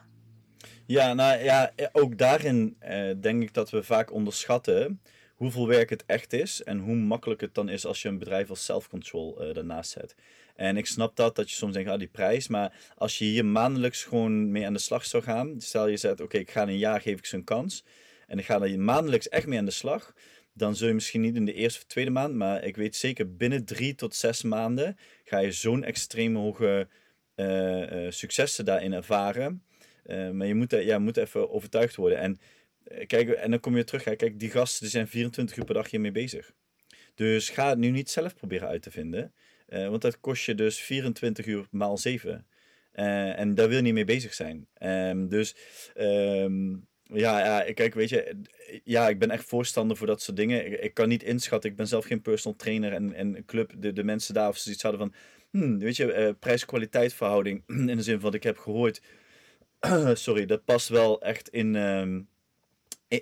Ja, 0.86 1.14
nou 1.14 1.44
ja, 1.44 1.72
ook 1.92 2.18
daarin 2.18 2.78
denk 3.22 3.42
ik 3.42 3.54
dat 3.54 3.70
we 3.70 3.84
vaak 3.84 4.12
onderschatten 4.12 5.02
hoeveel 5.34 5.68
werk 5.68 5.90
het 5.90 6.04
echt 6.06 6.34
is 6.34 6.64
en 6.64 6.80
hoe 6.80 6.96
makkelijk 6.96 7.42
het 7.42 7.54
dan 7.54 7.70
is 7.70 7.86
als 7.86 8.02
je 8.02 8.08
een 8.08 8.18
bedrijf 8.18 8.50
als 8.50 8.66
self-control 8.66 9.48
uh, 9.48 9.54
daarnaast 9.54 9.92
zet. 9.92 10.16
En 10.56 10.78
ik 10.78 10.86
snap 10.86 11.16
dat, 11.16 11.36
dat 11.36 11.50
je 11.50 11.56
soms 11.56 11.74
denkt, 11.74 11.90
ah 11.90 12.00
die 12.00 12.08
prijs, 12.08 12.48
maar 12.48 12.94
als 12.96 13.18
je 13.18 13.26
hier 13.26 13.46
maandelijks 13.46 14.04
gewoon 14.04 14.52
mee 14.52 14.66
aan 14.66 14.74
de 14.74 14.80
slag 14.80 15.06
zou 15.06 15.24
gaan, 15.24 15.62
stel 15.62 15.88
je 15.88 15.98
zegt, 15.98 16.22
oké, 16.22 16.38
ik 16.38 16.52
ga 16.52 16.62
een 16.62 16.78
jaar, 16.78 17.02
geef 17.02 17.18
ik 17.18 17.26
ze 17.26 17.36
een 17.36 17.44
kans, 17.44 17.84
en 18.28 18.40
ik 18.40 18.46
ga 18.46 18.62
er 18.62 18.80
maandelijks 18.80 19.30
echt 19.30 19.48
mee 19.48 19.60
aan 19.60 19.66
de 19.66 19.72
slag, 19.72 20.14
dan 20.54 20.76
zul 20.76 20.88
je 20.88 20.94
misschien 20.94 21.22
niet 21.22 21.36
in 21.36 21.46
de 21.46 21.54
eerste 21.54 21.80
of 21.80 21.86
tweede 21.86 22.12
maand, 22.12 22.34
maar 22.34 22.64
ik 22.64 22.76
weet 22.76 22.96
zeker 22.96 23.36
binnen 23.36 23.66
drie 23.66 23.96
tot 23.96 24.16
zes 24.16 24.44
maanden 24.44 24.98
ga 25.24 25.40
je 25.40 25.52
zo'n 25.52 25.84
extreem 25.84 26.36
hoge 26.36 26.88
uh, 27.36 28.06
uh, 28.06 28.12
successen 28.12 28.66
daarin 28.66 28.94
ervaren. 28.94 29.64
maar 30.08 30.48
je 30.48 30.56
moet, 30.56 30.72
ja, 30.72 31.00
moet 31.00 31.18
even 31.18 31.52
overtuigd 31.52 31.96
worden. 31.96 32.18
En 32.18 32.32
eh, 32.34 32.40
kijk, 33.08 33.30
en 33.30 33.52
dan 33.52 33.60
kom 33.60 33.78
je 33.78 33.84
terug. 33.84 34.04
Kijk, 34.04 34.40
die 34.40 34.50
gasten 34.50 34.82
die 34.82 34.90
zijn 34.90 35.08
24 35.08 35.58
uur 35.58 35.66
per 35.66 35.74
dag 35.74 35.90
hiermee 35.90 36.12
bezig. 36.12 36.54
Dus 37.16 37.50
ga 37.50 37.70
het 37.70 37.78
nu 37.78 37.90
niet 37.90 38.10
zelf 38.10 38.36
proberen 38.36 38.68
uit 38.68 38.82
te 38.82 38.92
vinden. 38.92 39.34
Uh, 39.68 39.90
want 39.90 40.02
dat 40.02 40.20
kost 40.20 40.46
je 40.46 40.56
dus 40.56 40.80
24 40.80 41.46
uur 41.46 41.68
maal 41.72 41.98
7. 41.98 42.46
Uh, 42.94 43.06
eh, 43.06 43.40
en 43.40 43.56
daar 43.56 43.68
wil 43.68 43.78
je 43.78 43.84
niet 43.84 43.94
mee 43.94 44.06
bezig 44.06 44.34
zijn. 44.34 44.68
Um, 44.80 45.30
dus 45.30 45.56
um, 45.96 46.88
ja, 47.04 47.40
ja, 47.40 47.74
kijk, 47.74 47.94
weet 47.94 48.10
je, 48.10 48.36
ja, 48.84 49.10
ik 49.10 49.20
ben 49.20 49.32
echt 49.32 49.46
voorstander 49.46 49.98
voor 49.98 50.08
dat 50.08 50.22
soort 50.22 50.38
dingen. 50.38 50.84
Ik, 50.84 50.94
kan 50.94 51.08
niet 51.08 51.24
inschatten, 51.24 51.70
ik 51.70 51.76
ben 51.76 51.88
zelf 51.88 52.06
geen 52.06 52.22
personal 52.22 52.58
trainer 52.58 52.94
en, 52.94 53.14
en 53.14 53.46
club, 53.46 53.74
de, 53.78 53.94
de 53.94 54.04
mensen 54.04 54.34
daar 54.34 54.48
of 54.48 54.58
ze 54.58 54.72
iets 54.72 54.82
hadden 54.82 55.02
van, 55.02 55.14
hmm, 55.50 55.80
weet 55.80 55.96
je, 55.96 56.28
uh, 56.28 56.30
prijs-kwaliteit 56.40 57.14
verhouding, 57.14 57.64
in 57.90 57.98
de 57.98 58.02
zin 58.02 58.20
van 58.20 58.34
ik 58.34 58.44
heb 58.44 58.58
gehoord, 58.58 59.02
sorry, 60.14 60.46
dat 60.46 60.66
past 60.66 60.90
wel 60.90 61.22
echt 61.22 61.50
in, 61.50 61.76
um, 61.76 62.28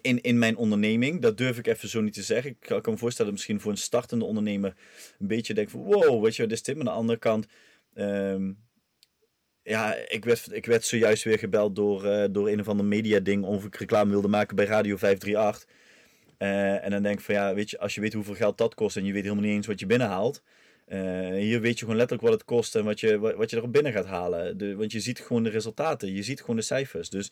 in, 0.01 0.21
in 0.21 0.39
mijn 0.39 0.55
onderneming. 0.55 1.21
Dat 1.21 1.37
durf 1.37 1.57
ik 1.57 1.67
even 1.67 1.89
zo 1.89 2.01
niet 2.01 2.13
te 2.13 2.23
zeggen. 2.23 2.51
Ik 2.51 2.59
kan, 2.81 2.93
me 2.93 2.97
voorstellen, 2.97 3.31
misschien 3.31 3.59
voor 3.59 3.71
een 3.71 3.77
startende 3.77 4.25
ondernemer 4.25 4.75
een 5.19 5.27
beetje 5.27 5.53
denken 5.53 5.71
van 5.71 5.83
wow, 5.83 6.23
weet 6.23 6.35
je, 6.35 6.43
wat 6.43 6.51
is 6.51 6.63
dit? 6.63 6.75
Maar 6.75 6.85
aan 6.85 6.93
de 6.93 6.99
andere 6.99 7.19
kant, 7.19 7.47
um, 7.93 8.57
ja, 9.63 9.95
ik 9.95 10.25
werd, 10.25 10.47
ik 10.51 10.65
werd 10.65 10.85
zojuist 10.85 11.23
weer 11.23 11.39
gebeld 11.39 11.75
door, 11.75 12.05
uh, 12.05 12.23
door 12.31 12.49
een 12.49 12.59
of 12.59 12.67
ander 12.67 12.85
media 12.85 13.19
ding 13.19 13.43
of 13.43 13.65
ik 13.65 13.75
reclame 13.75 14.11
wilde 14.11 14.27
maken 14.27 14.55
bij 14.55 14.65
Radio 14.65 14.97
538. 14.97 15.67
Uh, 16.37 16.47
eh, 16.47 16.83
en 16.83 16.91
dan 16.91 17.03
denk 17.03 17.19
ik 17.19 17.25
van 17.25 17.35
ja, 17.35 17.53
weet 17.53 17.69
je, 17.69 17.79
als 17.79 17.95
je 17.95 18.01
weet 18.01 18.13
hoeveel 18.13 18.35
geld 18.35 18.57
dat 18.57 18.73
kost 18.73 18.97
en 18.97 19.05
je 19.05 19.13
weet 19.13 19.23
helemaal 19.23 19.43
niet 19.43 19.53
eens 19.53 19.67
wat 19.67 19.79
je 19.79 19.85
binnenhaalt. 19.85 20.41
Uh, 20.87 21.29
hier 21.29 21.61
weet 21.61 21.73
je 21.73 21.79
gewoon 21.79 21.95
letterlijk 21.95 22.29
wat 22.29 22.39
het 22.39 22.45
kost 22.45 22.75
en 22.75 22.83
wat 22.83 22.99
je, 22.99 23.19
wat, 23.19 23.49
je 23.49 23.57
erop 23.57 23.73
binnen 23.73 23.91
gaat 23.91 24.05
halen. 24.05 24.77
Want 24.77 24.91
je 24.91 24.99
ziet 24.99 25.19
gewoon 25.19 25.43
de 25.43 25.49
resultaten, 25.49 26.13
je 26.13 26.23
ziet 26.23 26.39
gewoon 26.39 26.55
de 26.55 26.61
cijfers. 26.61 27.09
Dus 27.09 27.31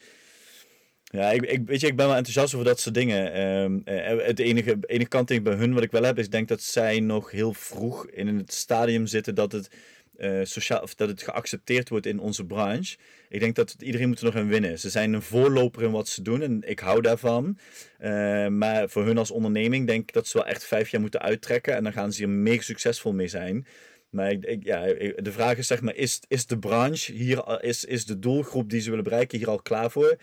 ja, 1.10 1.32
ik, 1.32 1.42
ik, 1.46 1.62
weet 1.66 1.82
je, 1.82 1.88
ik 1.88 1.96
ben 1.96 2.08
wel 2.08 2.16
enthousiast 2.16 2.54
over 2.54 2.66
dat 2.66 2.80
soort 2.80 2.96
dingen. 2.96 3.42
Um, 3.42 3.82
het 3.86 4.40
enige, 4.40 4.78
enige 4.82 5.10
kant 5.10 5.44
bij 5.44 5.54
hun 5.54 5.74
wat 5.74 5.84
ik 5.84 5.92
wel 5.92 6.04
heb, 6.04 6.18
is 6.18 6.26
ik 6.26 6.32
denk 6.32 6.48
dat 6.48 6.62
zij 6.62 7.00
nog 7.00 7.32
heel 7.32 7.54
vroeg 7.54 8.08
in 8.08 8.28
het 8.28 8.54
stadium 8.54 9.06
zitten 9.06 9.36
dat 9.36 9.52
het, 9.52 9.70
uh, 10.18 10.40
sociaal, 10.44 10.82
of 10.82 10.96
dat 10.96 11.10
het 11.10 11.22
geaccepteerd 11.22 11.90
wordt 11.90 12.06
in 12.06 12.20
onze 12.20 12.46
branche. 12.46 12.98
Ik 13.30 13.40
denk 13.40 13.56
dat 13.56 13.76
iedereen 13.80 14.08
moet 14.08 14.20
er 14.20 14.26
nog 14.26 14.36
in 14.36 14.48
winnen. 14.48 14.80
Ze 14.80 14.90
zijn 14.90 15.14
een 15.14 15.22
voorloper 15.22 15.84
in 15.84 15.92
wat 15.92 16.08
ze 16.08 16.22
doen 16.22 16.42
en 16.42 16.62
ik 16.66 16.80
hou 16.80 17.02
daarvan. 17.02 17.58
Uh, 18.00 18.48
maar 18.48 18.90
voor 18.90 19.06
hun 19.06 19.18
als 19.18 19.32
onderneming 19.32 19.88
denk 19.88 20.02
ik 20.02 20.14
dat 20.14 20.28
ze 20.28 20.38
wel 20.38 20.48
echt 20.48 20.66
vijf 20.66 20.90
jaar 20.90 21.02
moeten 21.02 21.22
uittrekken 21.22 21.76
en 21.76 21.84
dan 21.84 21.94
gaan 21.94 22.12
ze 22.12 22.18
hier 22.18 22.34
mega 22.34 22.62
succesvol 22.62 23.14
mee 23.14 23.28
zijn. 23.28 23.66
Maar 24.10 24.32
ik, 24.32 24.64
ja, 24.64 24.82
de 25.16 25.32
vraag 25.32 25.58
is 25.58 25.68
zeg 25.68 25.82
maar, 25.82 25.96
is, 25.96 26.20
is 26.28 26.46
de 26.46 26.60
branche 26.60 27.12
hier, 27.12 27.64
is, 27.64 27.86
is 27.86 28.06
de 28.06 28.20
doelgroep 28.20 28.70
die 28.70 28.82
ze 28.82 28.90
willen 28.90 29.04
bereiken 29.04 29.38
hier 29.38 29.50
al 29.50 29.62
klaar 29.62 29.92
voor? 29.92 30.18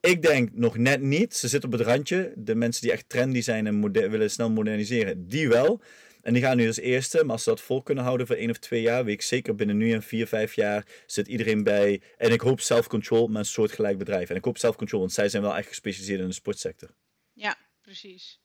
Ik 0.00 0.22
denk 0.22 0.50
nog 0.52 0.76
net 0.76 1.00
niet. 1.00 1.36
Ze 1.36 1.48
zitten 1.48 1.72
op 1.72 1.78
het 1.78 1.86
randje. 1.86 2.32
De 2.36 2.54
mensen 2.54 2.82
die 2.82 2.92
echt 2.92 3.08
trendy 3.08 3.40
zijn 3.40 3.66
en 3.66 3.92
willen 3.92 4.30
snel 4.30 4.50
moderniseren, 4.50 5.28
die 5.28 5.48
wel. 5.48 5.80
En 6.22 6.32
die 6.32 6.42
gaan 6.42 6.56
nu 6.56 6.66
als 6.66 6.78
eerste. 6.78 7.24
Maar 7.24 7.32
als 7.32 7.42
ze 7.42 7.48
dat 7.50 7.60
vol 7.60 7.82
kunnen 7.82 8.04
houden 8.04 8.26
voor 8.26 8.36
één 8.36 8.50
of 8.50 8.58
twee 8.58 8.82
jaar, 8.82 9.04
weet 9.04 9.14
ik 9.14 9.22
zeker 9.22 9.54
binnen 9.54 9.76
nu 9.76 9.92
en 9.92 10.02
vier, 10.02 10.26
vijf 10.26 10.54
jaar 10.54 10.86
zit 11.06 11.28
iedereen 11.28 11.62
bij. 11.62 12.00
En 12.16 12.32
ik 12.32 12.40
hoop 12.40 12.60
self-control 12.60 13.26
met 13.26 13.38
een 13.38 13.44
soortgelijk 13.44 13.98
bedrijf. 13.98 14.30
En 14.30 14.36
ik 14.36 14.44
hoop 14.44 14.58
self-control, 14.58 15.00
want 15.00 15.12
zij 15.12 15.28
zijn 15.28 15.42
wel 15.42 15.56
echt 15.56 15.68
gespecialiseerd 15.68 16.20
in 16.20 16.26
de 16.26 16.32
sportsector. 16.32 16.90
Ja, 17.32 17.56
precies. 17.82 18.40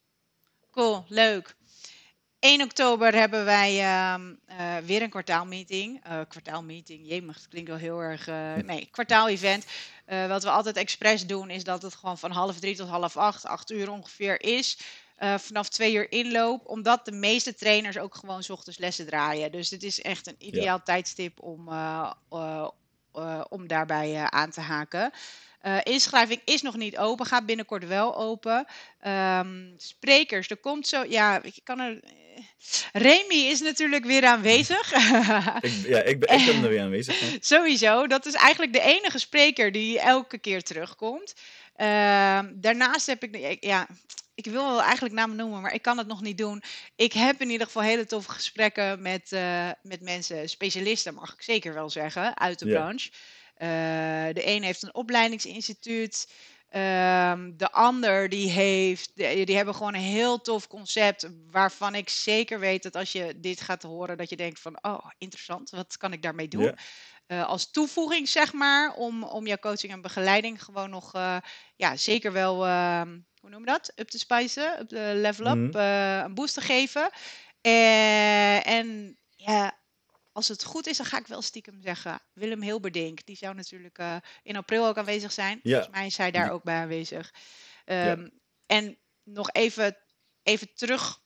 Cool, 0.72 1.06
leuk. 1.08 1.56
1 2.40 2.62
oktober 2.62 3.14
hebben 3.14 3.46
wij 3.46 3.74
uh, 3.74 4.24
uh, 4.50 4.78
weer 4.78 5.02
een 5.02 5.10
kwartaalmeeting. 5.10 6.08
Uh, 6.08 6.20
kwartaalmeeting, 6.28 7.08
jemig, 7.08 7.36
het 7.36 7.48
klinkt 7.48 7.70
wel 7.70 7.78
heel 7.78 8.00
erg... 8.00 8.28
Uh, 8.28 8.54
nee, 8.54 8.88
kwartaalevent. 8.92 9.66
wat 10.28 10.44
we 10.44 10.50
altijd 10.50 10.76
expres 10.76 11.28
doen 11.28 11.50
is 11.50 11.64
dat 11.64 11.82
het 11.82 11.96
gewoon 11.96 12.18
van 12.18 12.32
half 12.32 12.60
drie 12.60 12.76
tot 12.76 12.88
half 12.88 13.18
acht, 13.18 13.46
acht 13.46 13.72
uur 13.72 13.92
ongeveer 13.92 14.42
is. 14.42 14.78
vanaf 15.18 15.70
twee 15.70 15.94
uur 15.94 16.12
inloop, 16.12 16.68
omdat 16.68 17.06
de 17.06 17.12
meeste 17.12 17.56
trainers 17.56 17.98
ook 17.98 18.16
gewoon 18.16 18.44
s 18.44 18.50
ochtends 18.50 18.80
lessen 18.80 19.06
draaien. 19.06 19.52
Dus 19.52 19.70
dit 19.70 19.84
is 19.84 20.02
echt 20.02 20.28
een 20.28 20.36
ideaal 20.40 20.84
tijdstip 20.84 21.42
om, 21.42 21.70
uh, 23.18 23.42
om 23.50 23.68
daarbij 23.68 24.28
aan 24.30 24.50
te 24.50 24.62
haken. 24.62 25.12
Uh, 25.66 25.78
inschrijving 25.84 26.42
is 26.44 26.62
nog 26.62 26.76
niet 26.76 26.98
open, 26.98 27.26
gaat 27.26 27.46
binnenkort 27.46 27.88
wel 27.88 28.18
open. 28.18 28.66
Um, 29.08 29.74
sprekers, 29.78 30.50
er 30.50 30.58
komt 30.58 30.88
zo. 30.88 31.04
Ja, 31.08 31.44
ik 31.44 31.60
kan 31.64 31.80
er. 31.80 32.00
Remy 32.94 33.36
is 33.36 33.62
natuurlijk 33.62 34.06
weer 34.06 34.26
aanwezig. 34.26 34.94
ik, 35.62 35.72
ja, 35.86 36.02
ik 36.02 36.20
ben, 36.20 36.40
ik 36.40 36.46
ben 36.46 36.64
er 36.64 36.70
weer 36.70 36.82
aanwezig. 36.82 37.38
Sowieso, 37.40 38.08
dat 38.08 38.26
is 38.26 38.34
eigenlijk 38.34 38.74
de 38.74 38.82
enige 38.82 39.20
spreker 39.20 39.72
die 39.72 40.00
elke 40.00 40.38
keer 40.38 40.64
terugkomt. 40.64 41.34
Uh, 41.78 42.40
daarnaast 42.54 43.08
heb 43.08 43.24
ik. 43.24 43.58
Ja, 43.64 43.88
ik 44.36 44.46
wil 44.46 44.66
wel 44.66 44.82
eigenlijk 44.82 45.14
namen 45.14 45.36
noemen, 45.36 45.62
maar 45.62 45.74
ik 45.74 45.82
kan 45.82 45.98
het 45.98 46.08
nog 46.08 46.22
niet 46.22 46.38
doen. 46.38 46.64
Ik 46.96 47.14
heb 47.14 47.42
in 47.42 47.50
ieder 47.50 47.68
geval 47.68 47.82
hele 47.82 48.06
toffe 48.06 48.32
gesprekken 48.32 49.02
met, 49.02 49.32
uh, 49.32 49.70
met 49.82 50.02
mensen, 50.02 50.50
specialisten 50.50 51.14
mag 51.14 51.34
ik 51.34 51.42
zeker 51.42 51.74
wel 51.74 51.90
zeggen, 51.90 52.38
uit 52.38 52.60
de 52.60 52.66
ja. 52.66 52.74
branche. 52.74 53.10
Uh, 53.58 54.34
de 54.34 54.48
een 54.48 54.64
heeft 54.64 54.84
een 54.84 54.96
opleidingsinstituut. 54.96 56.28
Um, 56.66 57.58
de 57.58 57.72
ander 57.72 58.30
die 58.30 58.50
heeft, 58.50 59.12
die, 59.16 59.46
die, 59.46 59.56
hebben 59.56 59.76
gewoon 59.76 59.94
een 59.94 60.02
heel 60.02 60.42
tof 60.42 60.68
concept 60.68 61.30
waarvan 61.52 61.96
ik 61.96 62.10
zeker 62.10 62.60
weet 62.60 62.84
dat 62.84 62.96
als 62.96 63.12
je 63.12 63.40
dit 63.40 63.62
gaat 63.62 63.84
horen, 63.84 64.18
dat 64.18 64.30
je 64.30 64.36
denkt 64.36 64.60
van, 64.60 64.78
oh, 64.82 65.06
interessant, 65.18 65.70
wat 65.70 65.98
kan 65.98 66.14
ik 66.14 66.22
daarmee 66.22 66.48
doen? 66.48 66.76
Uh, 67.28 67.46
als 67.46 67.72
toevoeging, 67.72 68.30
zeg 68.30 68.54
maar, 68.54 68.94
om, 68.94 69.24
om 69.24 69.48
jouw 69.48 69.58
coaching 69.58 69.92
en 69.92 70.02
begeleiding 70.02 70.64
gewoon 70.64 70.90
nog, 70.90 71.16
uh, 71.16 71.38
ja, 71.76 71.96
zeker 71.96 72.32
wel, 72.32 72.66
uh, 72.66 73.02
hoe 73.46 73.54
noem 73.54 73.66
je 73.66 73.72
dat? 73.72 73.92
Up 73.96 74.10
te 74.10 74.18
spicen, 74.18 74.80
up 74.80 74.88
te 74.88 75.12
level 75.16 75.46
up, 75.46 75.56
mm. 75.56 75.76
een 75.76 76.34
boost 76.34 76.54
te 76.54 76.62
geven. 76.62 77.10
en 77.62 79.18
ja, 79.36 79.78
als 80.32 80.48
het 80.48 80.64
goed 80.64 80.88
is, 80.88 80.98
dan 80.98 81.06
ga 81.06 81.18
ik 81.18 81.28
wel 81.28 81.42
stiekem 81.42 81.82
zeggen. 81.82 82.20
Willem 82.34 82.62
Hilberdink, 82.62 83.26
die 83.26 83.36
zou 83.36 83.56
natuurlijk 83.56 84.00
uh, 84.00 84.16
in 84.44 84.56
april 84.56 84.88
ook 84.88 84.98
aanwezig 84.98 85.32
zijn. 85.32 85.60
Ja. 85.64 85.74
Volgens 85.74 85.96
mij 85.96 86.06
is 86.06 86.18
hij 86.18 86.32
daar 86.32 86.52
ook 86.52 86.64
bij 86.64 86.76
aanwezig. 86.76 87.34
Um, 87.86 87.96
ja. 87.96 88.30
En 88.66 88.98
nog 89.24 89.52
even, 89.52 89.98
even 90.44 90.74
terug, 90.74 91.22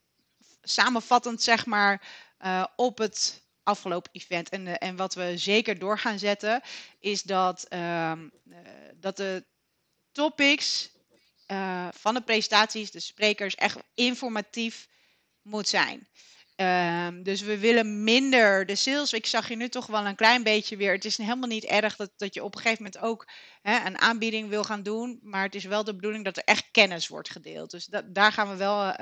samenvattend 0.61 1.41
zeg 1.41 1.65
maar, 1.65 2.07
uh, 2.41 2.65
op 2.75 2.97
het 2.97 3.43
afgelopen 3.63 4.11
event. 4.13 4.49
En, 4.49 4.65
uh, 4.65 4.73
en 4.77 4.95
wat 4.95 5.13
we 5.13 5.37
zeker 5.37 5.79
door 5.79 5.99
gaan 5.99 6.19
zetten, 6.19 6.61
is 6.99 7.21
dat, 7.23 7.73
um, 7.73 8.31
dat 8.95 9.17
de 9.17 9.45
topics 10.11 10.91
van 11.91 12.13
de 12.13 12.21
presentaties, 12.21 12.91
de 12.91 12.99
sprekers, 12.99 13.55
echt 13.55 13.77
informatief 13.93 14.87
moet 15.41 15.67
zijn. 15.67 16.07
Um, 16.61 17.23
dus 17.23 17.41
we 17.41 17.57
willen 17.57 18.03
minder 18.03 18.65
de 18.65 18.75
sales. 18.75 19.13
Ik 19.13 19.25
zag 19.25 19.49
je 19.49 19.55
nu 19.55 19.69
toch 19.69 19.85
wel 19.85 20.05
een 20.05 20.15
klein 20.15 20.43
beetje 20.43 20.77
weer. 20.77 20.91
Het 20.91 21.05
is 21.05 21.17
helemaal 21.17 21.47
niet 21.47 21.63
erg 21.63 21.95
dat, 21.95 22.11
dat 22.17 22.33
je 22.33 22.43
op 22.43 22.55
een 22.55 22.61
gegeven 22.61 22.83
moment 22.83 23.03
ook 23.03 23.27
hè, 23.61 23.85
een 23.85 23.97
aanbieding 23.97 24.49
wil 24.49 24.63
gaan 24.63 24.83
doen. 24.83 25.19
Maar 25.21 25.43
het 25.43 25.55
is 25.55 25.63
wel 25.63 25.83
de 25.83 25.95
bedoeling 25.95 26.25
dat 26.25 26.37
er 26.37 26.43
echt 26.43 26.71
kennis 26.71 27.07
wordt 27.07 27.29
gedeeld. 27.29 27.71
Dus 27.71 27.85
dat, 27.85 28.15
daar 28.15 28.31
gaan 28.31 28.49
we 28.49 28.55
wel, 28.55 28.85
uh, 28.85 28.93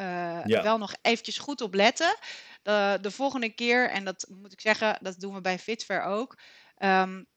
ja. 0.46 0.64
wel 0.64 0.78
nog 0.78 0.96
eventjes 1.02 1.38
goed 1.38 1.62
op 1.62 1.74
letten. 1.74 2.16
De, 2.62 2.98
de 3.02 3.12
volgende 3.12 3.50
keer, 3.50 3.90
en 3.90 4.06
dat 4.06 4.26
moet 4.30 4.54
ik 4.54 4.62
zeggen, 4.62 4.98
dat 5.02 5.20
doen 5.20 5.34
we 5.34 5.42
bij 5.42 5.60
Fitfair 5.60 6.04
ook. 6.04 6.38
Um, 6.80 7.28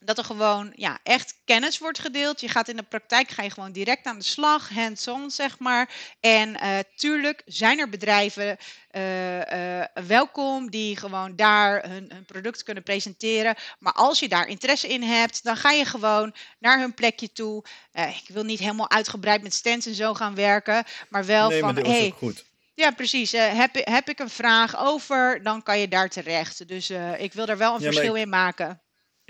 dat 0.00 0.18
er 0.18 0.24
gewoon 0.24 0.72
ja, 0.74 0.98
echt 1.02 1.34
kennis 1.44 1.78
wordt 1.78 1.98
gedeeld. 1.98 2.40
Je 2.40 2.48
gaat 2.48 2.68
in 2.68 2.76
de 2.76 2.82
praktijk 2.82 3.30
ga 3.30 3.42
je 3.42 3.50
gewoon 3.50 3.72
direct 3.72 4.06
aan 4.06 4.18
de 4.18 4.24
slag, 4.24 4.68
hands-on 4.68 5.30
zeg 5.30 5.58
maar. 5.58 5.90
En 6.20 6.48
uh, 6.48 6.78
tuurlijk 6.94 7.42
zijn 7.44 7.78
er 7.78 7.88
bedrijven 7.88 8.56
uh, 8.92 9.36
uh, 9.36 9.84
welkom 10.06 10.70
die 10.70 10.96
gewoon 10.96 11.36
daar 11.36 11.88
hun, 11.88 12.10
hun, 12.12 12.24
product 12.24 12.62
kunnen 12.62 12.82
presenteren. 12.82 13.54
Maar 13.78 13.92
als 13.92 14.18
je 14.18 14.28
daar 14.28 14.48
interesse 14.48 14.88
in 14.88 15.02
hebt, 15.02 15.44
dan 15.44 15.56
ga 15.56 15.70
je 15.70 15.84
gewoon 15.84 16.34
naar 16.58 16.78
hun 16.78 16.94
plekje 16.94 17.32
toe. 17.32 17.64
ik 17.92 18.28
wil 18.28 18.44
niet 18.44 18.60
helemaal 18.60 18.90
uitgebreid 18.90 19.42
met 19.42 19.54
stands 19.54 19.86
en 19.86 19.94
zo 19.94 20.14
gaan 20.14 20.34
werken, 20.34 20.84
maar 21.08 21.24
wel 21.24 21.48
nee, 21.48 21.60
van 21.60 21.74
maar 21.74 21.84
hey. 21.84 22.14
Goed. 22.16 22.44
Ja, 22.74 22.90
precies. 22.90 23.32
heb, 23.32 23.70
heb 23.74 24.08
ik 24.08 24.18
een 24.18 24.30
vraag 24.30 24.78
over, 24.78 25.42
dan 25.42 25.62
kan 25.62 25.78
je 25.78 25.88
daar 25.88 26.08
terecht. 26.08 26.68
Dus 26.68 26.90
ik 27.18 27.32
wil 27.32 27.46
daar 27.46 27.58
wel 27.58 27.74
een 27.74 27.80
ja, 27.80 27.86
verschil 27.86 28.14
ik... 28.14 28.22
in 28.22 28.28
maken 28.28 28.80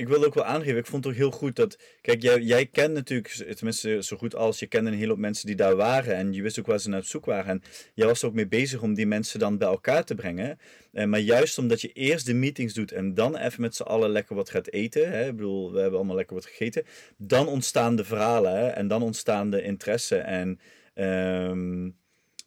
ik 0.00 0.08
wil 0.08 0.24
ook 0.24 0.34
wel 0.34 0.44
aangeven, 0.44 0.78
ik 0.78 0.86
vond 0.86 1.04
het 1.04 1.12
ook 1.12 1.18
heel 1.18 1.30
goed 1.30 1.56
dat. 1.56 1.78
Kijk, 2.00 2.22
jij, 2.22 2.40
jij 2.40 2.66
kent 2.66 2.94
natuurlijk, 2.94 3.28
tenminste 3.56 4.02
zo 4.02 4.16
goed 4.16 4.34
als 4.34 4.58
je 4.58 4.66
kende 4.66 4.90
een 4.90 4.96
hele 4.96 5.08
hoop 5.08 5.18
mensen 5.18 5.46
die 5.46 5.56
daar 5.56 5.76
waren. 5.76 6.14
En 6.14 6.32
je 6.32 6.42
wist 6.42 6.58
ook 6.58 6.66
waar 6.66 6.78
ze 6.78 6.88
naar 6.88 6.98
op 6.98 7.04
zoek 7.04 7.24
waren. 7.24 7.50
En 7.50 7.62
jij 7.94 8.06
was 8.06 8.22
er 8.22 8.28
ook 8.28 8.34
mee 8.34 8.48
bezig 8.48 8.82
om 8.82 8.94
die 8.94 9.06
mensen 9.06 9.38
dan 9.38 9.58
bij 9.58 9.68
elkaar 9.68 10.04
te 10.04 10.14
brengen. 10.14 10.58
Eh, 10.92 11.04
maar 11.04 11.20
juist 11.20 11.58
omdat 11.58 11.80
je 11.80 11.92
eerst 11.92 12.26
de 12.26 12.34
meetings 12.34 12.74
doet 12.74 12.92
en 12.92 13.14
dan 13.14 13.36
even 13.36 13.60
met 13.60 13.74
z'n 13.74 13.82
allen 13.82 14.10
lekker 14.10 14.36
wat 14.36 14.50
gaat 14.50 14.70
eten. 14.70 15.10
Hè? 15.10 15.26
Ik 15.26 15.36
bedoel, 15.36 15.72
we 15.72 15.80
hebben 15.80 15.98
allemaal 15.98 16.16
lekker 16.16 16.34
wat 16.34 16.46
gegeten. 16.46 16.84
Dan 17.16 17.46
ontstaan 17.46 17.96
de 17.96 18.04
verhalen 18.04 18.52
hè? 18.52 18.66
en 18.68 18.88
dan 18.88 19.02
ontstaan 19.02 19.50
de 19.50 19.62
interesse. 19.62 20.16
En. 20.16 20.60
Um, 20.94 21.98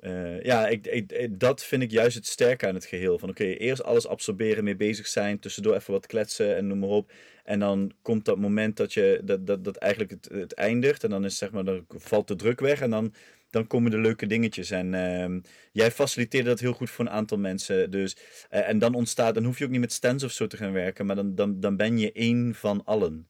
uh, 0.04 0.42
ja, 0.42 0.68
ik, 0.68 0.88
ik, 0.88 1.40
dat 1.40 1.64
vind 1.64 1.84
ik 1.84 1.92
juist 1.92 2.16
het 2.16 2.28
sterke 2.28 2.68
aan 2.68 2.74
het 2.74 2.86
geheel. 2.86 3.20
Van 3.20 3.30
oké, 3.30 3.42
okay, 3.42 3.56
eerst 3.56 3.84
alles 3.84 4.08
absorberen, 4.08 4.64
mee 4.64 4.76
bezig 4.76 5.08
zijn, 5.08 5.40
tussendoor 5.40 5.76
even 5.76 5.94
wat 5.94 6.06
kletsen 6.06 6.56
en 6.56 6.68
noem 6.68 6.80
maar 6.80 6.90
op. 6.90 7.12
En 7.44 7.60
dan 7.60 7.92
komt 8.02 8.26
dat 8.26 8.38
moment 8.38 8.78
dat, 8.78 8.94
je, 8.94 9.22
dat, 9.24 9.48
dat, 9.48 9.64
dat 9.64 9.76
eigenlijk 9.76 10.12
het, 10.12 10.30
het 10.32 10.54
eindigt. 10.54 11.04
En 11.04 11.10
dan, 11.10 11.26
is, 11.26 11.38
zeg 11.38 11.52
maar, 11.52 11.64
dan 11.64 11.86
valt 11.88 12.28
de 12.28 12.36
druk 12.36 12.60
weg 12.60 12.82
en 12.82 12.90
dan, 12.90 13.14
dan 13.50 13.68
komen 13.68 13.92
de 13.92 13.98
leuke 13.98 14.28
dingetjes. 14.28 14.72
En 14.72 14.94
uh, 14.94 15.42
jij 15.72 15.92
faciliteert 15.92 16.46
dat 16.46 16.60
heel 16.60 16.74
goed 16.74 16.90
voor 16.90 17.06
een 17.06 17.12
aantal 17.12 17.38
mensen. 17.38 17.92
Dus, 17.92 18.18
uh, 18.52 18.70
en 18.70 18.80
dan 18.80 18.94
ontstaat, 18.94 19.34
dan 19.34 19.44
hoef 19.44 19.58
je 19.58 19.66
ook 19.66 19.72
niet 19.72 19.80
met 19.80 19.94
stands 19.94 20.24
of 20.24 20.32
zo 20.32 20.48
te 20.48 20.58
gaan 20.58 20.74
werken, 20.74 21.06
maar 21.06 21.16
dan, 21.16 21.36
dan, 21.36 21.60
dan 21.60 21.78
ben 21.78 21.98
je 21.98 22.12
één 22.12 22.56
van 22.56 22.82
allen. 22.86 23.28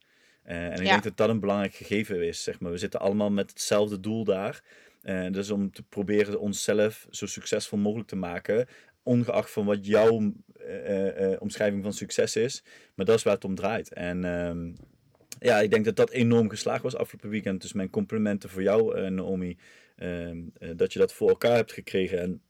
Uh, 0.48 0.66
en 0.66 0.72
ik 0.72 0.86
ja. 0.86 0.92
denk 0.92 1.04
dat 1.04 1.18
dat 1.18 1.30
een 1.30 1.40
belangrijk 1.40 1.74
gegeven 1.74 2.28
is. 2.28 2.44
Zeg 2.44 2.60
maar. 2.60 2.72
We 2.72 2.78
zitten 2.78 3.00
allemaal 3.00 3.32
met 3.32 3.50
hetzelfde 3.50 4.00
doel 4.00 4.24
daar. 4.24 4.64
Uh, 5.04 5.32
dus 5.32 5.50
om 5.50 5.72
te 5.72 5.84
proberen 5.84 6.40
onszelf 6.40 7.08
zo 7.10 7.26
succesvol 7.26 7.78
mogelijk 7.78 8.10
te 8.10 8.16
maken, 8.16 8.68
ongeacht 9.04 9.52
van 9.52 9.66
wat 9.66 9.86
jouw 9.86 10.34
uh, 10.68 11.32
uh, 11.32 11.36
omschrijving 11.40 11.84
van 11.84 11.94
succes 11.94 12.36
is. 12.36 12.64
Maar 12.96 13.06
dat 13.06 13.18
is 13.18 13.24
waar 13.24 13.34
het 13.34 13.46
om 13.46 13.56
draait. 13.56 13.94
En 13.94 14.26
ehm, 14.26 14.72
ja, 15.40 15.60
ik 15.60 15.72
denk 15.72 15.86
dat 15.86 15.96
dat 15.96 16.10
enorm 16.10 16.50
geslaagd 16.50 16.84
was 16.84 16.96
afgelopen 16.96 17.30
weekend. 17.30 17.62
Dus 17.62 17.74
mijn 17.74 17.90
complimenten 17.90 18.50
voor 18.50 18.62
jou, 18.62 19.10
Naomi, 19.10 19.58
ehm, 19.96 20.42
dat 20.76 20.94
je 20.94 21.00
dat 21.00 21.14
voor 21.14 21.30
elkaar 21.30 21.56
hebt 21.56 21.74
gekregen. 21.74 22.20
En 22.20 22.42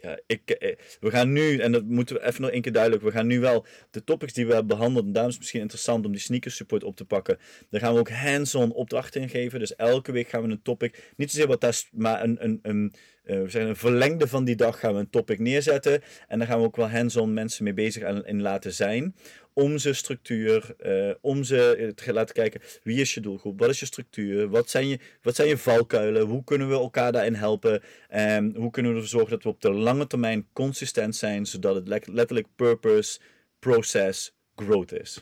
ja, 0.00 0.18
ik, 0.26 0.50
eh, 0.50 0.76
we 1.00 1.10
gaan 1.10 1.32
nu, 1.32 1.58
en 1.58 1.72
dat 1.72 1.84
moeten 1.84 2.16
we 2.16 2.26
even 2.26 2.42
nog 2.42 2.50
één 2.50 2.62
keer 2.62 2.72
duidelijk, 2.72 3.02
we 3.02 3.10
gaan 3.10 3.26
nu 3.26 3.40
wel 3.40 3.66
de 3.90 4.04
topics 4.04 4.32
die 4.32 4.46
we 4.46 4.54
hebben 4.54 4.76
behandeld, 4.76 5.04
en 5.04 5.12
daarom 5.12 5.28
is 5.28 5.34
het 5.34 5.42
misschien 5.42 5.60
interessant 5.60 6.06
om 6.06 6.12
die 6.12 6.20
sneakers 6.20 6.56
support 6.56 6.84
op 6.84 6.96
te 6.96 7.04
pakken. 7.04 7.38
Daar 7.70 7.80
gaan 7.80 7.94
we 7.94 8.00
ook 8.00 8.10
hands-on 8.10 8.72
opdrachten 8.72 9.20
in 9.20 9.28
geven. 9.28 9.58
Dus 9.58 9.76
elke 9.76 10.12
week 10.12 10.28
gaan 10.28 10.42
we 10.42 10.48
een 10.48 10.62
topic, 10.62 11.12
niet 11.16 11.30
zozeer 11.30 11.46
wat 11.46 11.60
test, 11.60 11.88
maar 11.92 12.22
een, 12.22 12.44
een, 12.44 12.58
een, 12.62 12.92
we 13.38 13.50
zeggen 13.50 13.70
een 13.70 13.76
verlengde 13.76 14.28
van 14.28 14.44
die 14.44 14.56
dag 14.56 14.78
gaan 14.78 14.94
we 14.94 15.00
een 15.00 15.10
topic 15.10 15.38
neerzetten. 15.38 16.02
En 16.28 16.38
daar 16.38 16.48
gaan 16.48 16.58
we 16.58 16.66
ook 16.66 16.76
wel 16.76 16.90
hands-on 16.90 17.34
mensen 17.34 17.64
mee 17.64 17.74
bezig 17.74 18.24
in 18.24 18.42
laten 18.42 18.72
zijn 18.72 19.14
om 19.52 19.78
ze 19.78 19.92
structuur, 19.92 20.74
uh, 20.86 21.14
om 21.20 21.44
ze 21.44 21.92
te 21.94 22.12
laten 22.12 22.34
kijken 22.34 22.60
wie 22.82 23.00
is 23.00 23.14
je 23.14 23.20
doelgroep, 23.20 23.58
wat 23.58 23.68
is 23.68 23.80
je 23.80 23.86
structuur, 23.86 24.48
wat 24.48 24.70
zijn 24.70 24.88
je, 24.88 24.98
wat 25.22 25.34
zijn 25.34 25.48
je 25.48 25.58
valkuilen, 25.58 26.26
hoe 26.26 26.44
kunnen 26.44 26.68
we 26.68 26.74
elkaar 26.74 27.12
daarin 27.12 27.34
helpen, 27.34 27.82
en 28.08 28.54
hoe 28.56 28.70
kunnen 28.70 28.92
we 28.92 28.98
ervoor 28.98 29.18
zorgen 29.18 29.30
dat 29.30 29.42
we 29.42 29.48
op 29.48 29.60
de 29.60 29.72
lange 29.72 30.06
termijn 30.06 30.48
consistent 30.52 31.16
zijn, 31.16 31.46
zodat 31.46 31.74
het 31.74 32.08
letterlijk 32.08 32.46
purpose, 32.56 33.20
process, 33.58 34.34
growth 34.54 34.92
is. 34.92 35.20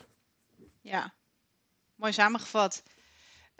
Ja, 0.81 1.13
mooi 1.95 2.13
samengevat. 2.13 2.83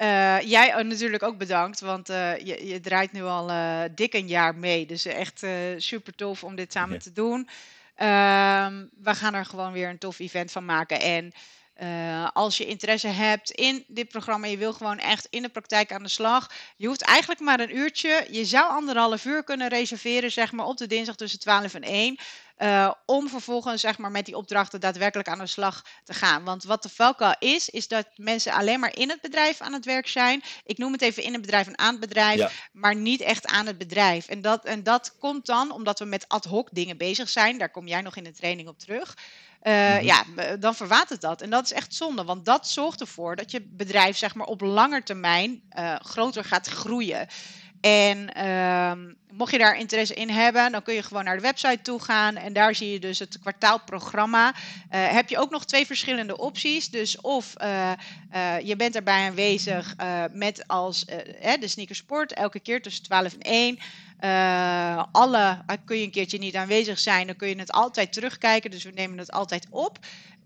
Uh, 0.02 0.42
jij 0.42 0.84
natuurlijk 0.84 1.24
ook 1.24 1.38
bedankt, 1.38 1.80
want 1.80 2.10
uh, 2.10 2.38
je, 2.38 2.68
je, 2.68 2.80
draait 2.80 3.12
nu 3.12 3.24
al 3.24 3.50
uh, 3.50 3.82
dik 3.96 4.14
een 4.14 4.28
jaar 4.28 4.56
mee. 4.56 4.86
Dus 4.86 5.06
echt 5.06 5.46
super 5.78 6.16
tof 6.16 6.44
om 6.44 6.56
dit 6.56 6.72
samen 6.72 6.94
ja. 6.94 7.00
te 7.00 7.12
doen. 7.14 7.40
Um, 7.40 8.90
we 9.04 9.16
gaan 9.16 9.34
er 9.34 9.46
gewoon 9.46 9.72
weer 9.72 9.90
een 9.90 9.98
tof 9.98 10.20
event 10.20 10.52
van 10.52 10.66
maken. 10.66 11.00
En 11.02 11.32
uh, 11.84 12.28
als 12.34 12.58
je 12.58 12.66
interesse 12.66 13.08
hebt 13.08 13.52
in 13.52 13.84
dit 13.88 14.08
programma, 14.08 14.48
je 14.48 14.58
wil 14.58 14.74
gewoon 14.74 15.00
echt 15.00 15.28
in 15.30 15.42
de 15.42 15.50
praktijk 15.50 15.92
aan 15.92 16.04
de 16.04 16.10
slag. 16.10 16.52
Je 16.76 16.88
hoeft 16.88 17.02
eigenlijk 17.02 17.40
maar 17.40 17.60
een 17.60 17.78
uurtje. 17.78 18.28
Je 18.32 18.46
zou 18.46 18.70
anderhalf 18.70 19.26
uur 19.26 19.44
kunnen 19.44 19.68
reserveren, 19.68 20.32
zeg 20.32 20.52
maar, 20.52 20.66
op 20.66 20.78
de 20.78 20.88
dinsdag 20.88 21.16
tussen 21.16 21.40
12 21.40 21.74
en 21.74 21.82
1. 21.82 22.18
Uh, 22.58 22.92
om 23.06 23.30
vervolgens 23.30 23.82
zeg 23.82 23.98
maar, 23.98 24.12
met 24.12 24.26
die 24.26 24.38
opdrachten 24.38 24.80
daadwerkelijk 24.80 25.30
aan 25.30 25.40
de 25.40 25.48
slag 25.48 25.86
te 26.04 26.14
gaan. 26.14 26.44
Want 26.44 26.64
wat 26.64 26.84
de 26.84 26.90
valkuil 26.90 27.36
is, 27.40 27.70
is 27.70 27.88
dat 27.88 28.06
mensen 28.16 28.54
alleen 28.54 28.80
maar 28.80 28.98
in 28.98 29.10
het 29.10 29.22
bedrijf 29.22 29.62
aan 29.62 29.74
het 29.74 29.86
werk 29.86 30.08
zijn. 30.08 30.44
Ik 30.64 30.78
noem 30.78 30.92
het 30.92 31.02
even 31.02 31.24
in 31.24 31.34
het 31.34 31.42
bedrijf 31.42 31.68
en 31.68 31.78
aan 31.78 31.92
het 31.92 32.00
bedrijf, 32.00 32.38
ja. 32.38 32.50
maar 32.72 32.96
niet 32.96 33.22
echt 33.22 33.48
aan 33.48 33.66
het 33.66 33.78
bedrijf. 33.78 34.28
En 34.28 34.42
dat, 34.42 34.66
en 34.66 34.84
dat 34.84 35.16
komt 35.20 35.46
dan 35.46 35.72
omdat 35.72 36.00
we 36.00 36.06
met 36.06 36.28
ad 36.28 36.46
hoc 36.46 36.70
dingen 36.72 36.98
bezig 36.98 37.30
zijn. 37.30 37.58
Daar 37.58 37.72
kom 37.72 37.88
jij 37.88 38.02
nog 38.02 38.16
in 38.16 38.24
de 38.24 38.34
training 38.34 38.68
op 38.68 38.80
terug. 38.80 39.16
Uh, 39.64 39.74
mm-hmm. 39.74 40.06
Ja, 40.06 40.24
dan 40.56 40.76
verwatert 40.76 41.22
dat. 41.22 41.42
En 41.42 41.50
dat 41.50 41.64
is 41.64 41.74
echt 41.74 41.94
zonde, 41.94 42.24
want 42.24 42.46
dat 42.46 42.68
zorgt 42.68 43.02
ervoor 43.02 43.36
dat 43.36 43.52
je 43.52 43.68
bedrijf 43.70 44.18
zeg 44.18 44.36
maar, 44.36 44.48
op 44.48 44.62
lange 44.62 45.04
termijn 45.04 45.62
uh, 45.78 45.96
groter 45.96 46.44
gaat 46.44 46.68
groeien. 46.68 47.28
En 47.82 48.34
ehm, 48.34 49.14
mocht 49.32 49.52
je 49.52 49.58
daar 49.58 49.78
interesse 49.78 50.14
in 50.14 50.30
hebben, 50.30 50.72
dan 50.72 50.84
kun 50.84 50.94
je 50.94 51.04
gewoon 51.04 51.24
naar 51.24 51.36
de 51.36 51.42
website 51.42 51.82
toe 51.82 52.02
gaan. 52.02 52.36
En 52.36 52.54
daar 52.54 52.76
zie 52.76 52.92
je 52.92 53.00
dus 53.00 53.20
het 53.20 53.40
kwartaalprogramma. 53.40 54.48
Uh, 54.48 54.54
heb 55.08 55.30
je 55.30 55.38
ook 55.38 55.50
nog 55.50 55.66
twee 55.66 55.86
verschillende 55.86 56.38
opties. 56.38 56.90
Dus 56.90 57.22
of 57.22 57.54
uh, 57.62 57.92
uh, 58.36 58.60
je 58.60 58.76
bent 58.76 58.96
erbij 58.96 59.28
aanwezig 59.28 59.96
met 60.32 60.68
als 60.68 61.06
de 61.60 61.68
sneakersport, 61.68 62.34
elke 62.34 62.60
keer 62.60 62.82
tussen 62.82 63.04
12 63.04 63.34
en 63.40 63.78
1. 64.20 65.08
alle 65.12 65.58
kun 65.86 65.98
je 65.98 66.04
een 66.04 66.12
keertje 66.12 66.38
niet 66.38 66.56
aanwezig 66.56 67.00
zijn, 67.00 67.28
dan 67.28 67.36
kun 67.36 67.48
je 67.48 67.60
het 67.60 67.72
altijd 67.72 68.14
terugkijken. 68.14 68.72
Dus 68.72 68.84
we 68.84 68.92
nemen 68.92 69.18
het 69.18 69.32
altijd 69.32 69.68
op. 69.70 70.00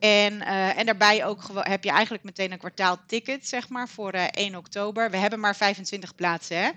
En, 0.04 0.34
uh, 0.34 0.78
en 0.78 0.86
daarbij 0.86 1.26
ook 1.26 1.42
heb 1.54 1.84
je 1.84 1.90
eigenlijk 1.90 2.24
meteen 2.24 2.52
een 2.52 2.58
kwartaalticket, 2.58 3.48
zeg 3.48 3.70
maar, 3.70 3.90
voor 3.90 4.16
uh, 4.16 4.24
1 4.32 4.56
oktober. 4.56 5.12
We 5.12 5.18
hebben 5.18 5.40
maar 5.40 5.56
25 5.56 6.16
plaatsen, 6.16 6.58
hè. 6.58 6.70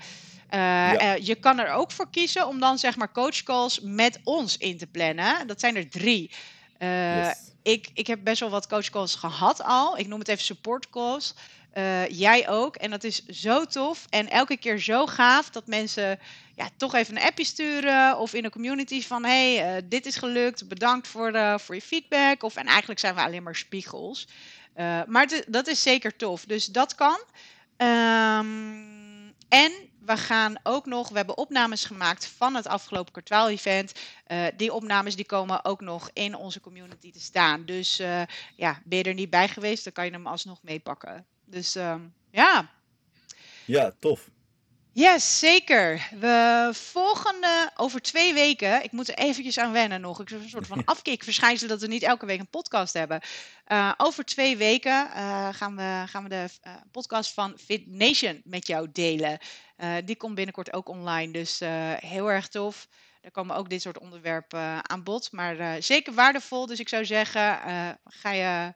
Ja. 0.50 1.12
je 1.20 1.34
kan 1.34 1.58
er 1.58 1.72
ook 1.72 1.90
voor 1.96 2.10
kiezen 2.10 2.46
om 2.46 2.60
dan 2.60 2.78
zeg 2.78 2.96
maar 2.96 3.12
coachcalls 3.12 3.80
met 3.80 4.20
ons 4.24 4.56
in 4.56 4.78
te 4.78 4.86
plannen. 4.86 5.46
Dat 5.46 5.60
zijn 5.60 5.76
er 5.76 5.88
drie. 5.88 6.30
Yes. 6.78 7.36
ik, 7.62 7.88
ik 7.94 8.06
heb 8.06 8.20
best 8.24 8.40
wel 8.40 8.50
wat 8.50 8.66
coachcalls 8.66 9.14
gehad 9.14 9.62
al. 9.62 9.98
Ik 9.98 10.06
noem 10.06 10.18
het 10.18 10.28
even 10.28 10.44
support 10.44 10.90
calls. 10.90 11.34
Uh, 11.76 12.08
jij 12.08 12.48
ook. 12.48 12.76
En 12.76 12.90
dat 12.90 13.04
is 13.04 13.26
zo 13.26 13.64
tof. 13.64 14.06
En 14.10 14.30
elke 14.30 14.56
keer 14.56 14.78
zo 14.78 15.06
gaaf 15.06 15.50
dat 15.50 15.66
mensen 15.66 16.18
ja, 16.54 16.68
toch 16.76 16.94
even 16.94 17.16
een 17.16 17.22
appje 17.22 17.44
sturen. 17.44 18.18
Of 18.18 18.34
in 18.34 18.42
de 18.42 18.50
community 18.50 19.02
van: 19.02 19.24
hey, 19.24 19.76
uh, 19.76 19.82
dit 19.84 20.06
is 20.06 20.16
gelukt. 20.16 20.68
Bedankt 20.68 21.08
voor, 21.08 21.34
uh, 21.34 21.58
voor 21.58 21.74
je 21.74 21.80
feedback. 21.80 22.42
Of, 22.42 22.56
en 22.56 22.66
eigenlijk 22.66 23.00
zijn 23.00 23.14
we 23.14 23.20
alleen 23.20 23.42
maar 23.42 23.56
spiegels. 23.56 24.28
maar 25.06 25.42
dat 25.48 25.66
is 25.66 25.82
zeker 25.82 26.16
tof. 26.16 26.44
Dus 26.44 26.66
dat 26.66 26.94
kan. 26.94 27.18
Um, 27.76 29.34
en 29.48 29.72
we 30.06 30.16
gaan 30.16 30.56
ook 30.62 30.86
nog, 30.86 31.08
we 31.08 31.16
hebben 31.16 31.36
opnames 31.36 31.84
gemaakt 31.84 32.26
van 32.26 32.54
het 32.54 32.66
afgelopen 32.66 33.12
kwartaal-event. 33.12 33.92
Uh, 34.28 34.46
die 34.56 34.72
opnames 34.72 35.16
die 35.16 35.26
komen 35.26 35.64
ook 35.64 35.80
nog 35.80 36.10
in 36.12 36.34
onze 36.34 36.60
community 36.60 37.12
te 37.12 37.20
staan. 37.20 37.64
Dus 37.64 38.00
uh, 38.00 38.22
ja, 38.56 38.80
ben 38.84 38.98
je 38.98 39.04
er 39.04 39.14
niet 39.14 39.30
bij 39.30 39.48
geweest, 39.48 39.84
dan 39.84 39.92
kan 39.92 40.04
je 40.04 40.10
hem 40.10 40.26
alsnog 40.26 40.62
meepakken. 40.62 41.26
Dus 41.44 41.76
uh, 41.76 41.94
ja. 42.30 42.70
Ja, 43.64 43.92
tof. 43.98 44.28
Yes, 44.96 45.38
zeker. 45.38 46.08
We 46.20 46.70
volgende 46.72 47.70
over 47.76 48.02
twee 48.02 48.34
weken. 48.34 48.84
Ik 48.84 48.92
moet 48.92 49.08
er 49.08 49.14
eventjes 49.14 49.58
aan 49.58 49.72
wennen 49.72 50.00
nog. 50.00 50.20
Ik 50.20 50.28
heb 50.28 50.40
een 50.40 50.48
soort 50.48 50.66
van 50.66 50.84
afkikverschijnsel 50.94 51.68
dat 51.68 51.80
we 51.80 51.86
niet 51.86 52.02
elke 52.02 52.26
week 52.26 52.40
een 52.40 52.48
podcast 52.48 52.94
hebben. 52.94 53.20
Uh, 53.68 53.92
over 53.96 54.24
twee 54.24 54.56
weken 54.56 55.08
uh, 55.16 55.48
gaan, 55.52 55.76
we, 55.76 56.02
gaan 56.06 56.22
we 56.22 56.28
de 56.28 56.46
uh, 56.66 56.72
podcast 56.92 57.32
van 57.32 57.58
Fit 57.58 57.86
Nation 57.86 58.40
met 58.44 58.66
jou 58.66 58.88
delen. 58.92 59.38
Die 60.04 60.16
komt 60.16 60.34
binnenkort 60.34 60.72
ook 60.72 60.88
online, 60.88 61.32
dus 61.32 61.60
heel 61.96 62.30
erg 62.30 62.48
tof. 62.48 62.88
Daar 63.20 63.30
komen 63.30 63.56
ook 63.56 63.68
dit 63.68 63.82
soort 63.82 63.98
onderwerpen 63.98 64.90
aan 64.90 65.02
bod, 65.02 65.32
maar 65.32 65.82
zeker 65.82 66.14
waardevol. 66.14 66.66
Dus 66.66 66.80
ik 66.80 66.88
zou 66.88 67.04
zeggen, 67.04 67.58
ga 68.04 68.32
je 68.32 68.72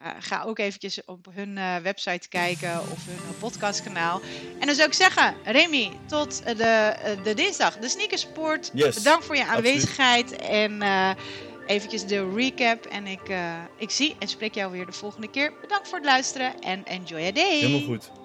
uh, 0.00 0.06
ga 0.18 0.42
ook 0.42 0.58
eventjes 0.58 1.04
op 1.04 1.26
hun 1.30 1.56
uh, 1.56 1.76
website 1.76 2.28
kijken 2.28 2.80
of 2.80 3.06
hun 3.06 3.38
podcastkanaal. 3.38 4.20
En 4.60 4.66
dan 4.66 4.74
zou 4.74 4.88
ik 4.88 4.94
zeggen, 4.94 5.34
Remy, 5.44 5.90
tot 6.06 6.44
de, 6.56 6.94
de 7.22 7.34
dinsdag, 7.34 7.78
de 7.78 7.88
sneakersport. 7.88 8.70
Yes, 8.74 8.94
Bedankt 8.94 9.24
voor 9.24 9.36
je 9.36 9.46
aanwezigheid 9.46 10.32
absoluut. 10.32 10.82
en 10.82 11.16
eventjes 11.66 12.06
de 12.06 12.32
recap. 12.34 12.84
En 12.84 13.06
ik, 13.06 13.34
ik 13.78 13.90
zie 13.90 14.16
en 14.18 14.28
spreek 14.28 14.54
jou 14.54 14.72
weer 14.72 14.86
de 14.86 14.92
volgende 14.92 15.30
keer. 15.30 15.52
Bedankt 15.60 15.88
voor 15.88 15.98
het 15.98 16.06
luisteren 16.06 16.60
en 16.60 16.84
enjoy 16.84 17.18
your 17.18 17.34
day. 17.34 17.58
Helemaal 17.58 17.86
goed. 17.86 18.23